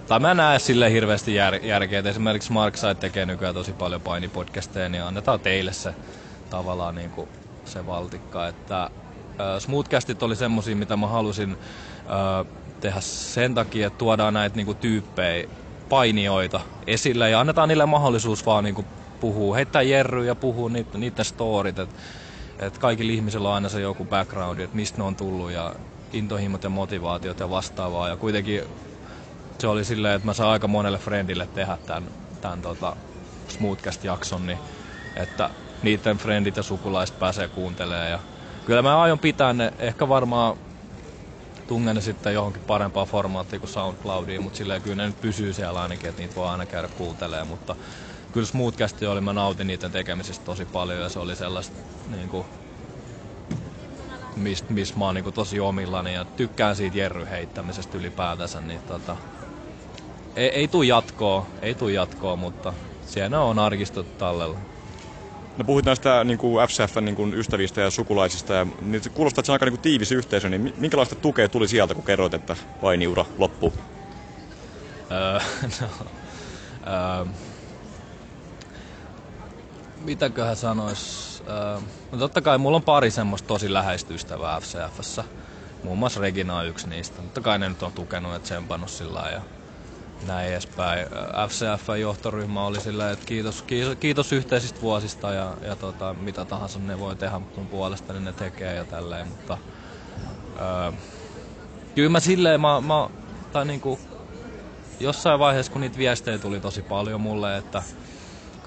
tai 0.07 0.19
mä 0.19 0.33
näen 0.33 0.59
sille 0.59 0.91
hirveästi 0.91 1.35
jär, 1.35 1.55
järkeä, 1.55 1.99
että 1.99 2.09
esimerkiksi 2.09 2.51
Markside 2.51 2.95
tekee 2.95 3.25
nykyään 3.25 3.53
tosi 3.53 3.73
paljon 3.73 4.01
painipodcasteja, 4.01 4.89
niin 4.89 5.03
annetaan 5.03 5.39
teille 5.39 5.73
se 5.73 5.95
tavallaan 6.49 6.95
niin 6.95 7.11
kuin 7.11 7.29
se 7.65 7.85
valtikka, 7.85 8.47
että 8.47 8.83
äh, 8.83 9.59
Smoothcastit 9.59 10.23
oli 10.23 10.35
semmosia, 10.35 10.75
mitä 10.75 10.97
mä 10.97 11.07
halusin 11.07 11.51
äh, 11.51 12.53
tehdä 12.79 13.01
sen 13.01 13.55
takia, 13.55 13.87
että 13.87 13.97
tuodaan 13.97 14.33
näitä 14.33 14.55
niin 14.55 14.65
kuin, 14.65 14.77
tyyppejä, 14.77 15.47
painijoita 15.89 16.59
esille 16.87 17.29
ja 17.29 17.39
annetaan 17.39 17.69
niille 17.69 17.85
mahdollisuus 17.85 18.45
vaan 18.45 18.63
niin 18.63 18.75
kuin, 18.75 18.87
puhua, 19.19 19.55
heittää 19.55 19.81
jerryä 19.81 20.25
ja 20.25 20.35
puhua 20.35 20.69
niitä, 20.69 20.97
niiden 20.97 21.25
storit, 21.25 21.79
että 21.79 21.95
et 22.59 22.77
kaikilla 22.77 23.11
ihmisillä 23.11 23.49
on 23.49 23.55
aina 23.55 23.69
se 23.69 23.81
joku 23.81 24.05
background, 24.05 24.59
että 24.59 24.75
mistä 24.75 24.97
ne 24.97 25.03
on 25.03 25.15
tullut 25.15 25.51
ja 25.51 25.75
intohimot 26.13 26.63
ja 26.63 26.69
motivaatiot 26.69 27.39
ja 27.39 27.49
vastaavaa. 27.49 28.09
Ja 28.09 28.17
kuitenkin 28.17 28.63
se 29.59 29.67
oli 29.67 29.85
silleen, 29.85 30.15
että 30.15 30.25
mä 30.25 30.33
saan 30.33 30.51
aika 30.51 30.67
monelle 30.67 30.97
friendille 30.97 31.47
tehdä 31.53 31.77
tämän, 31.85 32.09
tämän 32.41 32.61
tota 32.61 32.95
Smoothcast-jakson, 33.47 34.47
niin 34.47 34.59
että 35.15 35.49
niiden 35.83 36.17
friendit 36.17 36.57
ja 36.57 36.63
sukulaiset 36.63 37.19
pääsee 37.19 37.47
kuuntelemaan. 37.47 38.11
Ja 38.11 38.19
kyllä 38.65 38.81
mä 38.81 39.01
aion 39.01 39.19
pitää 39.19 39.53
ne, 39.53 39.73
ehkä 39.79 40.09
varmaan 40.09 40.57
tungen 41.67 41.95
ne 41.95 42.01
sitten 42.01 42.33
johonkin 42.33 42.61
parempaan 42.67 43.07
formaattiin 43.07 43.59
kuin 43.59 43.69
SoundCloudiin, 43.69 44.43
mutta 44.43 44.57
silleen 44.57 44.81
kyllä 44.81 44.95
ne 44.95 45.07
nyt 45.07 45.21
pysyy 45.21 45.53
siellä 45.53 45.81
ainakin, 45.81 46.09
että 46.09 46.21
niitä 46.21 46.35
voi 46.35 46.47
aina 46.47 46.65
käydä 46.65 46.87
kuuntelemaan, 46.87 47.47
mutta 47.47 47.75
kyllä 48.31 48.47
Smoothcast 48.47 49.01
oli, 49.01 49.21
mä 49.21 49.33
nautin 49.33 49.67
niiden 49.67 49.91
tekemisestä 49.91 50.45
tosi 50.45 50.65
paljon 50.65 50.99
ja 50.99 51.09
se 51.09 51.19
oli 51.19 51.35
sellaista 51.35 51.77
niin 52.15 52.29
kuin, 52.29 52.45
mistä 54.35 54.73
mis 54.73 54.95
mä 54.95 55.05
oon 55.05 55.15
niin 55.15 55.23
kuin, 55.23 55.33
tosi 55.33 55.59
omillani 55.59 56.13
ja 56.13 56.25
tykkään 56.25 56.75
siitä 56.75 56.97
jerry 56.97 57.27
heittämisestä 57.29 57.97
ylipäätänsä, 57.97 58.61
niin 58.61 58.81
tota, 58.87 59.17
ei, 60.35 60.49
ei 60.49 60.67
tuu 60.67 60.83
jatkoa, 60.83 61.45
ei 61.61 61.75
tuu 61.75 61.89
jatkoa, 61.89 62.35
mutta 62.35 62.73
siellä 63.05 63.39
on 63.39 63.59
arkistot 63.59 64.17
tallella. 64.17 64.59
No 65.57 65.63
puhuit 65.63 65.85
näistä 65.85 66.23
niin 66.23 66.37
kuin 66.37 66.67
FCFn 66.67 67.05
niin 67.05 67.15
kuin 67.15 67.33
ystävistä 67.33 67.81
ja 67.81 67.91
sukulaisista, 67.91 68.53
ja 68.53 68.67
niin 68.81 69.03
se 69.03 69.09
kuulostaa, 69.09 69.41
että 69.41 69.45
se 69.45 69.51
on 69.51 69.53
aika 69.55 69.65
niin 69.65 69.73
kuin 69.73 69.81
tiivis 69.81 70.11
yhteisö, 70.11 70.49
niin 70.49 70.73
minkälaista 70.77 71.15
tukea 71.15 71.49
tuli 71.49 71.67
sieltä, 71.67 71.93
kun 71.93 72.03
kerroit, 72.03 72.33
että 72.33 72.55
painiura 72.81 73.25
loppuu? 73.37 73.73
Öö, 75.11 75.39
no, 75.81 75.87
öö, 76.87 77.25
mitäköhän 80.07 80.55
sanois? 80.55 81.43
Öö, 81.49 81.79
no 82.11 82.17
totta 82.17 82.41
kai 82.41 82.57
mulla 82.57 82.75
on 82.75 82.83
pari 82.83 83.11
semmoista 83.11 83.47
tosi 83.47 83.73
läheistä 83.73 84.13
ystävää 84.13 84.59
FCFssä. 84.59 85.23
Muun 85.83 85.97
muassa 85.97 86.19
Regina 86.19 86.57
on 86.57 86.67
yksi 86.67 86.89
niistä. 86.89 87.21
Totta 87.21 87.41
kai 87.41 87.59
ne 87.59 87.69
nyt 87.69 87.83
on 87.83 87.91
tukenut 87.91 88.33
ja 88.33 88.39
tsempannut 88.39 88.89
sillä 88.89 89.29
ja 89.29 89.41
näin 90.27 90.49
edespäin. 90.49 91.07
FCF-johtoryhmä 91.47 92.65
oli 92.65 92.81
silleen, 92.81 93.13
että 93.13 93.25
kiitos, 93.25 93.61
kiitos, 93.61 93.97
kiitos 93.99 94.31
yhteisistä 94.31 94.81
vuosista 94.81 95.33
ja, 95.33 95.57
ja 95.61 95.75
tota, 95.75 96.13
mitä 96.13 96.45
tahansa 96.45 96.79
ne 96.79 96.99
voi 96.99 97.15
tehdä 97.15 97.41
mun 97.55 97.67
puolesta, 97.67 98.13
niin 98.13 98.25
ne 98.25 98.33
tekee 98.33 98.75
ja 98.75 98.85
tälleen, 98.85 99.27
mutta 99.27 99.57
öö, 100.61 100.91
kyllä 101.95 102.09
mä 102.09 102.19
silleen, 102.19 102.61
mä, 102.61 102.81
mä 102.81 103.09
tai 103.51 103.65
niinku, 103.65 103.99
jossain 104.99 105.39
vaiheessa 105.39 105.71
kun 105.71 105.81
niitä 105.81 105.97
viestejä 105.97 106.37
tuli 106.37 106.59
tosi 106.59 106.81
paljon 106.81 107.21
mulle, 107.21 107.57
että 107.57 107.83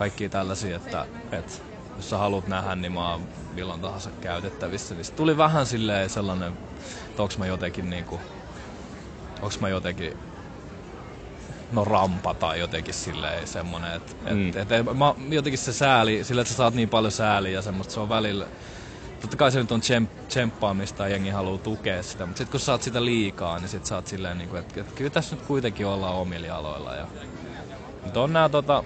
kaikki 0.00 0.28
tällaisia, 0.28 0.76
että, 0.76 1.06
että 1.32 1.52
jos 1.96 2.10
sä 2.10 2.18
haluat 2.18 2.48
nähdä, 2.48 2.74
niin 2.74 2.92
mä 2.92 3.10
oon 3.10 3.22
milloin 3.54 3.80
tahansa 3.80 4.10
käytettävissä. 4.20 4.94
Niin 4.94 5.06
tuli 5.16 5.36
vähän 5.36 5.66
silleen 5.66 6.10
sellainen, 6.10 6.52
että 7.08 7.22
onks 7.22 7.38
mä 7.38 7.46
jotenkin 7.46 7.90
niinku, 7.90 8.20
onks 9.42 9.60
mä 9.60 9.68
jotenkin 9.68 10.16
no 11.72 11.84
rampa 11.84 12.34
tai 12.34 12.60
jotenkin 12.60 12.94
silleen 12.94 13.46
semmonen, 13.46 13.92
että 13.92 14.12
mm. 14.30 14.48
et, 14.48 14.56
et, 14.56 14.72
et, 14.72 14.84
mä, 14.84 15.14
jotenkin 15.28 15.58
se 15.58 15.72
sääli, 15.72 16.24
sillä 16.24 16.42
että 16.42 16.52
sä 16.52 16.56
saat 16.56 16.74
niin 16.74 16.88
paljon 16.88 17.12
sääliä 17.12 17.52
ja 17.52 17.62
semmoista, 17.62 17.94
se 17.94 18.00
on 18.00 18.08
välillä, 18.08 18.46
totta 19.20 19.36
kai 19.36 19.52
se 19.52 19.58
nyt 19.58 19.72
on 19.72 19.80
tsemp, 19.80 20.10
tsemppaamista 20.28 21.02
ja 21.02 21.08
jengi 21.08 21.30
haluaa 21.30 21.58
tukea 21.58 22.02
sitä, 22.02 22.26
mutta 22.26 22.38
sitten 22.38 22.50
kun 22.50 22.60
sä 22.60 22.66
saat 22.66 22.82
sitä 22.82 23.04
liikaa, 23.04 23.58
niin 23.58 23.68
sit 23.68 23.86
sä 23.86 23.94
oot 23.94 24.06
silleen, 24.06 24.38
niin 24.38 24.48
kuin, 24.48 24.60
että, 24.60 24.80
että 24.80 24.94
kyllä 24.94 25.10
tässä 25.10 25.36
nyt 25.36 25.46
kuitenkin 25.46 25.86
ollaan 25.86 26.14
omilla 26.14 26.56
aloilla. 26.56 26.94
Ja, 26.94 27.06
mutta 28.04 28.20
on 28.20 28.32
nää 28.32 28.48
tota, 28.48 28.84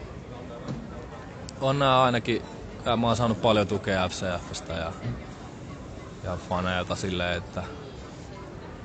on 1.69 1.79
nää 1.79 2.03
ainakin, 2.03 2.41
ja 2.85 2.97
mä 2.97 3.07
oon 3.07 3.17
saanut 3.17 3.41
paljon 3.41 3.69
tukea 3.69 4.09
FCFstä 4.09 4.73
ja, 4.73 4.93
ja 6.23 6.37
faneilta 6.37 6.97
silleen, 6.97 7.39
että 7.39 7.65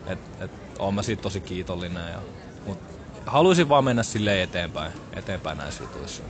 et, 0.05 0.19
et, 0.39 0.51
oon 0.79 0.93
mä 0.93 1.01
siitä 1.01 1.21
tosi 1.21 1.41
kiitollinen. 1.41 2.11
Ja, 2.11 2.21
mut 2.65 2.79
haluaisin 3.25 3.69
vaan 3.69 3.83
mennä 3.83 4.03
sille 4.03 4.41
eteenpäin, 4.41 4.93
eteenpäin 5.15 5.57
näissä 5.57 5.83
jutuissa. 5.83 6.23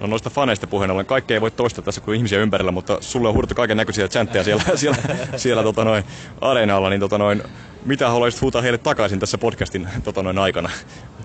No 0.00 0.06
noista 0.06 0.30
faneista 0.30 0.66
puheen 0.66 0.90
ollen, 0.90 1.06
kaikkea 1.06 1.34
ei 1.34 1.40
voi 1.40 1.50
toistaa 1.50 1.84
tässä 1.84 2.00
kuin 2.00 2.16
ihmisiä 2.16 2.38
ympärillä, 2.38 2.72
mutta 2.72 2.98
sulle 3.00 3.28
on 3.28 3.34
huudettu 3.34 3.54
kaiken 3.54 3.76
näköisiä 3.76 4.08
chantteja 4.08 4.44
siellä, 4.44 4.62
siellä, 4.76 4.98
siellä 5.36 5.62
tota 5.62 5.84
noin, 5.84 6.04
areenalla, 6.40 6.90
niin 6.90 7.00
tota 7.00 7.18
noin, 7.18 7.42
mitä 7.84 8.10
haluaisit 8.10 8.40
huutaa 8.40 8.62
heille 8.62 8.78
takaisin 8.78 9.20
tässä 9.20 9.38
podcastin 9.38 9.88
tota 10.04 10.22
noin, 10.22 10.38
aikana? 10.38 10.70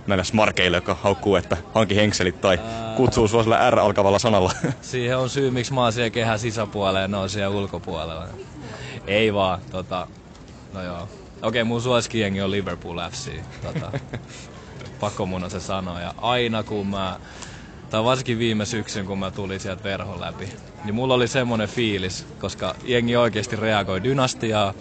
Näille 0.08 0.24
smarkeille, 0.24 0.78
jotka 0.78 0.98
haukkuu, 1.02 1.36
että 1.36 1.58
hanki 1.74 1.96
henkselit 1.96 2.42
tai 2.42 2.60
kutsuu 2.98 3.28
sua 3.28 3.44
sillä 3.44 3.70
R-alkavalla 3.70 4.20
sanalla. 4.20 4.52
Siihen 4.82 5.18
on 5.18 5.30
syy, 5.30 5.52
miksi 5.52 5.74
mä 5.74 5.82
oon 5.82 5.94
siellä 5.94 6.10
kehän 6.10 6.40
sisäpuolella 6.40 7.00
ja 7.00 7.08
ne 7.08 7.18
on 7.18 7.30
siellä 7.30 7.58
ulkopuolella. 7.58 8.28
Ei 9.08 9.34
vaan, 9.34 9.60
tota, 9.72 10.08
no 10.74 10.84
joo. 10.84 11.08
Okei, 11.42 11.64
mun 11.64 11.82
suosikkijengi 11.82 12.42
on 12.42 12.52
Liverpool 12.52 13.00
FC. 13.12 13.32
Tota, 13.62 13.92
pakko 15.00 15.26
mun 15.26 15.44
on 15.44 15.52
se 15.52 15.60
sanoa. 15.60 16.02
Ja 16.02 16.14
aina 16.18 16.64
kun 16.64 16.88
mä, 16.88 17.20
tai 17.94 18.04
varsinkin 18.04 18.40
viime 18.40 18.66
syksyn 18.66 19.06
kun 19.06 19.20
mä 19.20 19.32
tulin 19.32 19.60
sieltä 19.60 19.84
verhon 19.84 20.20
läpi, 20.20 20.50
niin 20.84 20.96
mulla 20.96 21.14
oli 21.14 21.28
semmonen 21.28 21.68
fiilis, 21.68 22.26
koska 22.40 22.76
jengi 22.84 23.16
oikeasti 23.16 23.56
reagoi 23.56 24.04
dynastiaa 24.04 24.74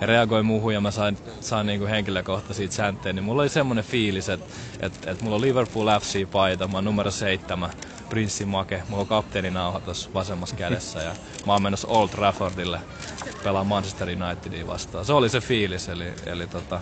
ja 0.00 0.06
reagoi 0.06 0.42
muuhun 0.42 0.74
ja 0.74 0.80
mä 0.80 0.90
sain, 0.90 1.18
sain 1.40 1.66
niinku 1.66 1.86
henkilökohtaisia 1.86 2.70
sääntöjä, 2.70 3.12
niin 3.12 3.24
mulla 3.24 3.42
oli 3.42 3.48
semmonen 3.48 3.84
fiilis, 3.84 4.28
että 4.28 4.46
et, 4.80 4.92
et 5.06 5.20
mulla 5.20 5.36
on 5.36 5.40
Liverpool 5.42 5.86
FC-paita, 5.86 6.68
mä 6.68 6.76
oon 6.76 6.84
numero 6.84 7.10
seitsemän, 7.10 7.70
Prinssi 8.08 8.44
Make, 8.44 8.82
mulla 8.88 9.00
on 9.00 9.06
kapteeninauha 9.06 9.80
tuossa 9.80 10.10
vasemmassa 10.14 10.56
kädessä 10.56 11.02
ja 11.02 11.14
mä 11.46 11.52
oon 11.52 11.62
menossa 11.62 11.88
Old 11.88 12.08
Traffordille 12.08 12.80
pelaa 13.42 13.64
Manchester 13.64 14.08
Unitedia 14.08 14.66
vastaan. 14.66 15.04
Se 15.04 15.12
oli 15.12 15.28
se 15.28 15.40
fiilis, 15.40 15.88
eli, 15.88 16.12
eli 16.26 16.46
tota, 16.46 16.80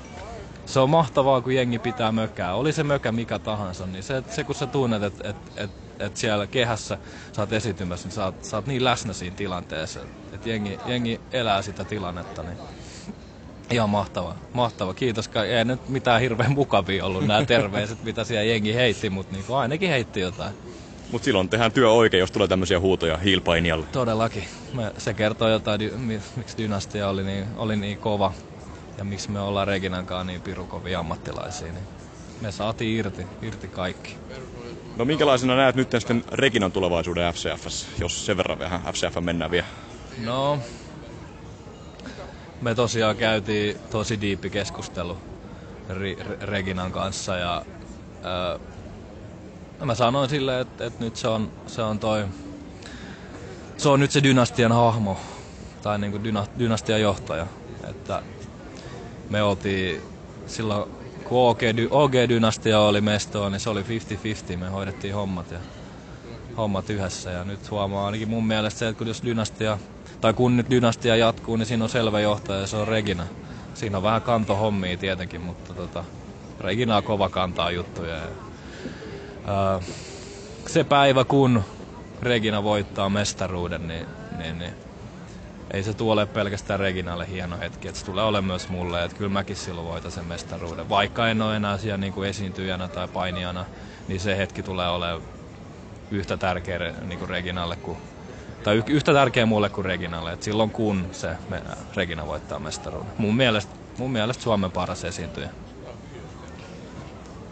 se 0.66 0.80
on 0.80 0.90
mahtavaa, 0.90 1.40
kun 1.40 1.54
jengi 1.54 1.78
pitää 1.78 2.12
mökää. 2.12 2.54
Oli 2.54 2.72
se 2.72 2.82
mökä 2.82 3.12
mikä 3.12 3.38
tahansa, 3.38 3.86
niin 3.86 4.02
se, 4.02 4.22
se 4.30 4.44
kun 4.44 4.54
sä 4.54 4.66
tunnet, 4.66 5.02
että 5.02 5.28
et, 5.30 5.36
et, 5.56 5.70
et 5.98 6.16
siellä 6.16 6.46
kehässä 6.46 6.98
sä 7.32 7.42
oot 7.42 7.52
esiintymässä, 7.52 8.08
niin 8.08 8.14
sä 8.14 8.24
oot, 8.24 8.44
sä 8.44 8.56
oot 8.56 8.66
niin 8.66 8.84
läsnä 8.84 9.12
siinä 9.12 9.36
tilanteessa, 9.36 10.00
että 10.32 10.48
jengi, 10.48 10.78
jengi 10.86 11.20
elää 11.32 11.62
sitä 11.62 11.84
tilannetta, 11.84 12.42
niin 12.42 12.58
Ihan 13.70 13.90
mahtava, 13.90 14.34
mahtava. 14.54 14.94
Kiitos. 14.94 15.30
Ei 15.48 15.64
nyt 15.64 15.88
mitään 15.88 16.20
hirveän 16.20 16.52
mukavia 16.52 17.04
ollut 17.04 17.26
nämä 17.26 17.44
terveiset, 17.44 18.02
mitä 18.04 18.24
siellä 18.24 18.44
jengi 18.44 18.74
heitti, 18.74 19.10
mutta 19.10 19.36
niin 19.36 19.44
ainakin 19.48 19.88
heitti 19.88 20.20
jotain. 20.20 20.54
Mutta 21.12 21.24
silloin 21.24 21.48
tehdään 21.48 21.72
työ 21.72 21.90
oikein, 21.90 22.18
jos 22.20 22.30
tulee 22.30 22.48
tämmöisiä 22.48 22.80
huutoja 22.80 23.16
hiilpainijalle. 23.16 23.86
Todellakin. 23.92 24.44
Se 24.98 25.14
kertoo 25.14 25.48
jotain, 25.48 25.80
miksi 26.36 26.58
dynastia 26.58 27.08
oli 27.08 27.24
niin, 27.24 27.44
oli 27.56 27.76
niin 27.76 27.98
kova 27.98 28.32
ja 29.03 29.07
miksi 29.07 29.30
me 29.30 29.40
ollaan 29.40 29.68
Reginankaan 29.68 30.26
niin 30.26 30.42
pirukovia 30.42 31.00
ammattilaisia. 31.00 31.72
Niin 31.72 31.84
me 32.40 32.53
saatiin 32.53 32.98
irti, 32.98 33.26
irti 33.42 33.68
kaikki. 33.68 34.16
No 34.96 35.05
minkälaisena 35.05 35.57
näet 35.57 35.76
nyt 35.76 35.90
sitten 35.98 36.24
Reginan 36.32 36.72
tulevaisuuden 36.72 37.34
FCFS, 37.34 37.88
jos 37.98 38.26
sen 38.26 38.36
verran 38.36 38.59
vähän 38.59 38.80
FCF 38.82 39.16
mennään 39.20 39.50
vielä? 39.50 39.66
No, 40.18 40.59
me 42.61 42.74
tosiaan 42.74 43.16
käytiin 43.16 43.76
tosi 43.90 44.20
diippi 44.20 44.50
keskustelu 44.50 45.18
Reginan 46.40 46.92
kanssa 46.92 47.36
ja 47.36 47.64
ää, 48.22 48.59
mä 49.84 49.94
sanoin 49.94 50.30
sille, 50.30 50.61
että, 50.61 50.86
että 50.86 51.05
nyt 51.05 51.16
se 51.16 51.28
on, 51.28 51.53
se 51.66 51.82
on 51.82 51.98
toi, 51.98 52.24
se 53.76 53.88
on 53.88 54.00
nyt 54.00 54.11
se 54.11 54.22
dynastian 54.22 54.72
hahmo 54.72 55.20
tai 55.82 55.98
niin 55.98 56.11
kuin 56.11 56.24
dyna, 56.24 56.46
dynastian 56.59 57.00
johtaja. 57.00 57.46
Että 57.90 58.22
me 59.33 59.43
oltiin 59.43 60.03
silloin, 60.47 60.91
kun 61.24 61.49
OG, 61.49 61.61
OG-dynastia 61.91 62.78
oli 62.78 63.01
mestoa, 63.01 63.51
niin 63.51 63.61
se 63.61 63.70
oli 63.70 63.83
50-50, 63.83 64.57
me 64.57 64.68
hoidettiin 64.68 65.14
hommat 65.14 65.51
ja 65.51 65.59
hommat 66.57 66.91
yhdessä. 66.91 67.30
Ja 67.30 67.45
nyt 67.45 67.70
huomaa 67.70 68.07
ainakin 68.07 68.28
mun 68.28 68.47
mielestä 68.47 68.78
se, 68.78 68.89
että 68.89 68.99
kun 68.99 69.07
jos 69.07 69.22
dynastia 69.22 69.78
tai 70.20 70.35
kun 70.35 70.57
nyt 70.57 70.70
dynastia 70.70 71.16
jatkuu, 71.16 71.57
niin 71.57 71.66
siinä 71.66 71.85
on 71.85 71.91
selvä 71.91 72.20
johtaja 72.20 72.61
ja 72.61 72.66
se 72.66 72.76
on 72.76 72.89
Regina. 72.89 73.26
Siinä 73.74 73.97
on 73.97 74.03
vähän 74.03 74.22
kantohommia 74.22 74.97
tietenkin, 74.97 75.41
mutta 75.41 75.74
tota, 75.74 76.05
Regina 76.61 76.97
on 76.97 77.03
kova 77.03 77.28
kantaa 77.28 77.70
juttuja. 77.70 78.16
Ja, 78.16 78.28
ää, 79.47 79.80
se 80.66 80.85
päivä, 80.85 81.24
kun 81.24 81.62
Regina 82.22 82.62
voittaa 82.62 83.11
mestaruuden, 83.11 83.89
niin, 83.89 84.07
niin, 84.39 84.59
niin 84.59 84.72
ei 85.72 85.82
se 85.82 85.94
tule 85.94 86.26
pelkästään 86.26 86.80
Reginalle 86.80 87.28
hieno 87.28 87.58
hetki, 87.58 87.88
että 87.88 88.00
se 88.00 88.06
tulee 88.06 88.24
olemaan 88.24 88.44
myös 88.44 88.68
mulle, 88.68 89.04
että 89.04 89.16
kyllä 89.16 89.30
mäkin 89.30 89.56
silloin 89.56 89.86
voitan 89.86 90.10
sen 90.10 90.24
mestaruuden. 90.24 90.88
Vaikka 90.88 91.28
en 91.28 91.42
ole 91.42 91.56
enää 91.56 91.78
siellä 91.78 91.98
niin 91.98 92.12
kuin 92.12 92.28
esiintyjänä 92.28 92.88
tai 92.88 93.08
painijana, 93.08 93.64
niin 94.08 94.20
se 94.20 94.36
hetki 94.36 94.62
tulee 94.62 94.88
olemaan 94.88 95.22
yhtä 96.10 96.36
tärkeä 96.36 96.78
niin 97.06 97.18
kuin 97.18 97.28
Reginalle 97.28 97.76
kuin 97.76 97.98
tai 98.64 98.82
yhtä 98.86 99.12
tärkeä 99.12 99.46
mulle 99.46 99.68
kuin 99.68 99.84
Reginalle, 99.84 100.32
että 100.32 100.44
silloin 100.44 100.70
kun 100.70 101.06
se 101.12 101.36
me, 101.48 101.62
Regina 101.96 102.26
voittaa 102.26 102.58
mestaruuden. 102.58 103.12
Mun 103.18 103.36
mielestä, 103.36 103.72
mun 103.98 104.12
mielestä 104.12 104.42
Suomen 104.42 104.72
paras 104.72 105.04
esiintyjä. 105.04 105.50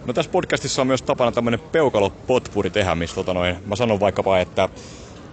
No 0.06 0.12
tässä 0.12 0.30
podcastissa 0.30 0.82
on 0.82 0.86
myös 0.86 1.02
tapana 1.02 1.32
tämmönen 1.32 1.60
peukalo 1.60 2.10
potpuri 2.10 2.70
tehdä, 2.70 2.94
missä 2.94 3.14
tota 3.14 3.34
noin, 3.34 3.56
mä 3.66 3.76
sanon 3.76 4.00
vaikkapa, 4.00 4.38
että 4.38 4.68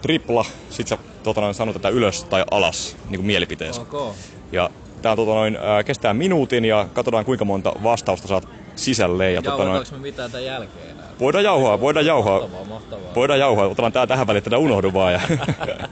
tripla, 0.02 0.44
sit 0.70 0.88
sä 0.88 0.98
tota 1.22 1.40
noin, 1.40 1.54
sanot 1.54 1.72
tätä 1.72 1.88
ylös 1.88 2.24
tai 2.24 2.44
alas 2.50 2.96
niin 3.08 3.18
kuin 3.18 3.26
mielipiteensä. 3.26 3.80
Okay. 3.80 4.12
Ja 4.52 4.70
tää 5.02 5.16
tota 5.16 5.30
noin, 5.30 5.56
ää, 5.56 5.82
kestää 5.84 6.14
minuutin 6.14 6.64
ja 6.64 6.88
katsotaan 6.92 7.24
kuinka 7.24 7.44
monta 7.44 7.72
vastausta 7.82 8.28
saat 8.28 8.48
sisälle. 8.76 9.32
Ja 9.32 9.42
tota 9.42 9.64
noin, 9.64 9.86
me 9.90 9.98
mitään 9.98 10.30
tämän 10.30 10.44
jälkeen 10.44 10.90
enää? 10.90 11.06
Voidaan 11.20 11.44
jauhaa, 11.44 11.80
voidaan 11.80 12.06
jauhaa. 12.06 12.40
Mahtavaa, 12.40 12.64
mahtavaa. 12.64 13.14
Voidaan 13.14 13.40
jauhaa, 13.40 13.66
otetaan 13.66 13.92
tää 13.92 14.06
tähän 14.06 14.26
väliin, 14.26 14.38
että 14.38 14.58
unohdu 14.58 14.92
vaan. 14.92 15.12
Ja 15.12 15.20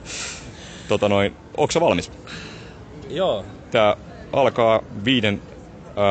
tota 0.87 1.09
noin, 1.09 1.35
onko 1.57 1.71
sä 1.71 1.79
valmis? 1.79 2.11
Joo. 3.09 3.45
Tää 3.71 3.97
alkaa 4.33 4.81
viiden, 5.05 5.41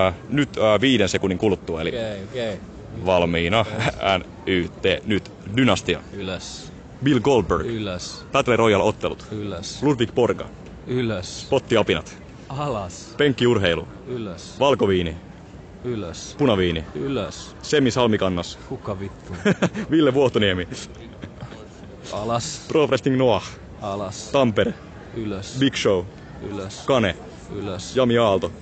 äh, 0.06 0.14
nyt 0.28 0.48
äh, 0.58 0.80
viiden 0.80 1.08
sekunnin 1.08 1.38
kuluttua, 1.38 1.80
eli 1.80 1.88
okay. 1.88 2.24
Okay. 2.24 2.56
valmiina. 3.06 3.66
N, 4.18 4.24
Y, 4.46 4.68
T, 4.68 4.84
nyt 5.06 5.32
Dynastia. 5.56 6.00
Ylös. 6.12 6.65
Bill 7.04 7.20
Goldberg. 7.20 7.66
Ylös. 7.66 8.24
Battle 8.32 8.56
Royale-ottelut. 8.56 9.26
Ylös. 9.32 9.82
Ludwig 9.82 10.12
Borga. 10.14 10.44
Ylös. 10.86 11.40
Spottiapinat. 11.40 12.16
Alas. 12.48 13.14
Penkkiurheilu. 13.16 13.86
Ylös. 14.08 14.60
Valkoviini. 14.60 15.16
Ylös. 15.84 16.34
Punaviini. 16.38 16.84
Ylös. 16.94 17.54
Semi 17.62 17.90
Salmikannas. 17.90 18.58
Kuka 18.68 19.00
vittu? 19.00 19.32
Ville 19.90 20.14
Vuohtoniemi. 20.14 20.68
Alas. 22.12 22.64
Pro 22.68 22.86
Wrestling 22.86 23.18
Noah. 23.18 23.44
Alas. 23.82 24.28
Tampere. 24.32 24.74
Ylös. 25.16 25.56
Big 25.58 25.74
Show. 25.74 26.04
Ylös. 26.50 26.82
Kane. 26.86 27.16
Ylös. 27.56 27.96
Jami 27.96 28.18
Aalto. 28.18 28.52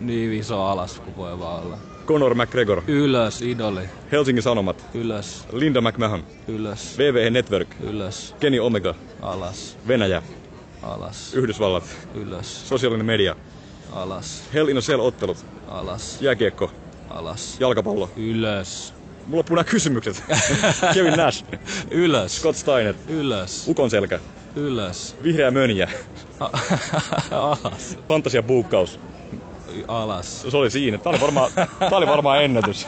Niin 0.00 0.32
iso 0.32 0.62
alas 0.62 1.00
kuin 1.00 1.16
voi 1.16 1.38
vaan 1.38 1.62
olla. 1.62 1.78
Conor 2.06 2.34
McGregor. 2.34 2.82
Ylös, 2.86 3.42
idoli. 3.42 3.80
Helsingin 4.12 4.42
Sanomat. 4.42 4.84
Ylös. 4.94 5.44
Linda 5.52 5.80
McMahon. 5.80 6.24
Ylös. 6.48 6.98
VVE 6.98 7.30
Network. 7.30 7.68
Ylös. 7.80 8.34
Kenny 8.40 8.58
Omega. 8.58 8.94
Alas. 9.22 9.76
Venäjä. 9.88 10.22
Alas. 10.82 11.34
Yhdysvallat. 11.34 11.84
Ylös. 12.14 12.68
Sosiaalinen 12.68 13.06
media. 13.06 13.36
Alas. 13.92 14.42
Hell 14.54 14.68
in 14.68 14.76
a 14.76 14.80
Cell 14.80 15.00
ottelut. 15.00 15.46
Alas. 15.68 16.22
Jääkiekko. 16.22 16.70
Alas. 17.10 17.56
Jalkapallo. 17.60 18.10
Ylös. 18.16 18.94
Mulla 19.26 19.38
loppuu 19.38 19.54
nämä 19.56 19.64
kysymykset. 19.64 20.22
Kevin 20.94 21.12
Nash. 21.16 21.44
Ylös. 21.90 22.36
Scott 22.36 22.58
Steiner. 22.58 22.94
Ylös. 23.08 23.68
Ukon 23.68 23.90
selkä. 23.90 24.18
Ylös. 24.56 25.16
Vihreä 25.22 25.50
mönjä. 25.50 25.88
Alas. 27.30 27.98
Fantasia 28.08 28.42
buukkaus. 28.42 29.00
Alas. 29.88 30.42
Se 30.42 30.56
oli 30.56 30.70
siinä. 30.70 30.98
Tää 30.98 31.10
oli 31.10 31.20
varmaan, 31.20 31.52
tää 31.78 31.98
oli 31.98 32.06
varmaan 32.06 32.44
ennätys. 32.44 32.86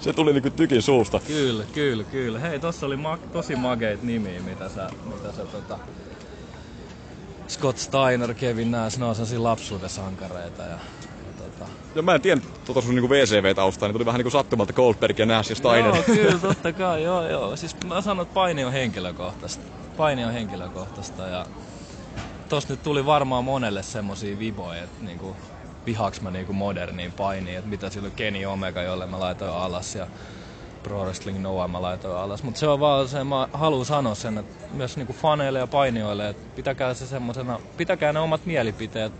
Se 0.00 0.12
tuli 0.12 0.32
niinku 0.32 0.50
tykin 0.50 0.82
suusta. 0.82 1.20
Kyllä, 1.26 1.64
kyllä, 1.72 2.04
kyllä. 2.04 2.38
Hei, 2.38 2.58
tossa 2.58 2.86
oli 2.86 2.96
ma- 2.96 3.18
tosi 3.32 3.56
mageit 3.56 4.02
nimiä, 4.02 4.40
mitä 4.40 4.68
sä, 4.68 4.90
mitä 5.04 5.32
sä 5.36 5.44
tota... 5.44 5.78
Scott 7.48 7.78
Steiner, 7.78 8.34
Kevin 8.34 8.70
Nash, 8.70 8.98
ne 8.98 9.04
on 9.04 9.14
sellaisia 9.14 9.42
lapsuuden 9.42 9.90
sankareita 9.90 10.62
ja, 10.62 10.68
ja 10.68 10.78
tota... 11.38 11.70
Ja 11.94 12.02
mä 12.02 12.14
en 12.14 12.20
tiedä 12.20 12.40
tota 12.64 12.80
sun 12.80 12.94
niinku 12.94 13.10
VCV-taustaa, 13.10 13.88
niin 13.88 13.94
tuli 13.94 14.06
vähän 14.06 14.18
niinku 14.18 14.30
sattumalta 14.30 14.72
Goldberg 14.72 15.18
ja 15.18 15.26
Nash 15.26 15.50
ja 15.50 15.56
Steiner. 15.56 15.94
Joo, 15.94 16.02
kyllä, 16.02 16.38
totta 16.48 16.72
kai, 16.72 17.02
joo, 17.02 17.28
joo. 17.28 17.56
Siis 17.56 17.76
mä 17.86 18.00
sanon, 18.00 18.22
että 18.22 18.34
paini 18.34 18.64
on 18.64 18.72
henkilökohtaista. 18.72 19.64
Paini 19.96 20.24
on 20.24 20.32
henkilökohtaista 20.32 21.26
ja 21.26 21.46
tossa 22.50 22.72
nyt 22.72 22.82
tuli 22.82 23.06
varmaan 23.06 23.44
monelle 23.44 23.82
semmosia 23.82 24.38
viboja, 24.38 24.82
että 24.82 25.04
niinku, 25.04 25.36
vihaaks 25.86 26.20
mä 26.20 26.30
niinku 26.30 26.52
moderniin 26.52 27.12
painiin, 27.12 27.58
että 27.58 27.70
mitä 27.70 27.90
silloin 27.90 28.14
Kenny 28.14 28.44
Omega, 28.44 28.82
jolle 28.82 29.06
mä 29.06 29.20
laitoin 29.20 29.52
alas 29.52 29.94
ja 29.94 30.06
Pro 30.82 31.02
Wrestling 31.02 31.38
Noah 31.38 31.70
mä 31.70 31.82
laitoin 31.82 32.18
alas. 32.18 32.42
Mutta 32.42 32.60
se 32.60 32.68
on 32.68 32.80
vaan 32.80 33.08
se, 33.08 33.24
mä 33.24 33.48
haluan 33.52 33.84
sanoa 33.86 34.14
sen, 34.14 34.38
että 34.38 34.66
myös 34.72 34.96
niinku 34.96 35.12
faneille 35.12 35.58
ja 35.58 35.66
painijoille, 35.66 36.28
että 36.28 36.42
pitäkää 36.56 36.94
se 36.94 37.06
semmosena, 37.06 37.60
pitäkää 37.76 38.12
ne 38.12 38.20
omat 38.20 38.46
mielipiteet, 38.46 39.12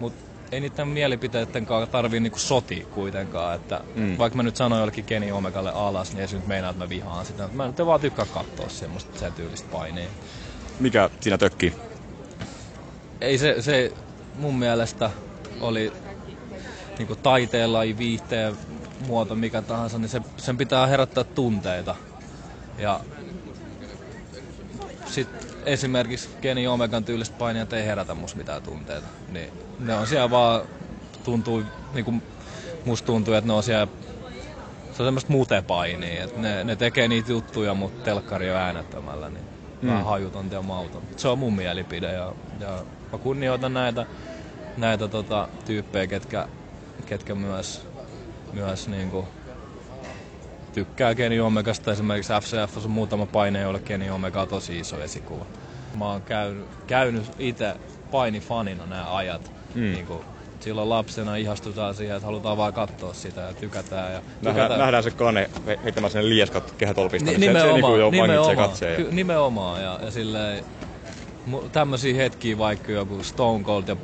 mutta 0.00 0.30
ei 0.52 0.60
niiden 0.60 0.88
mielipiteiden 0.88 1.66
kanssa 1.66 1.92
tarvii 1.92 2.20
niinku 2.20 2.38
sotia 2.38 2.86
kuitenkaan. 2.86 3.56
Että 3.56 3.80
mm. 3.94 4.18
Vaikka 4.18 4.36
mä 4.36 4.42
nyt 4.42 4.56
sanoin 4.56 4.80
jollekin 4.80 5.04
Kenny 5.04 5.32
Omegalle 5.32 5.72
alas, 5.74 6.12
niin 6.12 6.20
ei 6.20 6.28
se 6.28 6.36
nyt 6.36 6.46
meinaa, 6.46 6.70
että 6.70 6.84
mä 6.84 6.88
vihaan 6.88 7.26
sitä. 7.26 7.48
Mä 7.52 7.66
nyt 7.66 7.78
vaan 7.78 8.00
tykkää 8.00 8.26
katsoa 8.26 8.68
semmoista 8.68 9.18
sen 9.18 9.32
tyylistä 9.32 9.68
painia. 9.72 10.08
Mikä 10.80 11.10
siinä 11.20 11.38
tökkii? 11.38 11.89
Ei 13.20 13.38
se, 13.38 13.62
se 13.62 13.92
mun 14.34 14.58
mielestä 14.58 15.10
oli 15.60 15.92
niinku 16.98 17.16
taiteella, 17.16 17.80
viihteen 17.98 18.56
muoto, 19.06 19.34
mikä 19.34 19.62
tahansa, 19.62 19.98
niin 19.98 20.08
se, 20.08 20.20
sen 20.36 20.56
pitää 20.56 20.86
herättää 20.86 21.24
tunteita. 21.24 21.94
Ja 22.78 23.00
sitten 25.06 25.50
esimerkiksi 25.66 26.28
Kenny 26.40 26.66
Omegan 26.66 27.04
tyylistä 27.04 27.36
painijat 27.38 27.72
ei 27.72 27.86
herätä 27.86 28.14
musta 28.14 28.38
mitään 28.38 28.62
tunteita. 28.62 29.06
Niin 29.32 29.52
ne 29.78 29.94
on 29.94 30.06
siellä 30.06 30.30
vaan, 30.30 30.62
tuntuu, 31.24 31.62
niin 31.94 32.04
kuin 32.04 32.22
musta 32.84 33.06
tuntuu, 33.06 33.34
että 33.34 33.48
ne 33.48 33.52
on 33.52 33.62
siellä, 33.62 33.88
se 34.92 35.02
on 35.02 35.06
semmoista 35.06 35.32
mutepainia, 35.32 36.24
että 36.24 36.40
ne, 36.40 36.64
ne 36.64 36.76
tekee 36.76 37.08
niitä 37.08 37.32
juttuja, 37.32 37.74
mutta 37.74 38.04
telkkari 38.04 38.50
on 38.50 38.56
äänettömällä, 38.56 39.30
niin 39.30 39.44
mm. 39.82 39.88
vähän 39.88 40.04
hajutonta 40.04 40.54
ja 40.54 40.62
mauton. 40.62 41.02
Se 41.16 41.28
on 41.28 41.38
mun 41.38 41.54
mielipide 41.54 42.12
ja, 42.12 42.32
ja 42.60 42.84
mä 43.12 43.18
kunnioitan 43.18 43.74
näitä, 43.74 44.06
näitä 44.76 45.08
tota, 45.08 45.48
tyyppejä, 45.64 46.06
ketkä, 46.06 46.48
ketkä 47.06 47.34
myös, 47.34 47.86
myös 48.52 48.88
niinku, 48.88 49.28
tykkää 50.72 51.14
Kenny 51.14 51.40
Omegasta. 51.40 51.92
Esimerkiksi 51.92 52.32
FCF 52.32 52.84
on 52.84 52.90
muutama 52.90 53.26
paine, 53.26 53.60
jolle 53.60 53.80
Kenny 53.80 54.10
Omega 54.10 54.42
on 54.42 54.48
tosi 54.48 54.78
iso 54.78 55.02
esikuva. 55.02 55.46
Mä 55.98 56.04
oon 56.04 56.22
käynyt, 56.22 56.66
käynyt 56.86 57.24
itse 57.38 57.76
painifanina 58.10 58.86
nämä 58.86 59.16
ajat. 59.16 59.52
Mm. 59.74 59.80
Niin 59.80 60.06
kuin, 60.06 60.24
silloin 60.62 60.88
lapsena 60.88 61.36
ihastutaan 61.36 61.94
siihen, 61.94 62.16
että 62.16 62.26
halutaan 62.26 62.56
vaan 62.56 62.72
katsoa 62.72 63.14
sitä 63.14 63.40
ja 63.40 63.54
tykätään. 63.54 64.12
Ja 64.12 64.20
nähdään, 64.20 64.54
tykätään. 64.54 64.80
nähdään 64.80 65.02
se 65.02 65.10
kone 65.10 65.50
heittämään 65.84 66.10
sinne 66.10 66.28
lieskat 66.28 66.74
kehätolpista, 66.78 67.30
Ni, 67.30 67.38
niin 67.38 67.52
se, 67.52 67.60
se 67.60 67.72
niin 67.72 67.80
kuin 67.80 68.00
jo 68.00 68.10
nimenomaan, 68.10 68.56
katseja. 68.56 68.96
Ky, 68.96 69.08
nimenomaan. 69.10 69.82
Ja, 69.82 69.98
ja 70.02 70.10
silleen, 70.10 70.64
tämmöisiä 71.72 72.14
hetkiä 72.14 72.58
vaikka 72.58 72.92
joku 72.92 73.22
Stone 73.22 73.64
Cold 73.64 73.84
ja 73.86 73.96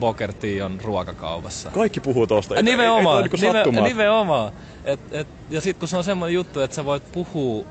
Booker 0.00 0.32
T 0.32 0.42
on 0.64 0.80
ruokakaupassa. 0.84 1.70
Kaikki 1.70 2.00
puhuu 2.00 2.26
tosta. 2.26 2.62
Nimenomaan, 2.62 3.24
ei, 3.24 3.30
ei, 3.42 3.56
ei, 3.56 3.64
nive, 3.72 3.88
nimenomaan. 3.88 4.52
Et, 4.84 5.00
et, 5.10 5.28
ja 5.50 5.60
sitten 5.60 5.80
kun 5.80 5.88
se 5.88 5.96
on 5.96 6.04
semmoinen 6.04 6.34
juttu, 6.34 6.60
että 6.60 6.76
sä 6.76 6.84
voit 6.84 7.12
puhua 7.12 7.64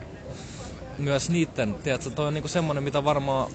myös 0.98 1.30
niiden, 1.30 1.76
tiedätkö, 1.84 2.10
toi 2.10 2.28
on 2.28 2.34
niinku 2.34 2.48
semmoinen, 2.48 2.84
mitä 2.84 3.04
varmaan 3.04 3.52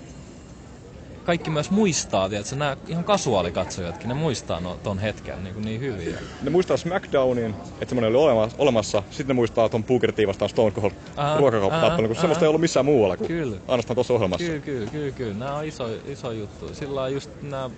kaikki 1.28 1.50
myös 1.50 1.70
muistaa, 1.70 2.28
tiedätkö, 2.28 2.56
nämä 2.56 2.76
ihan 2.86 3.04
kasuaalikatsojatkin, 3.04 4.08
ne 4.08 4.14
muistaa 4.14 4.60
no, 4.60 4.78
ton 4.82 4.98
hetken 4.98 5.44
niin, 5.44 5.62
niin 5.62 5.80
hyvin. 5.80 6.14
Ne 6.42 6.50
muistaa 6.50 6.76
SmackDownin, 6.76 7.54
että 7.72 7.88
semmoinen 7.88 8.16
oli 8.16 8.24
olemassa, 8.24 8.56
olemassa. 8.58 9.02
sitten 9.10 9.28
ne 9.28 9.34
muistaa 9.34 9.68
ton 9.68 9.84
Booker 9.84 10.12
T 10.12 10.16
vastaan 10.26 10.48
Stone 10.48 10.70
Cold 10.70 10.92
ruokakauppatappelun, 11.38 12.08
kun 12.08 12.16
semmoista 12.16 12.44
ei 12.44 12.48
ollut 12.48 12.60
missään 12.60 12.86
muualla 12.86 13.16
kuin 13.16 13.28
kyllä. 13.28 13.56
ainoastaan 13.68 13.94
tuossa 13.94 14.14
ohjelmassa. 14.14 14.46
Kyllä, 14.46 14.60
kyllä, 14.60 14.90
kyllä, 14.90 15.10
kyllä. 15.10 15.34
Nämä 15.34 15.54
on 15.54 15.64
iso, 15.64 15.88
iso 16.06 16.32
juttu. 16.32 16.74
Sillä 16.74 17.08
just 17.08 17.30
nämä 17.42 17.70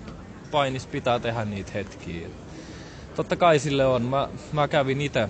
painis 0.50 0.86
pitää 0.86 1.18
tehdä 1.18 1.44
niitä 1.44 1.70
hetkiä. 1.74 2.28
Totta 3.16 3.36
kai 3.36 3.58
sille 3.58 3.86
on. 3.86 4.02
Mä, 4.02 4.28
mä 4.52 4.68
kävin 4.68 5.00
itse 5.00 5.28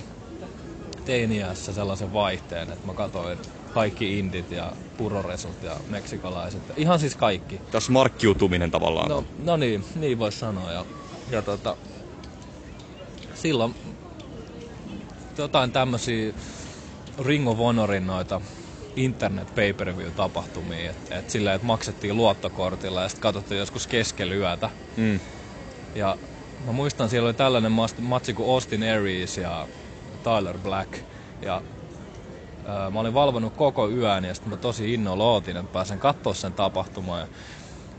teiniässä 1.05 1.73
sellaisen 1.73 2.12
vaihteen, 2.12 2.73
että 2.73 2.87
mä 2.87 2.95
katsoin 2.95 3.39
kaikki 3.71 4.18
indit 4.18 4.51
ja 4.51 4.73
puroresut 4.97 5.62
ja 5.62 5.77
meksikolaiset. 5.89 6.62
Ihan 6.77 6.99
siis 6.99 7.16
kaikki. 7.16 7.61
Tässä 7.71 7.93
markkiutuminen 7.93 8.71
tavallaan. 8.71 9.09
No, 9.09 9.25
no 9.45 9.57
niin, 9.57 9.85
niin 9.95 10.18
voisi 10.18 10.39
sanoa. 10.39 10.73
Ja, 10.73 10.87
ja 11.31 11.43
tota, 11.43 11.77
silloin 13.35 13.75
jotain 15.39 15.73
tämmöisiä 15.73 16.33
Ring 17.18 17.49
of 17.49 17.59
Honorin 17.59 18.07
noita 18.07 18.41
internet 18.97 19.55
pay 19.55 19.73
per 19.73 19.97
view 19.97 20.12
tapahtumia, 20.12 20.91
että 20.91 21.18
et 21.18 21.31
silleen, 21.31 21.57
että 21.57 21.66
maksettiin 21.66 22.16
luottokortilla 22.16 23.03
ja 23.03 23.09
sitten 23.09 23.23
katsottiin 23.23 23.59
joskus 23.59 23.87
keskellä 23.87 24.35
yötä. 24.35 24.71
Mm. 24.97 25.21
Ja 25.95 26.16
mä 26.66 26.73
muistan, 26.73 27.09
siellä 27.09 27.27
oli 27.27 27.35
tällainen 27.35 27.73
matsi 28.01 28.35
kuin 28.35 28.51
Austin 28.51 28.83
Aries 28.83 29.37
ja 29.37 29.68
Tyler 30.23 30.59
Black. 30.59 30.95
Ja 31.43 31.62
mä 32.91 33.01
olin 33.01 33.15
valvonut 33.15 33.53
koko 33.57 33.91
yön 33.91 34.25
ja 34.25 34.35
sitten 34.35 34.51
mä 34.51 34.57
tosi 34.57 34.95
innolla 34.95 35.25
ootin, 35.25 35.57
että 35.57 35.73
pääsen 35.73 35.99
katsoa 35.99 36.35
sen 36.35 36.55
tapahtumaan. 36.55 37.21
Ja, 37.21 37.27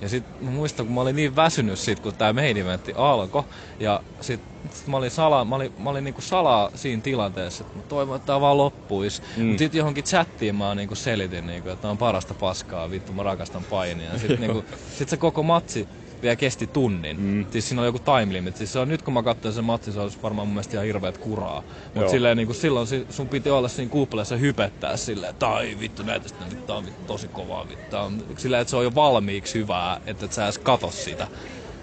ja 0.02 0.10
sitten 0.10 0.46
mä 0.46 0.52
muistan, 0.52 0.86
kun 0.86 0.96
mä 0.96 1.02
olin 1.02 1.16
niin 1.16 1.36
väsynyt 1.36 1.80
sit, 1.80 2.00
kun 2.00 2.14
tämä 2.18 2.34
main 2.34 2.58
eventti 2.58 2.94
alkoi. 2.96 3.44
Ja 3.80 4.04
sitten 4.22 4.52
sit 4.74 4.88
mä 4.88 4.98
olin, 4.98 5.12
sala, 5.12 5.46
mä 5.46 5.56
olin, 5.56 5.74
mä 5.78 5.90
olin 5.90 6.04
niinku 6.04 6.22
salaa 6.22 6.70
siinä 6.76 7.02
tilanteessa, 7.02 7.64
että 7.64 7.78
mä 7.78 7.84
toivon, 7.88 8.16
että 8.16 8.26
tämä 8.26 8.42
vaan 8.42 8.58
loppuisi. 8.58 9.22
Mm. 9.38 9.44
Mutta 9.44 9.60
sitten 9.60 9.80
johonkin 9.80 10.04
chattiin 10.04 10.56
mä 10.56 10.76
niinku 10.76 10.96
selitin, 10.96 11.46
niinku, 11.46 11.70
että 11.70 11.90
on 11.90 11.98
parasta 11.98 12.36
paskaa, 12.36 12.92
vittu 12.92 13.14
mä 13.14 13.24
rakastan 13.24 13.66
painia. 13.66 14.20
Sitten 14.20 14.40
niinku, 14.48 14.66
sit 14.98 15.10
se 15.10 15.18
koko 15.18 15.44
matsi 15.44 15.90
vielä 16.22 16.36
kesti 16.36 16.68
tunnin. 16.68 17.22
Mm. 17.22 17.46
Siis 17.52 17.68
siinä 17.68 17.82
oli 17.82 17.88
joku 17.88 18.00
time 18.00 18.34
limit. 18.34 18.58
Siis 18.58 18.74
se 18.74 18.80
on, 18.80 18.88
nyt 18.88 19.02
kun 19.02 19.14
mä 19.14 19.24
katsoin 19.24 19.54
sen 19.54 19.64
matsin, 19.64 19.94
se 19.94 20.00
olisi 20.00 20.18
varmaan 20.24 20.48
mun 20.48 20.54
mielestä 20.54 20.74
ihan 20.74 20.86
hirveet 20.86 21.18
kuraa. 21.18 21.64
Mutta 21.94 22.12
silleen 22.12 22.38
niin 22.38 22.48
kuin 22.48 22.56
silloin 22.56 22.88
sun 23.10 23.30
piti 23.30 23.50
olla 23.50 23.68
siinä 23.68 23.92
kuuplessa 23.92 24.36
hypettää 24.36 24.98
silleen, 24.98 25.30
että 25.30 25.48
ai 25.48 25.78
vittu 25.80 26.04
näitä 26.04 26.28
sitten, 26.28 26.50
nyt 26.50 26.66
tää 26.66 26.76
on 26.76 26.86
vittu 26.86 27.06
tosi 27.08 27.28
kovaa 27.28 27.70
vittu. 27.70 27.96
On, 27.96 28.24
silleen, 28.38 28.62
että 28.62 28.70
se 28.70 28.78
on 28.78 28.84
jo 28.84 28.96
valmiiksi 28.96 29.60
hyvää, 29.60 30.02
että 30.06 30.26
et 30.26 30.34
sä 30.34 30.44
edes 30.44 30.58
kato 30.58 30.92
sitä. 30.92 31.28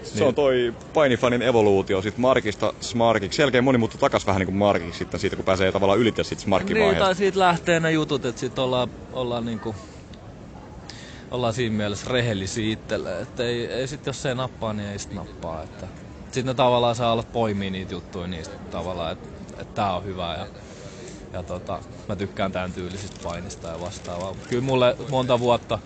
Se 0.03 0.25
on 0.25 0.35
toi 0.35 0.75
painifanin 0.95 1.43
evoluutio 1.43 2.03
sit 2.03 2.19
Markista 2.19 2.73
Smarkiksi. 2.81 3.37
Sen 3.37 3.43
jälkeen 3.43 3.65
moni 3.65 3.79
muuttuu 3.79 3.99
takas 3.99 4.27
vähän 4.27 4.41
niin 4.41 4.47
kuin 4.47 4.57
Markiksi 4.57 4.99
sitten 4.99 5.21
siitä, 5.21 5.37
kun 5.37 5.45
pääsee 5.45 5.73
tavallaan 5.73 5.99
ylitse 5.99 6.25
sit 6.25 6.39
Smarkin 6.39 6.75
Niin, 6.75 6.97
tai 6.97 7.15
siitä 7.15 7.39
lähtee 7.39 7.81
ne 7.81 7.93
jutut, 7.93 8.25
että 8.25 8.41
sit 8.41 8.59
ollaan, 8.59 8.89
ollaan 9.13 9.45
niinku 9.45 9.75
ollaan 11.31 11.55
siinä 11.55 11.77
mielessä 11.77 12.07
rehellisiä 12.11 12.73
itselle. 12.73 13.21
Että 13.21 13.43
ei, 13.45 13.67
ei 13.67 13.89
sit, 13.89 14.07
jos 14.07 14.23
se 14.23 14.29
ei 14.29 14.35
nappaa, 14.35 14.73
niin 14.73 14.89
ei 14.89 14.99
sit 14.99 15.13
nappaa. 15.13 15.63
Että 15.63 15.89
sitten 16.25 16.47
ne 16.47 16.55
tavallaan 16.55 16.95
saa 16.95 17.13
olla 17.13 17.23
poimia 17.23 17.71
niitä 17.71 17.95
juttuja 17.95 18.27
niistä 18.27 18.55
tavallaan, 18.71 19.13
että, 19.13 19.29
että 19.63 19.75
tää 19.75 19.97
on 19.97 20.05
hyvä 20.05 20.37
ja, 20.37 20.47
ja 21.33 21.43
tota, 21.43 21.83
mä 22.09 22.17
tykkään 22.17 22.53
tämän 22.53 22.73
tyylisistä 22.73 23.21
painista 23.23 23.69
ja 23.69 23.81
vastaavaa. 23.81 24.37
Kyllä 24.49 24.63
mulle 24.63 24.97
monta 25.11 25.41
vuotta 25.41 25.79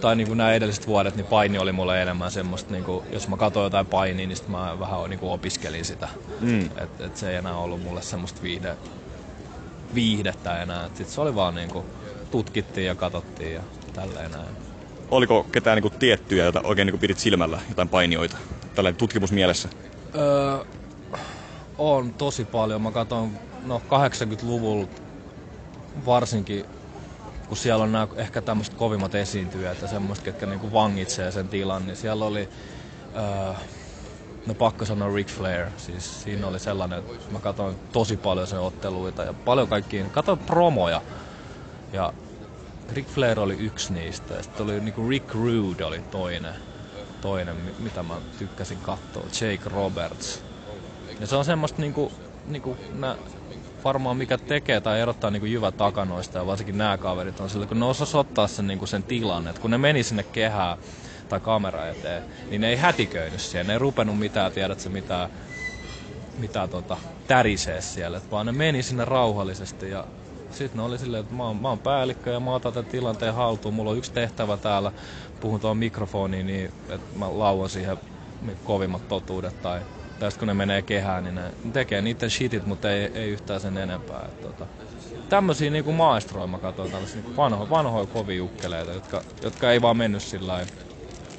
tai 0.00 0.16
niin 0.16 0.26
kuin 0.26 0.36
nämä 0.36 0.52
edelliset 0.52 0.86
vuodet, 0.86 1.16
niin 1.16 1.26
paini 1.26 1.58
oli 1.58 1.72
mulle 1.72 2.02
enemmän 2.02 2.30
semmoista, 2.30 2.72
niin 2.72 2.84
kuin, 2.84 3.04
jos 3.12 3.28
mä 3.28 3.36
katsoin 3.36 3.64
jotain 3.64 3.86
painia, 3.86 4.26
niin 4.26 4.36
sitten 4.36 4.52
mä 4.52 4.80
vähän 4.80 5.10
niin 5.10 5.20
kuin 5.20 5.32
opiskelin 5.32 5.84
sitä. 5.84 6.08
Mm. 6.40 6.64
Et, 6.64 7.00
et 7.00 7.16
se 7.16 7.30
ei 7.30 7.36
enää 7.36 7.56
ollut 7.56 7.82
mulle 7.82 8.02
semmoista 8.02 8.42
viihde, 8.42 8.76
viihdettä 9.94 10.62
enää. 10.62 10.86
Sitten 10.88 11.06
se 11.06 11.20
oli 11.20 11.34
vaan 11.34 11.54
niin 11.54 11.70
kuin, 11.70 11.86
tutkittiin 12.30 12.86
ja 12.86 12.94
katsottiin 12.94 13.54
ja 13.54 13.62
tälleen 13.92 14.30
näin. 14.30 14.61
Oliko 15.12 15.46
ketään 15.52 15.76
niin 15.76 15.82
kuin, 15.82 15.94
tiettyjä, 15.98 16.44
joita 16.44 16.60
oikein 16.64 16.86
niin 16.86 16.92
kuin, 16.92 17.00
pidit 17.00 17.18
silmällä, 17.18 17.60
jotain 17.68 17.88
painioita, 17.88 18.38
tällä 18.74 18.92
tutkimusmielessä? 18.92 19.68
Öö, 20.14 20.58
on 21.78 22.14
tosi 22.14 22.44
paljon. 22.44 22.82
Mä 22.82 22.90
katson 22.90 23.32
no 23.66 23.78
80-luvulla 23.78 24.88
varsinkin, 26.06 26.64
kun 27.48 27.56
siellä 27.56 27.84
on 27.84 27.92
nämä 27.92 28.08
ehkä 28.16 28.42
tämmöiset 28.42 28.74
kovimmat 28.74 29.14
esiintyjät 29.14 29.82
ja 29.82 29.88
semmoiset, 29.88 30.24
ketkä 30.24 30.46
niinku 30.46 30.72
vangitsee 30.72 31.32
sen 31.32 31.48
tilan, 31.48 31.86
niin 31.86 31.96
siellä 31.96 32.24
oli, 32.24 32.48
öö, 33.16 33.54
no 34.46 34.54
pakko 34.54 34.84
sanoa 34.84 35.14
Ric 35.14 35.28
Flair, 35.28 35.66
siis 35.76 36.22
siinä 36.22 36.46
oli 36.46 36.60
sellainen, 36.60 36.98
että 36.98 37.32
mä 37.32 37.40
katsoin 37.40 37.78
tosi 37.92 38.16
paljon 38.16 38.46
sen 38.46 38.60
otteluita 38.60 39.22
ja 39.24 39.34
paljon 39.44 39.68
kaikkiin, 39.68 40.10
katsoin 40.10 40.38
promoja 40.38 41.02
ja 41.92 42.12
Ric 42.96 43.08
Flair 43.08 43.40
oli 43.40 43.54
yksi 43.54 43.92
niistä 43.92 44.42
sitten 44.42 44.64
oli 44.64 44.80
niinku 44.80 45.08
Rick 45.08 45.34
Rude 45.34 45.84
oli 45.84 46.02
toinen, 46.10 46.54
toinen 47.20 47.74
mitä 47.78 48.02
mä 48.02 48.22
tykkäsin 48.38 48.78
katsoa, 48.82 49.28
Jake 49.40 49.68
Roberts. 49.68 50.44
Ja 51.20 51.26
se 51.26 51.36
on 51.36 51.44
semmoista 51.44 51.82
niinku, 51.82 52.12
niinku 52.44 52.76
nä, 52.92 53.16
varmaan 53.84 54.16
mikä 54.16 54.38
tekee 54.38 54.80
tai 54.80 55.00
erottaa 55.00 55.30
niinku 55.30 55.46
jyvä 55.46 55.72
takanoista 55.72 56.38
ja 56.38 56.46
varsinkin 56.46 56.78
nämä 56.78 56.98
kaverit 56.98 57.40
on 57.40 57.50
sillä, 57.50 57.66
kun 57.66 57.80
ne 57.80 57.84
osas 57.86 58.14
ottaa 58.14 58.46
sen, 58.46 58.66
niinku 58.66 58.86
sen 58.86 59.04
tilan, 59.04 59.48
että 59.48 59.60
kun 59.60 59.70
ne 59.70 59.78
meni 59.78 60.02
sinne 60.02 60.24
kehään 60.32 60.78
tai 61.28 61.40
kamera 61.40 61.88
eteen, 61.88 62.22
niin 62.50 62.60
ne 62.60 62.68
ei 62.68 62.76
hätiköinyt 62.76 63.40
siellä, 63.40 63.64
ne 63.64 63.72
ei 63.72 63.78
rupenut 63.78 64.18
mitään, 64.18 64.52
tiedätkö, 64.52 64.88
mitään, 64.88 65.28
mitään 66.36 66.70
tota, 66.70 66.98
tärisee 67.26 67.80
siellä, 67.80 68.20
vaan 68.30 68.46
ne 68.46 68.52
meni 68.52 68.82
sinne 68.82 69.04
rauhallisesti 69.04 69.90
ja 69.90 70.04
sitten 70.52 70.78
ne 70.78 70.82
oli 70.82 70.98
silleen, 70.98 71.20
että 71.20 71.34
mä 71.34 71.46
oon, 71.46 71.56
mä 71.56 71.68
oon 71.68 71.78
päällikkö 71.78 72.30
ja 72.30 72.40
mä 72.40 72.54
otan 72.54 72.72
tämän 72.72 72.90
tilanteen 72.90 73.34
haltuun. 73.34 73.74
Mulla 73.74 73.90
on 73.90 73.98
yksi 73.98 74.12
tehtävä 74.12 74.56
täällä, 74.56 74.92
puhun 75.40 75.60
tuohon 75.60 75.76
mikrofoniin, 75.76 76.46
niin 76.46 76.70
että 76.88 77.18
mä 77.18 77.38
lauan 77.38 77.68
siihen 77.68 77.96
kovimmat 78.64 79.08
totuudet. 79.08 79.62
Tai, 79.62 79.80
tai 80.18 80.30
kun 80.38 80.48
ne 80.48 80.54
menee 80.54 80.82
kehään, 80.82 81.24
niin 81.24 81.34
ne 81.34 81.52
tekee 81.72 82.02
niiden 82.02 82.30
shitit, 82.30 82.66
mutta 82.66 82.90
ei, 82.90 83.10
ei 83.14 83.30
yhtään 83.30 83.60
sen 83.60 83.76
enempää. 83.76 84.26
Et, 84.28 84.40
tota, 84.40 84.66
tämmöisiä 85.28 85.70
niinku 85.70 85.92
maestroja 85.92 86.46
mä 86.46 86.58
katsoin, 86.58 86.90
tällaisia 86.90 87.22
niinku 87.22 87.36
vanho, 87.36 87.70
vanhoja 87.70 88.06
kovia 88.06 88.44
ukkeleita, 88.44 88.92
jotka, 88.92 89.22
jotka 89.42 89.72
ei 89.72 89.82
vaan 89.82 89.96
mennyt 89.96 90.22
sillä 90.22 90.66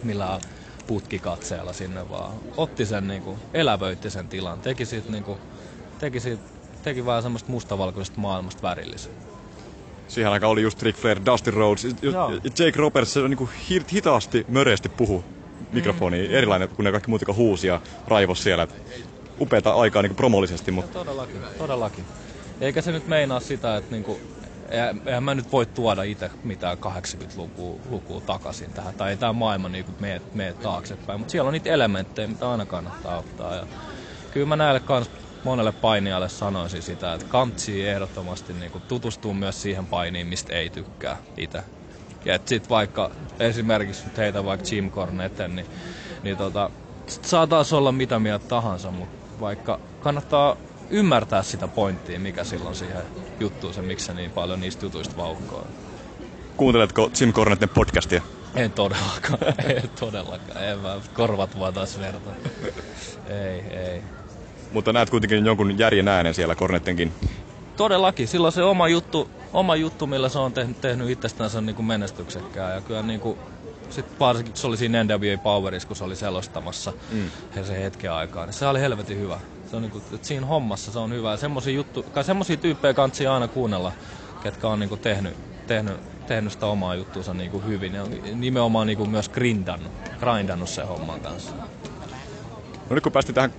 millään 0.03 0.41
putkikatseella 0.87 1.73
sinne 1.73 2.09
vaan. 2.09 2.33
Otti 2.57 2.85
sen 2.85 3.07
niinku, 3.07 3.39
elävöitti 3.53 4.09
sen 4.09 4.29
tilan, 4.29 4.61
teki 4.61 4.85
siitä 4.85 5.11
niinku, 5.11 5.39
teki 5.99 6.19
siitä, 6.19 6.52
teki 6.83 7.05
vähän 7.05 7.23
semmoista 7.23 7.51
mustavalkoisesta 7.51 8.19
maailmasta 8.21 8.61
värillisen. 8.61 9.11
Siihen 10.07 10.31
aikaan 10.31 10.51
oli 10.51 10.61
just 10.61 10.83
Rick 10.83 10.99
Flair, 10.99 11.19
Dusty 11.25 11.51
Rhodes, 11.51 11.87
Joo. 12.01 12.31
Jake 12.31 12.73
Roberts, 12.75 13.13
se 13.13 13.19
on 13.19 13.29
niinku 13.29 13.49
hi- 13.69 13.85
hitaasti, 13.93 14.45
möreästi 14.47 14.89
puhu 14.89 15.23
mikrofoniin, 15.71 16.29
mm. 16.29 16.35
erilainen 16.35 16.69
kuin 16.69 16.83
ne 16.83 16.91
kaikki 16.91 17.09
muut, 17.09 17.21
jotka 17.21 17.33
huusi 17.33 17.67
ja 17.67 17.81
raivos 18.07 18.43
siellä. 18.43 18.67
Upeata 19.41 19.73
aikaa 19.73 20.01
niinku 20.01 20.15
promollisesti, 20.15 20.71
mutta 20.71 20.99
Todellakin, 20.99 21.41
todellakin. 21.57 22.05
Eikä 22.61 22.81
se 22.81 22.91
nyt 22.91 23.07
meinaa 23.07 23.39
sitä, 23.39 23.77
että 23.77 23.91
niinku, 23.91 24.19
eihän 24.69 25.01
eihän 25.05 25.23
mä 25.23 25.35
nyt 25.35 25.51
voi 25.51 25.65
tuoda 25.65 26.03
itse 26.03 26.31
mitään 26.43 26.77
80-lukua 26.77 27.79
lukua 27.89 28.21
takaisin 28.21 28.73
tähän, 28.73 28.93
tai 28.93 29.09
ei 29.09 29.17
tämä 29.17 29.33
maailma 29.33 29.69
niinku 29.69 29.91
mene, 29.99 30.21
mene 30.33 30.53
taaksepäin, 30.53 31.19
mutta 31.19 31.31
siellä 31.31 31.47
on 31.47 31.53
niitä 31.53 31.69
elementtejä, 31.69 32.27
mitä 32.27 32.51
aina 32.51 32.65
kannattaa 32.65 33.17
ottaa. 33.17 33.55
Ja 33.55 33.67
kyllä 34.31 34.47
mä 34.47 34.55
näille 34.55 34.79
kans 34.79 35.09
monelle 35.43 35.71
painijalle 35.71 36.29
sanoisin 36.29 36.81
sitä, 36.81 37.13
että 37.13 37.25
kantsii 37.29 37.87
ehdottomasti 37.87 38.53
niinku 38.53 38.79
tutustua 38.79 39.33
myös 39.33 39.61
siihen 39.61 39.87
painiin, 39.87 40.27
mistä 40.27 40.53
ei 40.53 40.69
tykkää 40.69 41.17
itse. 41.37 41.63
Ja 42.25 42.35
et 42.35 42.47
sit 42.47 42.69
vaikka 42.69 43.11
esimerkiksi 43.39 44.05
nyt 44.05 44.17
heitä 44.17 44.45
vaikka 44.45 44.67
Jim 44.71 44.91
Cornetten, 44.91 45.55
niin, 45.55 45.65
niin 46.23 46.37
tota, 46.37 46.69
saa 47.07 47.47
taas 47.47 47.73
olla 47.73 47.91
mitä 47.91 48.19
mieltä 48.19 48.47
tahansa, 48.47 48.91
mutta 48.91 49.39
vaikka 49.39 49.79
kannattaa 49.99 50.57
ymmärtää 50.89 51.43
sitä 51.43 51.67
pointtia, 51.67 52.19
mikä 52.19 52.43
silloin 52.43 52.75
siihen 52.75 53.03
juttuun 53.39 53.73
se, 53.73 53.81
miksi 53.81 54.05
se 54.05 54.13
niin 54.13 54.31
paljon 54.31 54.59
niistä 54.59 54.85
jutuista 54.85 55.17
vauhkoa. 55.17 55.65
kuunteletko 56.57 57.11
Jim 57.21 57.33
Cornetten 57.33 57.69
podcastia? 57.69 58.21
En 58.55 58.71
todellakaan, 58.71 59.39
en 59.75 59.89
todellakaan, 59.99 60.63
en 60.63 60.79
mä 60.79 61.01
korvat 61.13 61.59
vaan 61.59 61.73
taas 61.73 61.99
verta. 61.99 62.29
Ei, 63.27 63.59
ei. 63.59 64.03
Mutta 64.73 64.93
näet 64.93 65.09
kuitenkin 65.09 65.45
jonkun 65.45 65.79
järjen 65.79 66.07
äänen 66.07 66.33
siellä 66.33 66.55
Cornettenkin. 66.55 67.11
Todellakin, 67.77 68.27
silloin 68.27 68.53
se 68.53 68.63
oma 68.63 68.87
juttu, 68.87 69.29
oma 69.53 69.75
juttu 69.75 70.07
millä 70.07 70.29
se 70.29 70.39
on 70.39 70.53
tehnyt, 70.53 70.81
tehnyt 70.81 71.09
itsestänsä 71.09 71.61
niin 71.61 71.75
kuin 71.75 71.85
menestyksekkää. 71.85 72.73
Ja 72.73 72.81
kyllä 72.81 73.01
niin 73.01 73.19
kuin, 73.19 73.37
sit 73.89 74.05
varsinkin 74.19 74.55
se 74.55 74.67
oli 74.67 74.77
siinä 74.77 75.03
NWA 75.03 75.37
Powerissa, 75.43 75.87
kun 75.87 75.95
se 75.95 76.03
oli 76.03 76.15
selostamassa 76.15 76.93
mm. 77.11 77.29
se 77.63 77.83
hetken 77.83 78.11
aikaa, 78.11 78.45
niin 78.45 78.53
se 78.53 78.67
oli 78.67 78.79
helvetin 78.79 79.19
hyvä. 79.19 79.39
Se 79.69 79.75
on 79.75 79.81
niin 79.81 79.91
kuin, 79.91 80.03
että 80.13 80.27
siinä 80.27 80.45
hommassa 80.45 80.91
se 80.91 80.99
on 80.99 81.13
hyvä. 81.13 81.31
Ja 81.31 81.37
semmosia, 81.37 81.73
juttu, 81.73 82.03
kai 82.03 82.23
semmosia 82.23 82.57
tyyppejä 82.57 82.93
kansi 82.93 83.27
aina 83.27 83.47
kuunnella, 83.47 83.91
ketkä 84.43 84.67
on 84.67 84.79
niin 84.79 84.89
kuin 84.89 85.01
tehnyt, 85.01 85.33
tehnyt, 85.67 85.97
tehnyt 86.27 86.53
sitä 86.53 86.65
omaa 86.65 86.95
juttuunsa 86.95 87.33
niin 87.33 87.51
kuin 87.51 87.65
hyvin. 87.65 87.93
Ja 87.93 88.03
on 88.03 88.11
nimenomaan 88.33 88.87
niin 88.87 88.97
kuin 88.97 89.09
myös 89.09 89.29
grindannut, 89.29 89.91
grindannut 90.19 90.69
sen 90.69 90.87
homman 90.87 91.19
kanssa. 91.19 91.51
No 92.89 92.95
nyt 92.95 93.03
kun 93.03 93.11
päästiin 93.11 93.35
tähän 93.35 93.53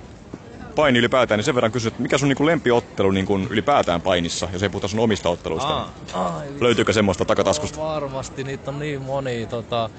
paini 0.75 0.99
ylipäätään, 0.99 1.39
niin 1.39 1.45
sen 1.45 1.55
verran 1.55 1.73
kysyn, 1.73 1.89
että 1.89 2.03
mikä 2.03 2.19
sun 2.19 2.29
niinku 2.29 2.47
lempiottelu 2.47 3.11
niinku 3.11 3.39
ylipäätään 3.39 4.03
painissa, 4.03 4.49
jos 4.53 4.63
ei 4.63 4.69
puhuta 4.69 4.89
sun 4.89 5.01
omista 5.01 5.29
otteluista? 5.29 5.69
Aa, 5.69 6.39
ai, 6.39 6.49
Löytyykö 6.61 6.93
semmoista 6.93 7.25
takataskusta? 7.25 7.81
Varmasti, 7.81 8.45
niitä 8.45 8.71
on 8.71 8.79
niin 8.79 9.03
moni. 9.03 9.47
Tota, 9.47 9.91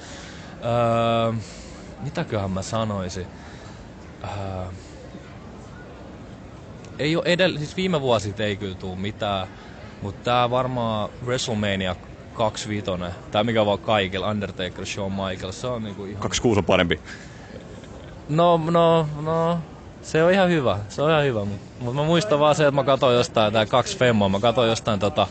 öö, 0.65 1.33
mitäköhän 2.03 2.51
mä 2.51 2.61
sanoisin? 2.61 3.27
Öö, 4.23 4.29
ei 6.99 7.15
ole 7.15 7.23
edellä, 7.25 7.57
siis 7.57 7.77
viime 7.77 8.01
vuosit 8.01 8.39
ei 8.39 8.55
kyllä 8.55 8.75
tuu 8.75 8.95
mitään, 8.95 9.47
mutta 10.01 10.23
tää 10.23 10.49
varmaan 10.49 11.09
WrestleMania 11.25 11.95
25, 12.33 12.85
tää 13.31 13.43
mikä 13.43 13.65
vaan 13.65 13.79
kaikilla, 13.79 14.29
Undertaker, 14.29 14.85
Shawn 14.85 15.11
Michaels, 15.11 15.61
se 15.61 15.67
on 15.67 15.83
niinku 15.83 16.05
ihan... 16.05 16.21
26 16.21 16.59
on 16.59 16.65
parempi. 16.65 16.99
No, 18.29 18.61
no, 18.71 19.07
no, 19.21 19.59
se 20.05 20.23
on 20.23 20.31
ihan 20.31 20.49
hyvä, 20.49 20.79
se 20.89 21.01
on 21.01 21.09
ihan 21.09 21.23
hyvä, 21.23 21.45
mutta 21.45 21.83
mut 21.83 21.95
mä 21.95 22.03
muistan 22.03 22.39
vaan 22.39 22.55
se, 22.55 22.63
että 22.63 22.75
mä 22.75 22.83
katsoin 22.83 23.17
jostain, 23.17 23.53
tää 23.53 23.65
kaksi 23.65 23.97
femmoa, 23.97 24.29
mä 24.29 24.39
katsoin 24.39 24.69
jostain 24.69 24.99
tota, 24.99 25.27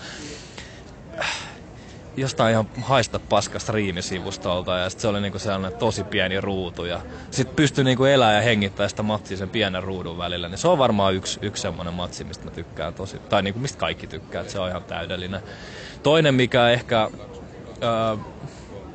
jostain 2.17 2.53
ihan 2.53 2.69
haista 2.83 3.19
paskasta 3.19 3.73
riimisivustolta 3.73 4.79
ja 4.79 4.91
sit 4.91 5.01
se 5.01 5.09
oli 5.09 5.21
niinku 5.21 5.39
sellainen 5.39 5.79
tosi 5.79 6.05
pieni 6.05 6.41
ruutu 6.41 6.85
ja 6.85 7.01
sit 7.31 7.57
pystyi 7.57 7.85
niinku 7.85 8.05
elää 8.05 8.35
ja 8.35 8.41
hengittää 8.41 8.89
sitä 8.89 9.03
matsia 9.03 9.37
sen 9.37 9.51
pienen 9.51 9.83
ruudun 9.83 10.19
välillä, 10.19 10.49
niin 10.49 10.59
se 10.59 10.69
on 10.69 10.79
varmaan 10.79 11.15
yksi, 11.15 11.39
yksi 11.43 11.63
semmonen 11.63 11.95
matsi, 11.95 12.25
mistä 12.25 12.45
mä 12.45 12.51
tykkään 12.51 12.95
tosi, 12.95 13.19
tai 13.19 13.43
niinku 13.43 13.61
mistä 13.61 13.79
kaikki 13.79 14.07
tykkää, 14.07 14.41
että 14.41 14.53
se 14.53 14.59
on 14.59 14.69
ihan 14.69 14.85
täydellinen. 14.85 15.41
Toinen, 16.03 16.35
mikä 16.35 16.71
ehkä, 16.71 17.11
öö, 17.83 18.17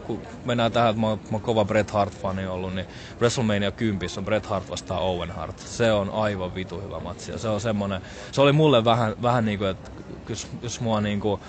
kun 0.10 0.22
mennään 0.46 0.72
tähän, 0.72 0.90
että 0.90 1.02
mä 1.02 1.08
mä 1.08 1.18
oon 1.32 1.42
kova 1.42 1.66
Bret 1.66 1.92
Hart-fani 1.92 2.48
ollut, 2.48 2.76
niin 2.76 2.88
WrestleMania 3.20 3.72
10 3.72 4.10
on 4.18 4.26
Bret 4.26 4.46
Hart 4.46 4.70
vastaan 4.70 5.02
Owen 5.02 5.32
Hart. 5.32 5.60
Se 5.60 5.92
on 5.92 6.10
aivan 6.10 6.56
vitu 6.56 6.82
hyvä 6.82 7.00
matsi. 7.00 7.32
Ja 7.32 7.38
se 7.38 7.48
on 7.48 7.62
semmonen, 7.62 8.02
se 8.32 8.42
oli 8.42 8.52
mulle 8.52 8.86
vähän, 8.86 9.16
vähän 9.22 9.46
niinku, 9.46 9.66
että 9.66 9.92
jos, 10.30 10.48
jos 10.62 10.82
mua 10.82 11.02
niinku, 11.02 11.40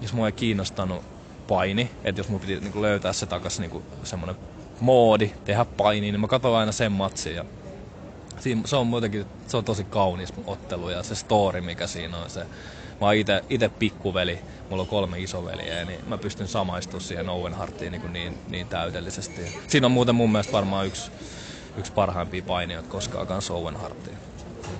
jos 0.00 0.12
mua 0.12 0.26
ei 0.26 0.32
kiinnostanut 0.32 1.04
paini, 1.48 1.90
että 2.04 2.20
jos 2.20 2.28
mun 2.28 2.40
piti 2.40 2.60
niinku 2.60 2.82
löytää 2.82 3.12
se 3.12 3.26
takas 3.26 3.60
niinku 3.60 3.82
semmonen 4.04 4.36
moodi, 4.80 5.32
tehdä 5.44 5.64
paini, 5.64 6.12
niin 6.12 6.20
mä 6.20 6.28
katsoin 6.28 6.56
aina 6.56 6.72
sen 6.72 6.92
matsin 6.92 7.34
ja 7.34 7.44
siinä, 8.40 8.62
se 8.64 8.76
on 8.76 8.86
muutenkin, 8.86 9.26
se 9.46 9.56
on 9.56 9.64
tosi 9.64 9.84
kaunis 9.84 10.32
ottelu 10.46 10.90
ja 10.90 11.02
se 11.02 11.14
story, 11.14 11.60
mikä 11.60 11.86
siinä 11.86 12.16
on, 12.16 12.30
se, 12.30 12.46
mä 13.00 13.06
oon 13.06 13.14
ite, 13.14 13.44
ite 13.50 13.68
pikkuveli, 13.68 14.40
mulla 14.70 14.82
on 14.82 14.88
kolme 14.88 15.20
isoveliä, 15.20 15.84
niin 15.84 16.00
mä 16.08 16.18
pystyn 16.18 16.48
samaistumaan 16.48 17.00
siihen 17.00 17.28
Owen 17.28 17.54
Hartiin 17.54 17.92
niin, 17.92 18.12
niin, 18.12 18.38
niin 18.48 18.66
täydellisesti. 18.66 19.60
Siinä 19.66 19.86
on 19.86 19.92
muuten 19.92 20.14
mun 20.14 20.32
mielestä 20.32 20.52
varmaan 20.52 20.86
yksi, 20.86 21.10
yksi 21.76 21.92
parhaimpia 21.92 22.42
painijoita 22.42 22.88
koskaan 22.88 23.26
kanssa 23.26 23.54
Owen 23.54 23.76
Hartiin. 23.76 24.18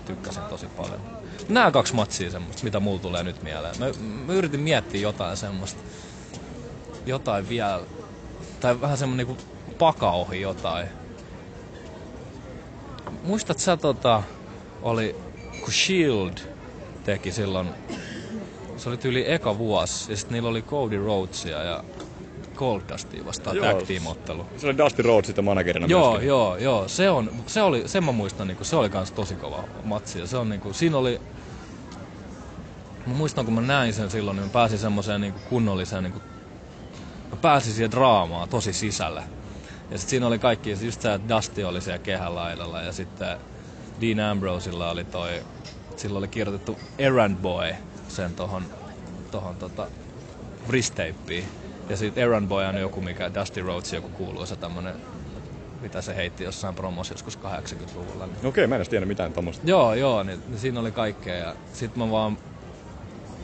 Tykkäsin 0.06 0.42
tosi 0.42 0.66
paljon. 0.66 1.00
Nämä 1.48 1.70
kaksi 1.70 1.94
matsia 1.94 2.30
semmoista, 2.30 2.64
mitä 2.64 2.80
mulla 2.80 3.00
tulee 3.00 3.22
nyt 3.22 3.42
mieleen. 3.42 3.74
Mä, 3.78 3.86
mä 4.26 4.32
yritin 4.32 4.60
miettiä 4.60 5.00
jotain 5.00 5.36
semmoista, 5.36 5.80
jotain 7.06 7.48
vielä, 7.48 7.80
tai 8.60 8.80
vähän 8.80 8.98
semmonen 8.98 9.26
niinku 9.26 9.42
paka 9.78 10.10
ohi 10.10 10.40
jotain. 10.40 10.88
Muistat 13.22 13.58
sä 13.58 13.76
tota, 13.76 14.22
oli, 14.82 15.16
kun 15.64 15.72
Shield 15.72 16.34
teki 17.04 17.32
silloin, 17.32 17.68
se 18.80 18.88
oli 18.88 18.98
tyyli 18.98 19.32
eka 19.32 19.58
vuosi, 19.58 20.12
ja 20.12 20.16
sitten 20.16 20.34
niillä 20.34 20.48
oli 20.48 20.62
Cody 20.62 20.98
Rhodesia 20.98 21.62
ja 21.62 21.84
Goldustia 22.56 23.24
vastaan 23.24 23.56
Joo. 23.56 23.66
tag 23.66 23.86
team 23.86 24.06
ottelu. 24.06 24.46
Se 24.56 24.66
oli 24.66 24.78
Dusty 24.78 25.02
Rhodes 25.02 25.26
sitten 25.26 25.44
managerina 25.44 25.86
Joo, 25.86 26.10
myöskin. 26.10 26.28
joo, 26.28 26.56
joo. 26.56 26.88
Se, 26.88 27.10
on, 27.10 27.30
se 27.46 27.62
oli, 27.62 27.88
sen 27.88 28.04
mä 28.04 28.12
muistan, 28.12 28.46
niinku, 28.48 28.64
se 28.64 28.76
oli 28.76 28.90
kans 28.90 29.12
tosi 29.12 29.36
kova 29.36 29.64
matsi. 29.84 30.18
Ja 30.18 30.26
se 30.26 30.36
on 30.36 30.48
niinku, 30.48 30.72
siinä 30.72 30.98
oli, 30.98 31.20
mä 33.06 33.14
muistan 33.14 33.44
kun 33.44 33.54
mä 33.54 33.60
näin 33.60 33.94
sen 33.94 34.10
silloin, 34.10 34.36
niin 34.36 34.46
mä 34.46 34.52
pääsin 34.52 34.78
semmoiseen 34.78 35.20
niinku 35.20 35.40
kunnolliseen, 35.48 36.02
niinku, 36.02 36.20
mä 37.30 37.36
pääsin 37.36 37.72
siihen 37.72 37.90
draamaan 37.90 38.48
tosi 38.48 38.72
sisälle. 38.72 39.22
Ja 39.90 39.98
sitten 39.98 40.10
siinä 40.10 40.26
oli 40.26 40.38
kaikki, 40.38 40.70
just 40.70 41.02
se, 41.02 41.14
että 41.14 41.36
Dusty 41.36 41.62
oli 41.62 41.80
siellä 41.80 41.98
kehälaidalla 41.98 42.82
ja 42.82 42.92
sitten 42.92 43.38
Dean 44.00 44.20
Ambrosella 44.30 44.90
oli 44.90 45.04
toi, 45.04 45.42
sillä 45.96 46.18
oli 46.18 46.28
kirjoitettu 46.28 46.78
Errand 46.98 47.36
Boy 47.36 47.74
sen 48.10 48.34
tohon, 48.34 48.64
tohon 49.30 49.56
tota, 49.56 49.86
wristteippiin. 50.68 51.44
Ja 51.88 51.96
sitten 51.96 52.22
Errand 52.22 52.48
Boy 52.48 52.64
on 52.64 52.80
joku, 52.80 53.00
mikä 53.00 53.34
Dusty 53.34 53.62
Rhodes, 53.62 53.92
joku 53.92 54.08
kuuluisa 54.08 54.56
tämmönen, 54.56 54.94
mitä 55.80 56.02
se 56.02 56.16
heitti 56.16 56.44
jossain 56.44 56.74
promossa 56.74 57.14
joskus 57.14 57.38
80-luvulla. 57.38 58.26
Niin. 58.26 58.46
Okei, 58.46 58.66
mä 58.66 58.74
en 58.74 58.78
edes 58.78 58.88
tiedä 58.88 59.06
mitään 59.06 59.32
tommosta. 59.32 59.62
Joo, 59.66 59.94
joo, 59.94 60.22
niin, 60.22 60.42
niin 60.48 60.58
siinä 60.58 60.80
oli 60.80 60.92
kaikkea. 60.92 61.34
Ja 61.36 61.54
sit 61.72 61.96
mä 61.96 62.10
vaan, 62.10 62.38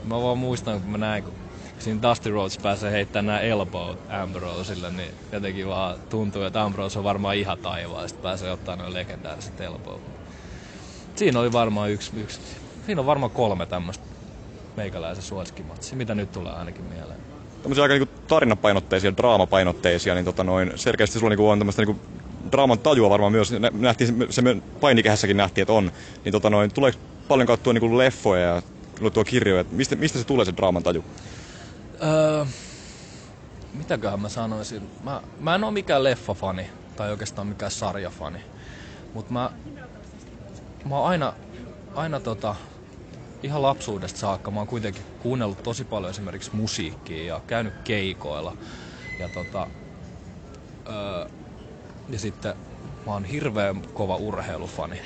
mä 0.04 0.22
vaan 0.22 0.38
muistan, 0.38 0.80
kun 0.80 0.90
mä 0.90 0.98
näin, 0.98 1.24
kun 1.24 1.32
siinä 1.78 2.02
Dusty 2.02 2.30
Rhodes 2.30 2.58
pääsee 2.58 2.92
heittämään 2.92 3.26
nämä 3.26 3.40
elbow 3.40 3.96
Ambroselle, 4.08 4.90
niin 4.90 5.10
jotenkin 5.32 5.68
vaan 5.68 5.96
tuntuu, 6.10 6.42
että 6.42 6.62
Ambrose 6.62 6.98
on 6.98 7.04
varmaan 7.04 7.36
ihan 7.36 7.58
taivaan, 7.58 8.02
ja 8.02 8.08
sit 8.08 8.22
pääsee 8.22 8.52
ottaa 8.52 8.76
noin 8.76 8.94
legendaariset 8.94 9.60
elbow. 9.60 10.00
Siinä 11.16 11.40
oli 11.40 11.52
varmaan 11.52 11.90
yksi, 11.90 12.10
yksi 12.16 12.40
siinä 12.86 13.00
on 13.00 13.06
varmaan 13.06 13.32
kolme 13.32 13.66
tämmöistä 13.66 14.04
meikäläisen 14.76 15.24
suosikkimatsia, 15.24 15.96
mitä 15.96 16.14
nyt 16.14 16.32
tulee 16.32 16.52
ainakin 16.52 16.84
mieleen. 16.84 17.20
Tämmöisiä 17.62 17.82
aika 17.82 17.94
niinku 17.94 18.14
tarinapainotteisia, 18.28 19.16
draamapainotteisia, 19.16 20.14
niin 20.14 20.24
tota 20.24 20.44
noin, 20.44 20.72
selkeästi 20.74 21.18
sulla 21.18 21.30
niinku 21.30 21.48
on 21.48 21.58
tämmöistä 21.58 21.82
niinku 21.82 22.00
draaman 22.52 22.78
tajua 22.78 23.10
varmaan 23.10 23.32
myös, 23.32 23.52
nä- 23.52 23.70
nähtiin, 23.72 24.26
se 24.30 24.42
painikehässäkin 24.80 25.36
nähtiin, 25.36 25.62
että 25.62 25.72
on, 25.72 25.92
niin 26.24 26.32
tota 26.32 26.50
noin, 26.50 26.74
tuleeko 26.74 26.98
paljon 27.28 27.46
katsottua 27.46 27.72
niinku 27.72 27.98
leffoja 27.98 28.42
ja 28.42 28.62
luettua 29.00 29.24
kirjoja, 29.24 29.60
että 29.60 29.74
mistä, 29.74 29.96
mistä 29.96 30.18
se 30.18 30.24
tulee 30.24 30.44
se 30.44 30.52
draaman 30.56 30.82
taju? 30.82 31.04
Öö, 32.02 32.44
mitäköhän 33.74 34.20
mä 34.20 34.28
sanoisin? 34.28 34.90
Mä, 35.04 35.22
mä 35.40 35.54
en 35.54 35.64
oo 35.64 35.70
mikään 35.70 36.04
leffafani, 36.04 36.70
tai 36.96 37.10
oikeastaan 37.10 37.46
mikään 37.46 37.70
sarjafani. 37.70 38.38
Mutta 39.14 39.32
mä, 39.32 39.50
mä 40.84 40.98
oon 40.98 41.08
aina, 41.08 41.32
aina 41.94 42.20
tota, 42.20 42.54
ihan 43.42 43.62
lapsuudesta 43.62 44.18
saakka, 44.18 44.50
mä 44.50 44.60
oon 44.60 44.66
kuitenkin 44.66 45.04
kuunnellut 45.18 45.62
tosi 45.62 45.84
paljon 45.84 46.10
esimerkiksi 46.10 46.56
musiikkia 46.56 47.24
ja 47.24 47.40
käynyt 47.46 47.74
keikoilla. 47.84 48.56
Ja 49.18 49.28
tota, 49.28 49.66
öö, 50.88 51.26
ja 52.08 52.18
sitten 52.18 52.54
mä 53.06 53.12
oon 53.12 53.24
hirveän 53.24 53.82
kova 53.92 54.16
urheilufani. 54.16 55.00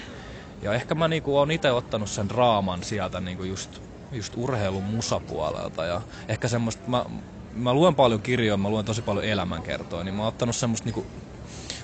Ja 0.62 0.72
ehkä 0.72 0.94
mä 0.94 1.08
niinku 1.08 1.36
oon 1.36 1.50
itse 1.50 1.72
ottanut 1.72 2.10
sen 2.10 2.30
raaman 2.30 2.82
sieltä 2.82 3.20
niinku 3.20 3.44
just, 3.44 3.78
just 4.12 4.32
urheilun 4.36 4.84
musapuolelta. 4.84 5.84
Ja 5.84 6.00
ehkä 6.28 6.48
semmoista, 6.48 6.82
mä, 6.86 7.04
mä 7.50 7.74
luen 7.74 7.94
paljon 7.94 8.22
kirjoja, 8.22 8.56
mä 8.56 8.68
luen 8.68 8.84
tosi 8.84 9.02
paljon 9.02 9.24
elämänkertoja, 9.24 10.04
niin 10.04 10.14
mä 10.14 10.22
oon 10.22 10.28
ottanut 10.28 10.56
semmoista 10.56 10.86
niinku, 10.86 11.06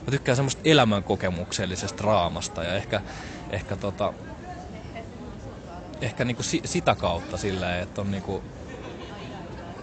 mä 0.07 0.11
tykkään 0.11 0.36
semmoista 0.36 0.61
elämänkokemuksellisesta 0.64 2.05
raamasta 2.05 2.64
ja 2.64 2.74
ehkä, 2.74 3.01
ehkä 3.51 3.76
tota, 3.76 4.14
ehkä 6.01 6.24
niinku 6.24 6.42
si, 6.42 6.61
sitä 6.64 6.97
kautta 6.97 7.36
silleen, 7.36 7.82
että 7.82 8.01
on 8.01 8.11
niinku, 8.11 8.44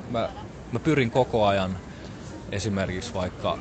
mä, 0.09 0.29
mä 0.71 0.79
pyrin 0.79 1.11
koko 1.11 1.45
ajan 1.45 1.79
esimerkiksi 2.51 3.13
vaikka 3.13 3.59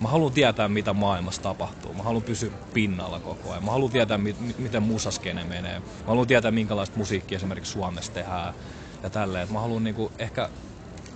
Mä 0.00 0.08
haluan 0.08 0.32
tietää, 0.32 0.68
mitä 0.68 0.92
maailmassa 0.92 1.42
tapahtuu. 1.42 1.94
Mä 1.94 2.02
haluan 2.02 2.24
pysyä 2.24 2.50
pinnalla 2.74 3.20
koko 3.20 3.50
ajan. 3.50 3.64
Mä 3.64 3.70
haluan 3.70 3.92
tietää, 3.92 4.18
mi- 4.18 4.54
miten 4.56 4.82
musaskene 4.82 5.44
menee. 5.44 5.80
Mä 5.80 5.84
haluan 6.06 6.26
tietää, 6.26 6.50
minkälaista 6.50 6.98
musiikkia 6.98 7.36
esimerkiksi 7.36 7.72
Suomessa 7.72 8.12
tehdään 8.12 8.54
ja 9.02 9.10
tälleen. 9.10 9.52
Mä 9.52 9.60
haluan 9.60 9.84
niinku 9.84 10.12
ehkä, 10.18 10.50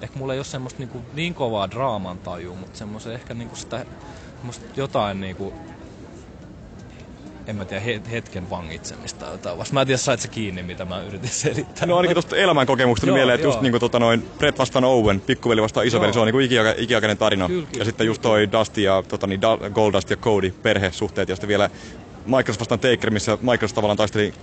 ehkä 0.02 0.18
mulla 0.18 0.32
ei 0.32 0.38
ole 0.38 0.44
semmoista 0.44 0.82
niinku 0.82 1.04
niin 1.12 1.34
kovaa 1.34 1.70
draaman 1.70 2.20
tajua, 2.20 2.56
mutta 2.56 2.78
semmoista 2.78 3.12
ehkä 3.12 3.34
niinku 3.34 3.56
sitä 3.56 3.86
jotain 4.76 5.20
niinku 5.20 5.54
en 7.46 7.56
mä 7.56 7.64
tiedä, 7.64 7.82
hetken 8.10 8.50
vangitsemista 8.50 9.24
tai 9.24 9.34
jotain. 9.34 9.58
Vasta 9.58 9.74
mä 9.74 9.80
en 9.80 9.86
tiedä, 9.86 9.98
sait 9.98 10.20
se 10.20 10.28
kiinni, 10.28 10.62
mitä 10.62 10.84
mä 10.84 11.02
yritin 11.02 11.30
selittää. 11.30 11.86
No 11.86 11.96
ainakin 11.96 12.14
tuosta 12.14 12.36
elämänkokemuksesta 12.36 13.06
tuli 13.06 13.18
mieleen, 13.18 13.34
että 13.34 13.46
just 13.46 13.60
niinku 13.60 13.78
tota 13.78 13.98
noin 13.98 14.28
Brett 14.38 14.58
vastaan 14.58 14.84
Owen, 14.84 15.20
pikkuveli 15.20 15.62
vastaan 15.62 15.86
isoveli, 15.86 16.08
joo. 16.08 16.12
se 16.12 16.20
on 16.20 16.26
niinku 16.26 16.38
ikiaika, 16.38 16.74
ikiaikainen 16.76 17.18
tarina. 17.18 17.46
Kyllä, 17.48 17.66
kyllä, 17.66 17.78
ja 17.78 17.84
sitten 17.84 18.06
just 18.06 18.22
toi 18.22 18.52
Dusty 18.52 18.80
ja 18.80 19.02
tota 19.08 19.26
niin, 19.26 19.40
Goldust 19.72 20.10
ja 20.10 20.16
Cody 20.16 20.50
perhesuhteet 20.50 21.28
ja 21.28 21.36
sitten 21.36 21.48
vielä 21.48 21.70
Microsoft 22.26 22.60
vastaan 22.60 22.80
Taker, 22.80 23.10
missä 23.10 23.38
Microsoft 23.40 23.74
tavallaan 23.74 23.96
taisteli 23.96 24.34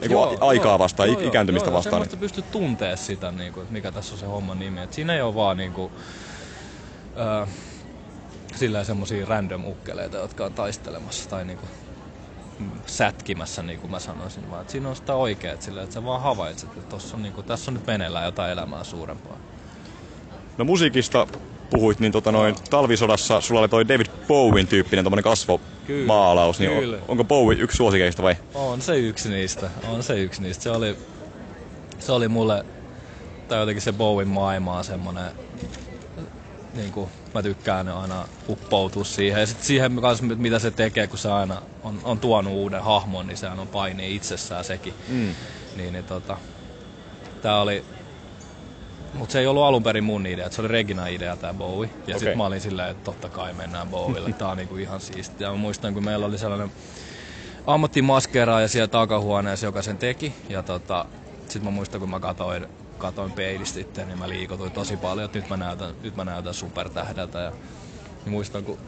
niinku 0.00 0.14
joo, 0.14 0.38
aikaa 0.40 0.78
vastaan, 0.78 1.08
joo, 1.08 1.20
ikääntymistä 1.20 1.68
joo, 1.68 1.76
vastaan. 1.76 2.02
Joo, 2.02 2.08
niin. 2.10 2.18
pystyt 2.18 2.50
tuntea 2.50 2.96
sitä, 2.96 3.30
niinku, 3.30 3.60
että 3.60 3.72
mikä 3.72 3.92
tässä 3.92 4.14
on 4.14 4.18
se 4.18 4.26
homman 4.26 4.58
nimi. 4.58 4.80
Et 4.80 4.92
siinä 4.92 5.14
ei 5.14 5.22
ole 5.22 5.34
vaan 5.34 5.56
niinku, 5.56 5.92
äh, 7.42 7.48
sillä 8.54 8.84
semmosia 8.84 9.26
random 9.26 9.64
ukkeleita, 9.64 10.16
jotka 10.16 10.44
on 10.44 10.52
taistelemassa 10.52 11.30
tai 11.30 11.44
niinku 11.44 11.66
sätkimässä, 12.86 13.62
niin 13.62 13.80
kuin 13.80 13.90
mä 13.90 13.98
sanoisin, 13.98 14.50
vaan 14.50 14.60
että 14.60 14.72
siinä 14.72 14.88
on 14.88 14.96
sitä 14.96 15.14
oikeet 15.14 15.62
sillä, 15.62 15.82
että 15.82 15.94
sä 15.94 16.04
vaan 16.04 16.22
havaitset, 16.22 16.70
että 16.76 16.88
tossa 16.88 17.16
on, 17.16 17.22
niin 17.22 17.32
kuin, 17.32 17.46
tässä 17.46 17.70
on 17.70 17.74
nyt 17.74 17.86
meneillään 17.86 18.24
jotain 18.24 18.52
elämää 18.52 18.84
suurempaa. 18.84 19.38
No 20.58 20.64
musiikista 20.64 21.26
puhuit, 21.70 22.00
niin 22.00 22.12
tota 22.12 22.32
noin, 22.32 22.54
talvisodassa 22.70 23.40
sulla 23.40 23.60
oli 23.60 23.68
toi 23.68 23.88
David 23.88 24.06
Bowen 24.28 24.66
tyyppinen 24.66 25.04
tommonen 25.04 25.24
kasvomaalaus, 25.24 26.58
niin 26.58 26.70
kyllä. 26.70 26.96
On, 26.96 27.02
onko 27.08 27.24
Bowie 27.24 27.58
yksi 27.58 27.76
suosikeista 27.76 28.22
vai? 28.22 28.36
On 28.54 28.82
se 28.82 28.98
yksi 28.98 29.28
niistä, 29.28 29.70
on 29.88 30.02
se 30.02 30.20
yksi 30.20 30.42
niistä. 30.42 30.62
Se 30.62 30.70
oli, 30.70 30.96
se 31.98 32.12
oli 32.12 32.28
mulle, 32.28 32.64
tai 33.48 33.60
jotenkin 33.60 33.82
se 33.82 33.92
Bowen 33.92 34.28
maailma 34.28 34.78
on 34.78 34.84
semmonen, 34.84 35.30
niin 36.74 36.92
kuin, 36.92 37.10
mä 37.34 37.42
tykkään 37.42 37.88
aina 37.88 38.28
uppoutua 38.48 39.04
siihen. 39.04 39.40
Ja 39.40 39.46
sitten 39.46 39.66
siihen 39.66 39.96
kanssa, 40.00 40.24
mitä 40.24 40.58
se 40.58 40.70
tekee, 40.70 41.06
kun 41.06 41.18
se 41.18 41.32
aina 41.32 41.62
on, 41.82 42.00
on 42.04 42.18
tuonut 42.18 42.52
uuden 42.52 42.82
hahmon, 42.82 43.26
niin 43.26 43.36
sehän 43.36 43.58
on 43.58 43.68
paini 43.68 44.16
itsessään 44.16 44.64
sekin. 44.64 44.94
Mm. 45.08 45.34
Niin, 45.76 45.92
niin 45.92 46.04
tota, 46.04 46.36
tää 47.42 47.60
oli, 47.60 47.84
mutta 49.14 49.32
se 49.32 49.38
ei 49.38 49.46
ollut 49.46 49.62
alun 49.62 49.82
perin 49.82 50.04
mun 50.04 50.26
idea, 50.26 50.50
se 50.50 50.60
oli 50.60 50.68
Regina 50.68 51.06
idea 51.06 51.36
tää 51.36 51.54
Bowie. 51.54 51.88
Ja 51.88 52.02
okay. 52.02 52.18
sitten 52.18 52.38
mä 52.38 52.46
olin 52.46 52.60
silleen, 52.60 52.90
että 52.90 53.04
totta 53.04 53.28
kai 53.28 53.52
mennään 53.52 53.88
Bowielle, 53.88 54.32
tää 54.32 54.48
on 54.48 54.56
niinku 54.56 54.76
ihan 54.76 55.00
siistiä. 55.00 55.50
Mä 55.50 55.56
muistan, 55.56 55.94
kun 55.94 56.04
meillä 56.04 56.26
oli 56.26 56.38
sellainen 56.38 56.72
ammattimaskeraaja 57.66 58.68
siellä 58.68 58.88
takahuoneessa, 58.88 59.66
joka 59.66 59.82
sen 59.82 59.98
teki. 59.98 60.34
Ja 60.48 60.62
tota, 60.62 61.06
sitten 61.40 61.64
mä 61.64 61.70
muistan, 61.70 62.00
kun 62.00 62.10
mä 62.10 62.20
katsoin 62.20 62.66
katoin 62.98 63.32
peilistä 63.32 63.80
itse, 63.80 64.04
niin 64.04 64.18
mä 64.18 64.28
liikutuin 64.28 64.72
tosi 64.72 64.96
paljon, 64.96 65.24
että 65.24 65.38
nyt 65.38 65.48
mä 65.48 65.56
näytän, 65.56 65.94
nyt 66.02 66.16
mä 66.16 66.24
näytän 66.24 66.54
supertähdeltä. 66.54 67.38
Ja 67.38 67.52
niin 68.24 68.32
muistan, 68.32 68.64
kun, 68.64 68.78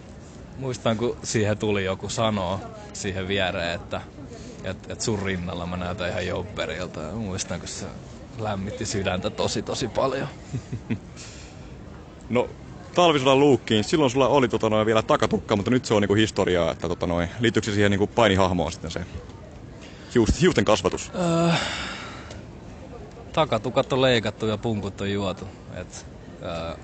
muistan, 0.59 0.97
kun 0.97 1.17
siihen 1.23 1.59
tuli 1.59 1.85
joku 1.85 2.09
sanoa 2.09 2.61
siihen 2.93 3.29
viereen, 3.29 3.75
että 3.75 4.01
et, 4.65 4.91
et 4.91 5.01
sun 5.01 5.23
rinnalla 5.23 5.67
mä 5.67 5.77
näytän 5.77 6.11
ihan 6.11 6.27
joupperilta. 6.27 7.01
Ja 7.01 7.13
muistan, 7.13 7.61
kun 7.61 7.69
se 7.69 7.87
lämmitti 8.39 8.87
sydäntä 8.87 9.31
tosi 9.31 9.63
tosi 9.63 9.89
paljon. 9.89 10.29
No, 12.29 12.49
talvisodan 12.95 13.41
luukkiin, 13.41 13.85
silloin 13.85 14.11
sulla 14.11 14.29
oli 14.29 14.49
tota 14.49 14.71
noin, 14.71 14.87
vielä 14.87 15.03
takatukka, 15.03 15.57
mutta 15.57 15.71
nyt 15.71 15.85
se 15.85 15.95
on 15.95 16.03
niinku 16.03 16.15
historiaa, 16.15 16.73
että 16.73 16.89
tota 16.89 17.07
noin, 17.07 17.29
liittyykö 17.41 17.65
se 17.65 17.75
siihen 17.75 17.91
niinku 17.91 18.07
painihahmoon 18.07 18.73
sitten 18.73 18.91
se 18.91 19.01
hiusten 20.41 20.65
kasvatus? 20.65 21.11
Öö, 21.15 21.53
takatukat 23.37 23.93
on 23.93 24.03
leikattu 24.03 24.47
ja 24.47 24.59
punkut 24.59 25.01
on 25.01 25.13
juotu. 25.13 25.49
Et, 25.75 26.07
ää, 26.43 26.77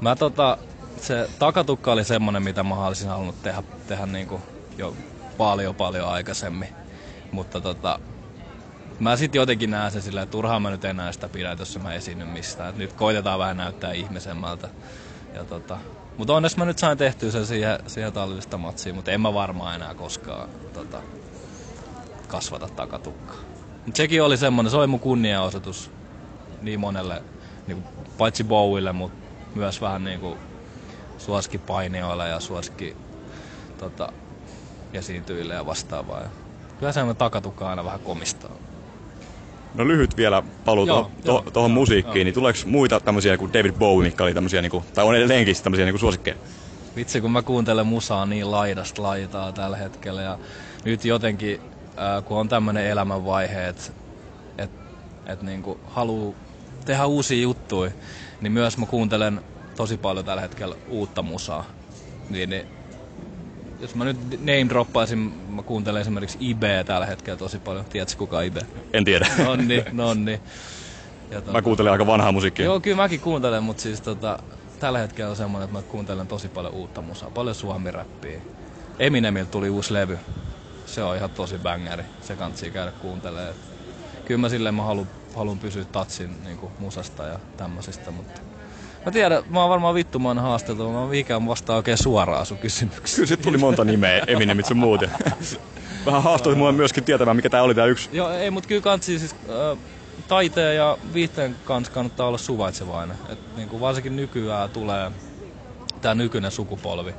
mä 0.00 0.16
tota, 0.16 0.58
se 1.00 1.30
takatukka 1.38 1.92
oli 1.92 2.04
semmonen, 2.04 2.42
mitä 2.42 2.62
mä 2.62 2.86
olisin 2.86 3.08
halunnut 3.08 3.42
tehdä, 3.42 3.62
tehdä 3.86 4.06
niinku 4.06 4.40
jo 4.78 4.94
paljon 5.38 5.74
paljon 5.74 6.08
aikaisemmin. 6.08 6.68
Mutta 7.32 7.60
tota, 7.60 7.98
mä 9.00 9.16
sitten 9.16 9.38
jotenkin 9.38 9.70
näen 9.70 9.92
sen 9.92 10.02
silleen, 10.02 10.24
että 10.24 10.32
turhaan 10.32 10.62
mä 10.62 10.70
nyt 10.70 10.84
enää 10.84 11.12
sitä 11.12 11.28
pidä, 11.28 11.56
jos 11.58 11.78
mä 11.78 11.94
esiinnyn 11.94 12.28
mistään. 12.28 12.70
Et 12.70 12.76
nyt 12.76 12.92
koitetaan 12.92 13.38
vähän 13.38 13.56
näyttää 13.56 13.92
ihmisemmältä. 13.92 14.68
Ja 15.34 15.44
tota, 15.44 15.78
mutta 16.16 16.34
onneksi 16.34 16.58
mä 16.58 16.64
nyt 16.64 16.78
sain 16.78 16.98
tehtyä 16.98 17.30
sen 17.30 17.46
siihen, 17.46 17.78
siihen 17.86 18.12
talvista 18.12 18.58
matsiin, 18.58 18.94
mutta 18.94 19.10
en 19.10 19.20
mä 19.20 19.34
varmaan 19.34 19.74
enää 19.74 19.94
koskaan 19.94 20.48
tota, 20.74 21.02
kasvata 22.28 22.68
takatukkaa. 22.68 23.49
Mut 23.86 23.96
sekin 23.96 24.22
oli 24.22 24.36
semmonen, 24.36 24.70
se 24.70 24.76
oli 24.76 24.86
mun 24.86 25.00
kunniaosoitus 25.00 25.90
niin 26.62 26.80
monelle, 26.80 27.22
niin 27.66 27.82
kuin, 27.82 28.06
paitsi 28.18 28.44
Bowille, 28.44 28.92
mutta 28.92 29.18
myös 29.54 29.80
vähän 29.80 30.04
niin 30.04 30.20
kuin 30.20 30.38
suosikkipainijoille 31.18 32.28
ja 32.28 32.40
suosikki 32.40 32.96
tota, 33.78 34.12
esiintyjille 34.92 35.54
ja 35.54 35.66
vastaavaa. 35.66 36.20
Ja 36.20 36.28
kyllä 36.78 36.92
semmoinen 36.92 37.16
takatukka 37.16 37.70
aina 37.70 37.84
vähän 37.84 38.00
komistaa. 38.00 38.50
No 39.74 39.88
lyhyt 39.88 40.16
vielä 40.16 40.42
paluu 40.64 40.86
tuohon 40.86 41.10
to, 41.24 41.44
to, 41.52 41.68
musiikkiin, 41.68 42.16
joo. 42.16 42.24
niin 42.24 42.34
tuleeko 42.34 42.58
muita 42.66 43.00
tämmöisiä 43.00 43.38
kuin 43.38 43.52
David 43.52 43.72
Bowie, 43.72 44.06
mitkä 44.06 44.24
oli 44.24 44.34
tämmöisiä, 44.34 44.62
niin 44.62 44.70
kuin, 44.70 44.84
tai 44.94 45.04
on 45.04 45.16
edelleenkin 45.16 45.56
tämmöisiä 45.62 45.84
niin 45.84 45.92
kuin 45.92 46.00
suosikkeja? 46.00 46.36
Vitsi, 46.96 47.20
kun 47.20 47.30
mä 47.30 47.42
kuuntelen 47.42 47.86
musaa 47.86 48.26
niin 48.26 48.50
laidasta 48.50 49.02
laitaa 49.02 49.52
tällä 49.52 49.76
hetkellä 49.76 50.22
ja 50.22 50.38
nyt 50.84 51.04
jotenkin 51.04 51.60
ää, 52.00 52.22
kun 52.22 52.38
on 52.38 52.48
tämmöinen 52.48 52.86
elämänvaihe, 52.86 53.68
että 53.68 53.92
et, 54.58 54.70
et 55.26 55.42
niinku 55.42 55.80
haluaa 55.84 56.34
tehdä 56.84 57.06
uusia 57.06 57.42
juttuja, 57.42 57.90
niin 58.40 58.52
myös 58.52 58.78
mä 58.78 58.86
kuuntelen 58.86 59.40
tosi 59.76 59.96
paljon 59.96 60.24
tällä 60.24 60.42
hetkellä 60.42 60.74
uutta 60.88 61.22
musaa. 61.22 61.64
Niin, 62.28 62.50
niin 62.50 62.66
jos 63.80 63.94
mä 63.94 64.04
nyt 64.04 64.16
name 64.30 64.68
droppaisin, 64.68 65.18
mä 65.48 65.62
kuuntelen 65.62 66.00
esimerkiksi 66.00 66.38
Ibe 66.40 66.84
tällä 66.86 67.06
hetkellä 67.06 67.36
tosi 67.36 67.58
paljon. 67.58 67.84
Tiedätkö 67.84 68.16
kuka 68.18 68.42
Ibe? 68.42 68.60
En 68.92 69.04
tiedä. 69.04 69.28
Nonni, 69.44 69.84
nonni. 69.92 70.40
Ja 71.30 71.40
tota, 71.40 71.52
mä 71.52 71.62
kuuntelen 71.62 71.92
aika 71.92 72.06
vanhaa 72.06 72.32
musiikkia. 72.32 72.64
Joo, 72.64 72.80
kyllä 72.80 72.96
mäkin 72.96 73.20
kuuntelen, 73.20 73.62
mutta 73.62 73.82
siis 73.82 74.00
tota, 74.00 74.38
tällä 74.78 74.98
hetkellä 74.98 75.30
on 75.30 75.36
semmoinen, 75.36 75.64
että 75.64 75.78
mä 75.78 75.82
kuuntelen 75.82 76.26
tosi 76.26 76.48
paljon 76.48 76.74
uutta 76.74 77.02
musaa, 77.02 77.30
paljon 77.30 77.54
suomiräppiä. 77.54 78.40
Eminemiltä 78.98 79.50
tuli 79.50 79.70
uusi 79.70 79.94
levy, 79.94 80.18
se 80.94 81.02
on 81.02 81.16
ihan 81.16 81.30
tosi 81.30 81.58
bangeri. 81.58 82.02
Se 82.20 82.36
kansi 82.36 82.70
käydä 82.70 82.92
kuuntelemaan. 82.92 83.54
Kyllä 84.24 84.40
mä 84.40 84.48
silleen 84.48 84.74
mä 84.74 84.82
haluan, 84.82 85.08
haluan 85.34 85.58
pysyä 85.58 85.84
tatsin 85.84 86.44
niin 86.44 86.58
kuin 86.58 86.72
musasta 86.78 87.22
ja 87.22 87.38
tämmöisistä, 87.56 88.10
mutta 88.10 88.40
Mä 89.06 89.12
tiedän, 89.12 89.42
mä 89.50 89.60
oon 89.60 89.70
varmaan 89.70 89.94
vittumaan 89.94 90.38
haasteltu, 90.38 90.90
mä 90.90 91.06
mihinkään 91.06 91.46
vastaan 91.46 91.76
oikein 91.76 91.98
suoraan 91.98 92.46
sun 92.46 92.58
kysymyksiin. 92.58 93.16
Kyllä 93.16 93.28
sit 93.28 93.42
tuli 93.42 93.58
monta 93.58 93.84
nimeä, 93.84 94.22
Eminemit 94.26 94.66
sun 94.66 94.76
muuten. 94.76 95.10
Vähän 96.06 96.22
haastoit 96.22 96.58
mua 96.58 96.72
myöskin 96.72 97.04
tietämään, 97.04 97.36
mikä 97.36 97.50
tää 97.50 97.62
oli 97.62 97.74
tää 97.74 97.86
yksi. 97.86 98.08
Joo, 98.12 98.30
ei, 98.30 98.50
mut 98.50 98.66
kyllä 98.66 98.80
kansi 98.80 99.18
siis 99.18 99.32
äh, 99.32 99.78
taiteen 100.28 100.76
ja 100.76 100.98
viihteen 101.14 101.56
kanssa 101.64 101.92
kannattaa 101.92 102.26
olla 102.26 102.38
suvaitsevainen. 102.38 103.16
Et, 103.28 103.56
niin 103.56 103.68
kuin 103.68 103.80
varsinkin 103.80 104.16
nykyään 104.16 104.70
tulee 104.70 105.10
tämä 106.00 106.14
nykyinen 106.14 106.50
sukupolvi 106.50 107.14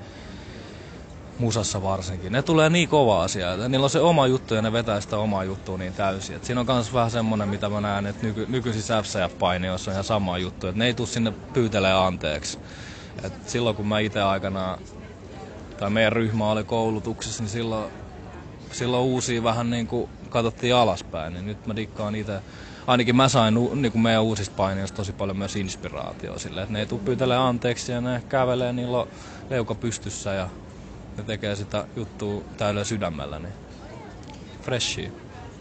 musassa 1.37 1.83
varsinkin. 1.83 2.31
Ne 2.31 2.41
tulee 2.41 2.69
niin 2.69 2.89
kova 2.89 3.23
asia, 3.23 3.53
että 3.53 3.69
niillä 3.69 3.83
on 3.83 3.89
se 3.89 3.99
oma 3.99 4.27
juttu 4.27 4.53
ja 4.53 4.61
ne 4.61 4.71
vetää 4.71 5.01
sitä 5.01 5.17
omaa 5.17 5.43
juttua 5.43 5.77
niin 5.77 5.93
täysin. 5.93 6.35
Et 6.35 6.43
siinä 6.43 6.61
on 6.61 6.67
myös 6.67 6.93
vähän 6.93 7.11
semmonen, 7.11 7.49
mitä 7.49 7.69
mä 7.69 7.81
näen, 7.81 8.05
että 8.05 8.25
nyky, 8.25 8.45
nykyisissä 8.49 9.01
FCF-painioissa 9.01 9.91
on 9.91 9.93
ihan 9.93 10.03
sama 10.03 10.37
juttu, 10.37 10.67
että 10.67 10.79
ne 10.79 10.85
ei 10.85 10.93
tule 10.93 11.07
sinne 11.07 11.33
pyytelee 11.53 11.93
anteeksi. 11.93 12.59
Et 13.23 13.33
silloin 13.49 13.75
kun 13.75 13.87
mä 13.87 13.99
itse 13.99 14.21
aikana, 14.21 14.77
tai 15.77 15.89
meidän 15.89 16.13
ryhmä 16.13 16.51
oli 16.51 16.63
koulutuksessa, 16.63 17.43
niin 17.43 17.51
silloin, 17.51 17.91
silloin 18.71 19.03
uusia 19.03 19.43
vähän 19.43 19.69
niin 19.69 19.87
kuin 19.87 20.09
katsottiin 20.29 20.75
alaspäin, 20.75 21.33
niin 21.33 21.45
nyt 21.45 21.67
mä 21.67 21.75
dikkaan 21.75 22.15
itse 22.15 22.41
ainakin 22.87 23.15
mä 23.15 23.29
sain 23.29 23.53
niin 23.53 23.91
kuin 23.91 24.01
meidän 24.01 24.23
uusista 24.23 24.55
painijoista 24.57 24.95
tosi 24.95 25.13
paljon 25.13 25.37
myös 25.37 25.55
inspiraatioa 25.55 26.39
sille, 26.39 26.61
että 26.61 26.73
ne 26.73 26.79
ei 26.79 26.85
tule 26.85 27.01
pyytelemään 27.05 27.47
anteeksi 27.47 27.91
ja 27.91 28.01
ne 28.01 28.23
kävelee 28.29 28.73
niillä 28.73 29.05
leuka 29.49 29.75
pystyssä 29.75 30.33
ja 30.33 30.49
ne 31.17 31.23
tekee 31.23 31.55
sitä 31.55 31.85
juttua 31.95 32.43
täydellä 32.57 32.83
sydämellä, 32.83 33.39
niin 33.39 33.53
freshia. 34.61 35.11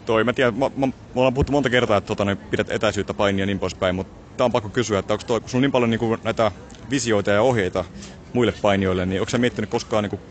Toi, 0.05 0.23
mä 0.23 0.33
tiedän, 0.33 0.57
mä, 0.57 0.71
mä, 0.75 0.87
mä 0.87 0.93
ollaan 1.15 1.33
puhuttu 1.33 1.51
monta 1.51 1.69
kertaa, 1.69 1.97
että 1.97 2.07
tota, 2.07 2.37
pidät 2.49 2.69
etäisyyttä 2.69 3.13
painia 3.13 3.43
ja 3.43 3.45
niin 3.45 3.59
poispäin, 3.59 3.95
mutta 3.95 4.13
tää 4.37 4.45
on 4.45 4.51
pakko 4.51 4.69
kysyä, 4.69 4.99
että 4.99 5.13
onko 5.13 5.25
toi, 5.27 5.39
kun 5.39 5.49
sulla 5.49 5.59
on 5.59 5.61
niin 5.61 5.71
paljon 5.71 5.89
niin 5.89 5.99
kuin, 5.99 6.19
näitä 6.23 6.51
visioita 6.89 7.31
ja 7.31 7.41
ohjeita 7.41 7.85
muille 8.33 8.53
painijoille, 8.61 9.05
niin 9.05 9.21
onko 9.21 9.29
sä 9.29 9.37
miettinyt 9.37 9.69
koskaan 9.69 10.03
niin 10.03 10.09
kuin, 10.09 10.21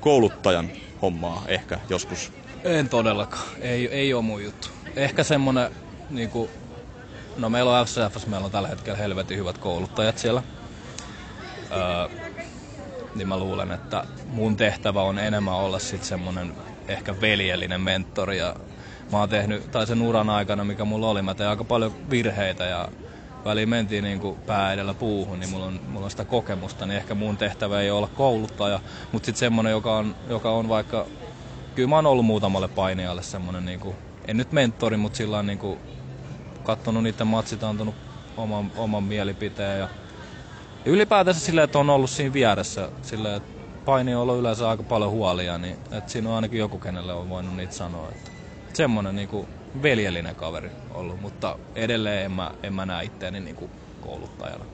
kouluttajan 0.00 0.70
hommaa 1.02 1.44
ehkä 1.48 1.80
joskus? 1.88 2.32
En 2.64 2.88
todellakaan. 2.88 3.44
Ei, 3.60 3.88
ei 3.88 4.14
ole 4.14 4.22
mun 4.22 4.44
juttu. 4.44 4.68
Ehkä 4.96 5.24
semmonen, 5.24 5.70
niin 6.10 6.30
kuin, 6.30 6.50
no 7.36 7.48
meillä 7.48 7.80
on 7.80 7.86
FCFS, 7.86 8.26
meillä 8.26 8.44
on 8.44 8.50
tällä 8.50 8.68
hetkellä 8.68 8.98
helvetin 8.98 9.38
hyvät 9.38 9.58
kouluttajat 9.58 10.18
siellä. 10.18 10.42
Öö, 11.70 12.27
niin 13.18 13.28
mä 13.28 13.38
luulen, 13.38 13.72
että 13.72 14.04
mun 14.26 14.56
tehtävä 14.56 15.02
on 15.02 15.18
enemmän 15.18 15.54
olla 15.54 15.78
sitten 15.78 16.08
semmonen 16.08 16.54
ehkä 16.88 17.20
veljellinen 17.20 17.80
mentori. 17.80 18.38
Ja 18.38 18.56
mä 19.12 19.18
oon 19.18 19.28
tehnyt, 19.28 19.70
tai 19.70 19.86
sen 19.86 20.02
uran 20.02 20.30
aikana, 20.30 20.64
mikä 20.64 20.84
mulla 20.84 21.08
oli, 21.08 21.22
mä 21.22 21.34
tein 21.34 21.50
aika 21.50 21.64
paljon 21.64 22.10
virheitä 22.10 22.64
ja 22.64 22.88
väliin 23.44 23.68
mentiin 23.68 24.04
niin 24.04 24.20
kuin 24.20 24.38
pää 24.46 24.72
edellä 24.72 24.94
puuhun, 24.94 25.40
niin 25.40 25.50
mulla 25.50 25.66
on, 25.66 25.80
mulla 25.88 26.04
on 26.04 26.10
sitä 26.10 26.24
kokemusta, 26.24 26.86
niin 26.86 26.96
ehkä 26.96 27.14
mun 27.14 27.36
tehtävä 27.36 27.80
ei 27.80 27.90
olla 27.90 28.08
kouluttaja, 28.08 28.80
mutta 29.12 29.26
sitten 29.26 29.40
semmonen, 29.40 29.70
joka 29.70 29.96
on, 29.96 30.16
joka 30.28 30.50
on 30.50 30.68
vaikka, 30.68 31.06
kyllä 31.74 31.88
mä 31.88 31.96
oon 31.96 32.06
ollut 32.06 32.26
muutamalle 32.26 32.68
painijalle 32.68 33.22
semmonen, 33.22 33.64
niin 33.64 33.80
kuin, 33.80 33.96
en 34.28 34.36
nyt 34.36 34.52
mentori, 34.52 34.96
mutta 34.96 35.16
sillä 35.16 35.38
on 35.38 35.46
niin 35.46 35.58
kuin, 35.58 35.80
kattonut 36.62 37.02
niiden 37.02 37.26
matsit, 37.26 37.62
antanut 37.62 37.94
oman, 38.36 38.72
oman 38.76 39.02
mielipiteen 39.02 39.78
ja, 39.78 39.88
ja 40.84 40.92
ylipäätänsä 40.92 41.40
silleen, 41.40 41.64
että 41.64 41.78
on 41.78 41.90
ollut 41.90 42.10
siinä 42.10 42.32
vieressä, 42.32 42.88
silleen, 43.02 43.34
että 43.36 43.48
paini 43.84 44.14
on 44.14 44.22
ollut 44.22 44.38
yleensä 44.38 44.68
aika 44.70 44.82
paljon 44.82 45.10
huolia, 45.10 45.58
niin 45.58 45.76
että 45.90 46.12
siinä 46.12 46.28
on 46.28 46.34
ainakin 46.34 46.58
joku, 46.58 46.78
kenelle 46.78 47.12
on 47.12 47.28
voinut 47.28 47.56
niitä 47.56 47.74
sanoa. 47.74 48.08
Että 48.08 48.30
semmonen 48.72 49.16
niin 49.16 49.28
kuin, 49.28 49.48
veljellinen 49.82 50.34
kaveri 50.34 50.70
ollut, 50.94 51.20
mutta 51.20 51.58
edelleen 51.74 52.24
en 52.24 52.32
mä, 52.32 52.50
en 52.62 52.74
mä 52.74 52.86
näe 52.86 53.04
itseäni 53.04 53.40
niin 53.40 53.56
kuin 53.56 53.70
kouluttajana. 54.00 54.64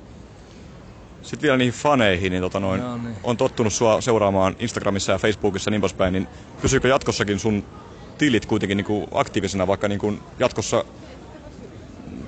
Sitten 1.23 1.43
vielä 1.43 1.57
niihin 1.57 1.75
faneihin, 1.75 2.33
niin, 2.33 2.43
tota 2.43 2.61
noin, 2.61 2.81
no, 2.81 2.97
niin. 2.97 3.17
on 3.23 3.37
tottunut 3.37 3.73
sua 3.73 4.01
seuraamaan 4.01 4.57
Instagramissa 4.59 5.13
ja 5.13 5.19
Facebookissa 5.19 5.71
niin 5.71 5.81
poispäin, 5.81 6.13
niin 6.13 6.29
pysyykö 6.63 6.89
jatkossakin 6.89 7.39
sun 7.39 7.65
tilit 8.19 8.47
kuitenkin 8.47 8.77
niin 8.77 8.85
kuin 8.85 9.07
aktiivisena, 9.15 9.67
vaikka 9.67 9.89
niin 9.89 9.99
kuin 9.99 10.21
jatkossa 10.39 10.85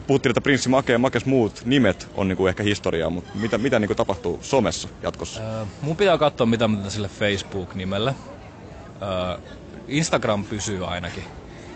puhuttiin, 0.06 0.30
että 0.30 0.40
Prinssi 0.40 0.68
Make 0.68 0.92
ja 0.92 0.98
Makes 0.98 1.26
muut 1.26 1.62
nimet 1.64 2.08
on 2.14 2.28
niin 2.28 2.36
kuin 2.36 2.48
ehkä 2.48 2.62
historiaa, 2.62 3.10
mutta 3.10 3.30
mitä, 3.34 3.58
mitä 3.58 3.78
niin 3.78 3.88
kuin 3.88 3.96
tapahtuu 3.96 4.38
somessa 4.42 4.88
jatkossa? 5.02 5.40
Öö, 5.40 5.64
mun 5.80 5.96
pitää 5.96 6.18
katsoa, 6.18 6.46
mitä 6.46 6.68
mä 6.68 6.90
sille 6.90 7.08
Facebook-nimelle. 7.08 8.14
Öö, 9.02 9.38
Instagram 9.88 10.44
pysyy 10.44 10.86
ainakin. 10.86 11.24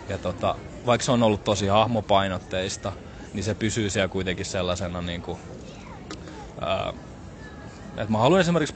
Ja 0.09 0.17
tota, 0.17 0.55
vaikka 0.85 1.05
se 1.05 1.11
on 1.11 1.23
ollut 1.23 1.43
tosi 1.43 1.67
hahmopainotteista, 1.67 2.91
niin 3.33 3.43
se 3.43 3.55
pysyy 3.55 3.89
siellä 3.89 4.07
kuitenkin 4.07 4.45
sellaisena 4.45 5.01
niin 5.01 5.21
kuin, 5.21 5.37
ää, 6.61 6.93
että 7.97 8.11
mä 8.11 8.17
haluan 8.17 8.41
esimerkiksi 8.41 8.75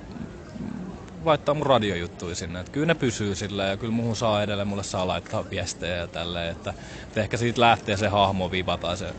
laittaa 1.25 1.55
mun 1.55 1.65
radiojuttuja 1.65 2.35
sinne. 2.35 2.59
Että 2.59 2.71
kyllä 2.71 2.85
ne 2.85 2.95
pysyy 2.95 3.35
sillä 3.35 3.63
ja 3.63 3.77
kyllä 3.77 3.93
muuhun 3.93 4.15
saa 4.15 4.43
edelleen, 4.43 4.67
mulle 4.67 4.83
saa 4.83 5.07
laittaa 5.07 5.49
viestejä 5.49 5.95
ja 5.95 6.07
tälleen. 6.07 6.51
Että, 6.51 6.73
että 7.07 7.21
ehkä 7.21 7.37
siitä 7.37 7.61
lähtee 7.61 7.97
se 7.97 8.07
hahmo 8.07 8.51
viva 8.51 8.77
tai 8.77 8.97
se, 8.97 9.13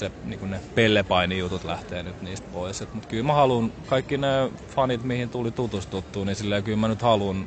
se 0.00 0.10
niin 0.22 0.50
ne 0.50 0.60
pellepainijutut 0.74 1.64
lähtee 1.64 2.02
nyt 2.02 2.22
niistä 2.22 2.46
pois. 2.52 2.80
Mutta 2.92 3.08
kyllä 3.08 3.22
mä 3.22 3.32
haluan, 3.32 3.72
kaikki 3.86 4.18
ne 4.18 4.28
fanit, 4.74 5.02
mihin 5.02 5.30
tuli 5.30 5.52
tutustuttua, 5.52 6.24
niin 6.24 6.36
silleen 6.36 6.64
kyllä 6.64 6.78
mä 6.78 6.88
nyt 6.88 7.02
haluan 7.02 7.46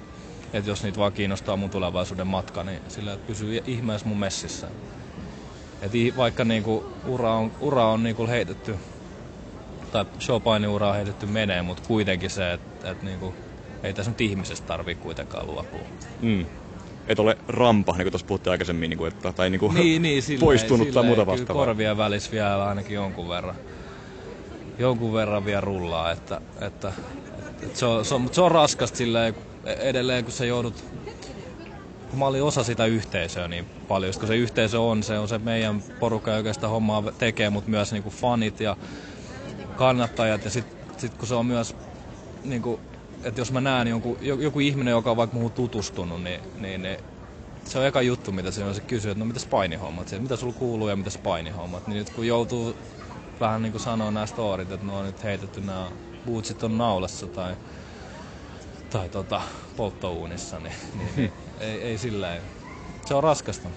että 0.54 0.70
jos 0.70 0.84
niitä 0.84 0.99
vaan 0.99 1.14
kiinnostaa 1.14 1.58
mun 1.58 1.70
tulevaisuuden 1.70 2.28
matka, 2.28 2.64
niin 2.64 2.82
sillä 2.88 3.14
että 3.14 3.28
pysyy 3.28 3.62
ihmeessä 3.66 4.08
mun 4.08 4.20
messissä. 4.20 4.68
Et 5.82 5.91
vaikka 6.18 6.43
niinku 6.43 6.86
ura 7.08 7.34
on, 7.34 7.51
ura 7.60 7.86
on 7.86 8.04
niinku 8.04 8.28
heitetty, 8.28 8.78
tai 9.91 10.06
showpaini-ura 10.20 10.89
on 10.89 10.95
heitetty 10.95 11.26
menee, 11.26 11.62
mutta 11.62 11.84
kuitenkin 11.88 12.30
se, 12.30 12.54
että 12.54 12.91
et 12.91 13.01
niinku, 13.01 13.34
ei 13.84 13.93
tässä 13.93 14.12
nyt 14.12 14.22
ihmisestä 14.22 14.68
tarvii 14.68 14.95
kuitenkaan 14.95 15.47
luopua. 15.47 15.88
Mm. 16.22 16.45
Et 17.08 17.20
ole 17.20 17.38
rampa, 17.47 17.93
niin 17.93 18.04
kuin 18.04 18.12
tuossa 18.12 18.28
puhuttiin 18.28 18.51
aikaisemmin, 18.51 18.89
niin 18.89 18.97
kuin, 18.97 19.14
että, 19.14 19.34
tai 19.34 19.49
niin 19.49 19.60
kuin 19.60 19.76
niin, 19.76 20.01
niin, 20.01 20.24
silleen, 20.24 20.45
poistunut 20.47 20.88
silleen, 20.88 20.93
tai 20.93 21.04
muuta 21.04 21.26
vastaavaa. 21.26 21.66
korvien 21.66 21.97
välissä 21.97 22.32
vielä 22.32 22.68
ainakin 22.68 22.95
jonkun 22.95 23.30
verran, 23.30 23.56
jonkun 24.80 25.14
verran 25.14 25.45
vielä 25.45 25.62
rullaa, 25.62 26.12
että, 26.12 26.41
että, 26.62 26.93
että 27.62 27.80
se, 27.80 27.86
on, 27.86 28.06
se, 28.06 28.16
on, 28.16 28.30
se 28.32 28.41
on 28.41 28.51
raskasta 28.51 28.97
silleen, 28.97 29.36
edelleen, 29.66 30.24
kun 30.24 30.34
sä 30.34 30.45
joudut 30.45 30.84
kun 32.14 32.20
mä 32.20 32.28
olin 32.28 32.43
osa 32.43 32.64
sitä 32.64 32.86
yhteisöä 32.86 33.47
niin 33.47 33.66
paljon, 33.88 34.14
kun 34.20 34.28
se 34.28 34.36
yhteisö 34.36 34.82
on, 34.82 35.04
se 35.04 35.20
on 35.20 35.28
se 35.28 35.38
meidän 35.38 35.84
porukka, 35.99 36.32
joka 36.32 36.54
sitä 36.54 36.68
hommaa 36.68 37.04
tekee, 37.18 37.49
mutta 37.49 37.70
myös 37.70 37.91
niin 37.91 38.04
kuin 38.04 38.16
fanit 38.16 38.60
ja 38.60 38.78
kannattajat. 39.76 40.45
Ja 40.45 40.49
sitten 40.49 40.78
sit 40.97 41.14
kun 41.14 41.28
se 41.28 41.36
on 41.36 41.45
myös, 41.45 41.76
niin 42.43 42.62
kuin, 42.62 42.80
että 43.24 43.41
jos 43.41 43.51
mä 43.51 43.61
näen 43.61 43.88
jonkun, 43.88 44.17
joku 44.21 44.59
ihminen, 44.59 44.91
joka 44.91 45.11
on 45.11 45.17
vaikka 45.17 45.34
muuhun 45.34 45.51
tutustunut, 45.51 46.24
niin, 46.24 46.39
niin, 46.59 46.82
niin 46.82 46.97
se 47.65 47.80
on 47.80 47.86
eka 47.86 48.01
juttu, 48.01 48.32
mitä 48.32 48.51
se 48.51 48.63
on. 48.63 48.76
Se 48.76 48.82
kysyy, 48.82 49.11
että 49.11 49.19
no 49.19 49.26
mitäs 49.26 49.45
painihommat, 49.45 50.07
se, 50.07 50.19
mitä 50.19 50.36
sulla 50.36 50.53
kuuluu 50.53 50.89
ja 50.89 50.95
mitäs 50.95 51.17
painihommat. 51.17 51.88
Niin 51.88 51.97
nyt 51.97 52.09
kun 52.09 52.28
joutuu 52.28 52.76
vähän 53.39 53.61
niin 53.61 53.71
kuin 53.71 53.82
sanoa 53.82 54.11
nämä 54.11 54.26
storit, 54.26 54.71
että 54.71 54.86
ne 54.86 54.93
on 54.93 55.05
nyt 55.05 55.24
heitetty 55.24 55.61
nämä 55.61 55.91
bootsit 56.26 56.63
on 56.63 56.78
naulassa 56.78 57.28
tai 57.28 57.55
tai 58.89 59.09
tota, 59.09 59.41
polttouunissa, 59.78 60.59
niin, 60.59 60.76
niin, 60.97 61.09
niin 61.15 61.32
ei, 61.59 61.82
ei 61.82 61.97
sillä 61.97 62.41
Se 63.05 63.13
on 63.13 63.24
raskasta. 63.24 63.69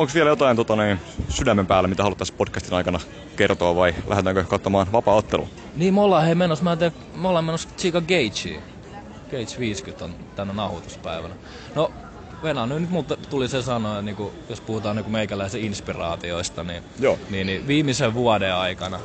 Onko 0.00 0.14
vielä 0.14 0.30
jotain 0.30 0.56
tota, 0.56 0.76
niin, 0.76 1.00
sydämen 1.28 1.66
päällä, 1.66 1.88
mitä 1.88 2.02
haluttaisiin 2.02 2.36
podcastin 2.36 2.74
aikana 2.74 3.00
kertoa 3.36 3.76
vai 3.76 3.94
lähdetäänkö 4.06 4.44
katsomaan 4.44 4.92
vapaa-ottelu? 4.92 5.48
Niin, 5.76 5.94
me 5.94 6.00
ollaan 6.00 6.24
hei 6.24 6.34
menossa, 6.34 6.64
mä 6.64 6.76
teen, 6.76 6.92
me 7.16 7.28
ollaan 7.28 7.44
menossa 7.44 7.68
Chica 7.78 8.00
Gageen. 8.00 8.62
Gage 9.30 9.58
50 9.58 10.04
on 10.04 10.14
tänä 10.36 10.52
nauhoituspäivänä. 10.52 11.34
No, 11.74 11.92
Venä, 12.42 12.66
nyt 12.66 12.90
mutta 12.90 13.16
tuli 13.16 13.48
se 13.48 13.62
sanoa, 13.62 14.02
niin 14.02 14.16
kuin, 14.16 14.32
jos 14.48 14.60
puhutaan 14.60 14.96
niin 14.96 15.04
kuin 15.04 15.12
meikäläisen 15.12 15.60
inspiraatioista, 15.60 16.64
niin, 16.64 16.82
Joo. 17.00 17.18
Niin, 17.30 17.46
niin 17.46 17.66
viimeisen 17.66 18.14
vuoden 18.14 18.54
aikana 18.54 19.00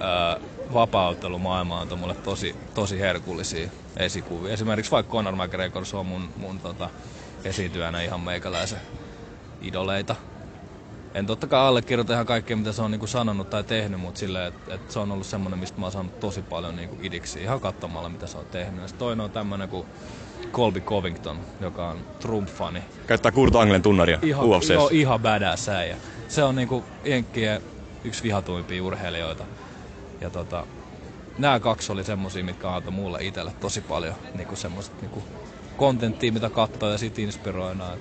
ää, 0.00 0.36
vapaa-ottelumaailma 0.72 1.80
on 1.80 1.98
mulle 1.98 2.14
tosi, 2.14 2.56
tosi 2.74 3.00
herkullisia 3.00 3.68
esikuvia. 3.96 4.52
Esimerkiksi 4.52 4.92
vaikka 4.92 5.12
Conor 5.12 5.36
McGregor, 5.36 5.86
se 5.86 5.96
on 5.96 6.06
mun, 6.06 6.28
mun 6.36 6.60
tota, 6.60 6.90
esityönä 7.44 8.02
ihan 8.02 8.20
meikäläisen 8.20 8.80
idoleita. 9.62 10.16
En 11.14 11.26
totta 11.26 11.46
kai 11.46 11.60
allekirjoita 11.60 12.12
ihan 12.12 12.26
kaikkea, 12.26 12.56
mitä 12.56 12.72
se 12.72 12.82
on 12.82 12.90
niinku 12.90 13.06
sanonut 13.06 13.50
tai 13.50 13.64
tehnyt, 13.64 14.00
mutta 14.00 14.20
silleen, 14.20 14.46
että 14.46 14.74
et 14.74 14.90
se 14.90 14.98
on 14.98 15.12
ollut 15.12 15.26
semmoinen, 15.26 15.58
mistä 15.58 15.80
mä 15.80 15.86
oon 15.86 15.92
saanut 15.92 16.20
tosi 16.20 16.42
paljon 16.42 16.76
niinku 16.76 16.96
idiksi 17.02 17.42
ihan 17.42 17.60
katsomalla, 17.60 18.08
mitä 18.08 18.26
se 18.26 18.38
on 18.38 18.46
tehnyt. 18.46 18.82
Ja 18.82 18.88
toinen 18.98 19.24
on 19.24 19.30
tämmöinen 19.30 19.68
kuin 19.68 19.86
Colby 20.52 20.80
Covington, 20.80 21.40
joka 21.60 21.88
on 21.88 21.98
Trump-fani. 22.20 22.82
Käyttää 23.06 23.32
Kurt 23.32 23.56
Anglen 23.56 23.82
tunnaria 23.82 24.18
ihan, 24.22 24.46
Jo, 24.72 24.88
ihan 24.92 25.20
badass 25.20 25.68
äijä. 25.68 25.96
Se 26.28 26.42
on 26.42 26.56
niinku 26.56 26.84
Jenkkien 27.04 27.62
yksi 28.04 28.22
vihatuimpia 28.22 28.84
urheilijoita. 28.84 29.44
Ja 30.20 30.30
tota, 30.30 30.66
nämä 31.38 31.60
kaksi 31.60 31.92
oli 31.92 32.04
semmosia, 32.04 32.44
mitkä 32.44 32.74
antoi 32.74 32.92
mulle 32.92 33.18
itselle 33.20 33.52
tosi 33.60 33.80
paljon 33.80 34.14
niinku 34.34 34.56
semmoista 34.56 34.96
niinku 35.00 35.22
kontenttia, 35.76 36.32
mitä 36.32 36.50
katsoo 36.50 36.90
ja 36.90 36.98
sit 36.98 37.18
inspiroinaa. 37.18 37.96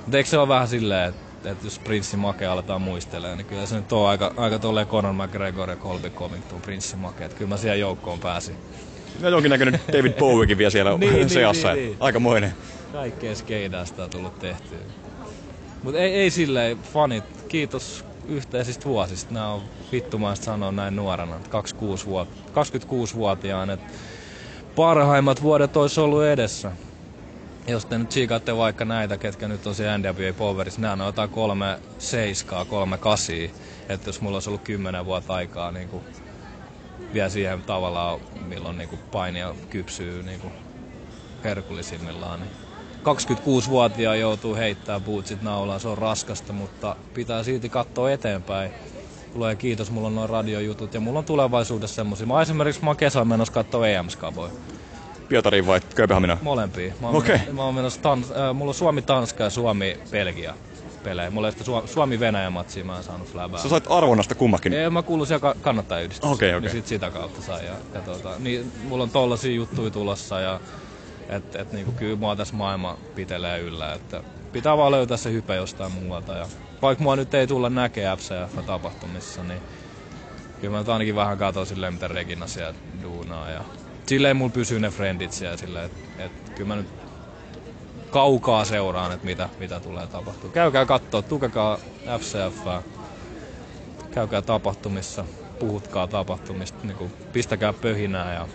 Mutta 0.00 0.16
eikö 0.16 0.30
se 0.30 0.38
ole 0.38 0.48
vähän 0.48 0.68
silleen, 0.68 1.08
että 1.08 1.31
et 1.46 1.64
jos 1.64 1.78
Prinssi 1.78 2.16
Make 2.16 2.46
aletaan 2.46 2.82
muistelemaan, 2.82 3.38
niin 3.38 3.46
kyllä 3.46 3.66
se 3.66 3.76
nyt 3.76 3.92
on 3.92 4.08
aika, 4.08 4.34
aika 4.36 4.58
tolleen 4.58 4.86
Conor 4.86 5.12
McGregor 5.12 5.70
ja 5.70 5.76
Colby 5.76 6.10
Covington 6.10 6.60
Prinssi 6.60 6.96
Make, 6.96 7.24
että 7.24 7.36
kyllä 7.36 7.48
mä 7.48 7.56
siihen 7.56 7.80
joukkoon 7.80 8.20
pääsin. 8.20 8.56
Ja 9.20 9.28
jonkinnäköinen 9.28 9.80
David 9.92 10.12
Bowiekin 10.12 10.58
vielä 10.58 10.70
siellä 10.70 10.96
niin, 10.98 11.12
niin, 11.12 11.30
seassa, 11.30 11.72
niin, 11.72 11.86
niin. 11.86 11.96
aikamoinen. 12.00 12.54
Kaikkea 12.92 13.34
skeidasta 13.34 14.04
on 14.04 14.10
tullut 14.10 14.38
tehtyä. 14.38 14.78
Mutta 15.82 15.98
ei, 15.98 16.14
ei 16.14 16.30
silleen, 16.30 16.78
fanit, 16.78 17.24
kiitos 17.48 18.04
yhteisistä 18.28 18.84
vuosista. 18.84 19.34
Nämä 19.34 19.48
on 19.48 19.62
vittumaista 19.92 20.44
sanoa 20.44 20.72
näin 20.72 20.96
nuorena, 20.96 21.40
26-vuotiaan, 21.48 23.70
että 23.70 23.92
parhaimmat 24.76 25.42
vuodet 25.42 25.76
olisi 25.76 26.00
ollut 26.00 26.24
edessä. 26.24 26.72
Jos 27.66 27.86
te 27.86 27.98
nyt 27.98 28.12
siikaatte 28.12 28.56
vaikka 28.56 28.84
näitä, 28.84 29.18
ketkä 29.18 29.48
nyt 29.48 29.66
on 29.66 29.74
siellä 29.74 29.98
NWA 29.98 30.32
Powerissa, 30.36 30.80
nämä 30.80 30.92
on 30.92 31.06
jotain 31.06 31.30
kolme 31.30 31.78
seiskaa, 31.98 32.64
kolme 32.64 32.98
kasia. 32.98 33.48
Että 33.88 34.08
jos 34.08 34.20
mulla 34.20 34.36
olisi 34.36 34.50
ollut 34.50 34.62
kymmenen 34.62 35.04
vuotta 35.04 35.34
aikaa 35.34 35.72
niin 35.72 35.88
kuin 35.88 36.04
vielä 37.14 37.28
siihen 37.28 37.62
tavallaan, 37.62 38.20
milloin 38.40 38.78
niin 38.78 38.88
kuin 38.88 39.00
painia 39.10 39.54
kypsyy 39.70 40.22
niin 40.22 40.40
kuin 40.40 40.52
herkullisimmillaan, 41.44 42.40
niin 42.40 42.50
26-vuotiaan 42.98 44.20
joutuu 44.20 44.54
heittää 44.54 45.00
bootsit 45.00 45.42
naulaan, 45.42 45.80
se 45.80 45.88
on 45.88 45.98
raskasta, 45.98 46.52
mutta 46.52 46.96
pitää 47.14 47.42
silti 47.42 47.68
katsoa 47.68 48.10
eteenpäin. 48.12 48.70
Tulee 49.32 49.56
kiitos, 49.56 49.90
mulla 49.90 50.06
on 50.06 50.14
noin 50.14 50.30
radiojutut 50.30 50.94
ja 50.94 51.00
mulla 51.00 51.18
on 51.18 51.24
tulevaisuudessa 51.24 51.94
semmosia. 51.94 52.26
Mä 52.26 52.42
esimerkiksi 52.42 52.82
mä 52.84 52.90
oon 52.90 52.96
kesän 52.96 53.28
menossa 53.28 53.52
katsoa 53.52 53.88
EM-skaboja. 53.88 54.52
Pietariin 55.28 55.66
vai 55.66 55.80
Kööpenhamina? 55.94 56.38
Molempia. 56.40 56.94
Mä 57.00 57.06
oon, 57.06 57.16
Okei. 57.16 57.32
menossa, 57.32 57.52
mä 57.52 57.64
oon 57.64 57.74
menossa 57.74 58.00
tans, 58.02 58.30
äh, 58.30 58.54
mulla 58.54 58.70
on 58.70 58.74
Suomi-Tanska 58.74 59.44
ja 59.44 59.50
Suomi-Belgia 59.50 60.54
pelejä. 61.02 61.30
Mulla 61.30 61.48
ei 61.48 61.52
sitä 61.52 61.64
Su- 61.64 61.86
Suomi-Venäjä-matsia 61.86 62.84
mä 62.84 62.96
en 62.96 63.04
saanut 63.04 63.28
flabää. 63.28 63.60
Sä 63.60 63.68
sait 63.68 63.84
arvonnasta 63.88 64.34
kummakin. 64.34 64.72
Ei, 64.72 64.90
mä 64.90 65.02
kuulun 65.02 65.26
siellä 65.26 65.40
ka- 65.40 65.54
kannattajayhdistykseen. 65.60 66.34
Okei, 66.34 66.48
okei. 66.54 66.60
Niin 66.60 66.70
sit 66.70 66.86
sitä 66.86 67.10
kautta 67.10 67.42
sai. 67.42 67.66
Ja, 67.66 67.74
ja 67.94 68.02
tota, 68.02 68.38
niin, 68.38 68.72
mulla 68.82 69.02
on 69.04 69.10
tollasia 69.10 69.52
juttuja 69.54 69.90
tulossa 69.90 70.40
ja 70.40 70.60
et, 71.28 71.54
et 71.56 71.72
niinku, 71.72 71.92
kyllä 71.92 72.16
mua 72.16 72.36
tässä 72.36 72.56
maailma 72.56 72.98
pitelee 73.14 73.58
yllä. 73.60 73.92
Että 73.92 74.22
pitää 74.52 74.76
vaan 74.76 74.92
löytää 74.92 75.16
se 75.16 75.32
hype 75.32 75.54
jostain 75.56 75.92
muualta. 75.92 76.32
Ja 76.32 76.48
vaikka 76.82 77.02
mua 77.04 77.16
nyt 77.16 77.34
ei 77.34 77.46
tulla 77.46 77.70
näkee 77.70 78.16
FCF-tapahtumissa, 78.16 79.42
niin 79.44 79.60
kyllä 80.60 80.72
mä 80.72 80.78
nyt 80.78 80.88
ainakin 80.88 81.16
vähän 81.16 81.38
katson 81.38 81.66
silleen, 81.66 81.92
mitä 81.92 82.08
Regina 82.08 82.46
siellä 82.46 82.74
duunaa. 83.02 83.50
Ja 83.50 83.64
silleen 84.12 84.36
mulla 84.36 84.52
pysyy 84.52 84.80
ne 84.80 84.90
friendit 84.90 85.32
siellä 85.32 85.56
silleen, 85.56 85.84
että 85.84 86.24
et, 86.24 86.32
kyllä 86.54 86.68
mä 86.68 86.76
nyt 86.76 86.88
kaukaa 88.10 88.64
seuraan, 88.64 89.12
että 89.12 89.26
mitä, 89.26 89.48
mitä 89.58 89.80
tulee 89.80 90.06
tapahtua. 90.06 90.50
Käykää 90.50 90.86
kattoo, 90.86 91.22
tukekaa 91.22 91.78
FCF, 92.18 92.66
käykää 94.10 94.42
tapahtumissa, 94.42 95.24
puhutkaa 95.58 96.06
tapahtumista, 96.06 96.78
niin 96.82 96.96
kuin, 96.96 97.12
pistäkää 97.32 97.72
pöhinää 97.72 98.34
ja 98.34 98.48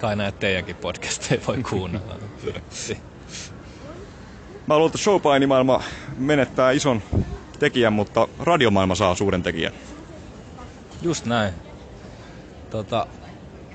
kai 0.00 0.16
näitä 0.16 0.38
teidänkin 0.38 0.76
podcasteja 0.76 1.40
voi 1.46 1.62
kuunnella. 1.70 2.14
Mä 4.66 4.76
luulen, 4.76 4.86
että 4.86 4.98
showpainimaailma 4.98 5.82
menettää 6.16 6.70
ison 6.70 7.02
tekijän, 7.58 7.92
mutta 7.92 8.28
radiomaailma 8.40 8.94
saa 8.94 9.14
suuren 9.14 9.42
tekijän. 9.42 9.72
Just 11.02 11.26
näin. 11.26 11.54
Tota, 12.70 13.06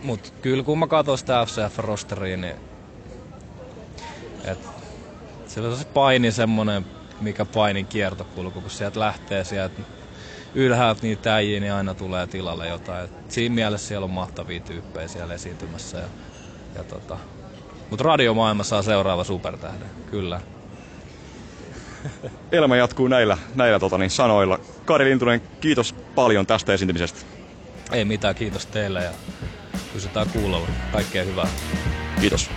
mut 0.04 0.34
kyllä 0.42 0.64
kun 0.64 0.80
mä 0.80 0.88
katson 0.88 1.18
sitä 1.18 1.46
FCF-rosteria, 1.46 2.38
niin 2.38 2.56
et, 4.46 4.60
siellä 5.48 5.70
on 5.70 5.78
se 5.78 5.86
paini 5.86 6.32
semmonen, 6.32 6.86
mikä 7.22 7.46
painin 7.46 7.86
kiertokulku, 7.86 8.62
kun 8.62 8.70
sieltä 8.70 9.00
lähtee 9.00 9.44
sieltä 9.44 9.82
ylhäältä 10.56 11.02
niitä 11.02 11.36
äijiä, 11.36 11.60
niin 11.60 11.74
aina 11.74 11.94
tulee 11.94 12.28
tilalle 12.28 12.68
jotain. 12.68 13.06
Et 13.06 13.32
siinä 13.32 13.56
mielessä 13.56 13.88
siellä 13.88 14.04
on 14.04 14.12
mahtavia 14.12 14.60
tyyppejä 14.60 15.08
siellä 15.08 15.34
esiintymässä. 15.34 15.98
Ja, 15.98 16.08
ja 16.76 16.84
tota, 16.84 17.18
mut 17.90 18.02
radiomaailma 18.02 18.64
saa 18.64 18.82
seuraava 18.82 19.24
supertähden, 19.24 19.90
kyllä. 20.12 20.42
Elämä 22.52 22.76
jatkuu 22.76 23.08
näillä, 23.08 23.38
näillä 23.56 23.80
tota, 23.80 23.98
niin, 23.98 24.10
sanoilla. 24.10 24.60
Kari 24.86 25.06
Lintunen, 25.06 25.42
kiitos 25.62 25.96
paljon 26.16 26.46
tästä 26.46 26.74
esiintymisestä. 26.74 27.20
Ei 27.92 28.06
mitään, 28.06 28.36
kiitos 28.36 28.66
teille 28.66 29.04
ja 29.04 29.12
pysytään 29.94 30.30
kuulolla. 30.30 30.68
Kaikkea 30.92 31.24
hyvää. 31.24 31.48
Kiitos. 32.22 32.50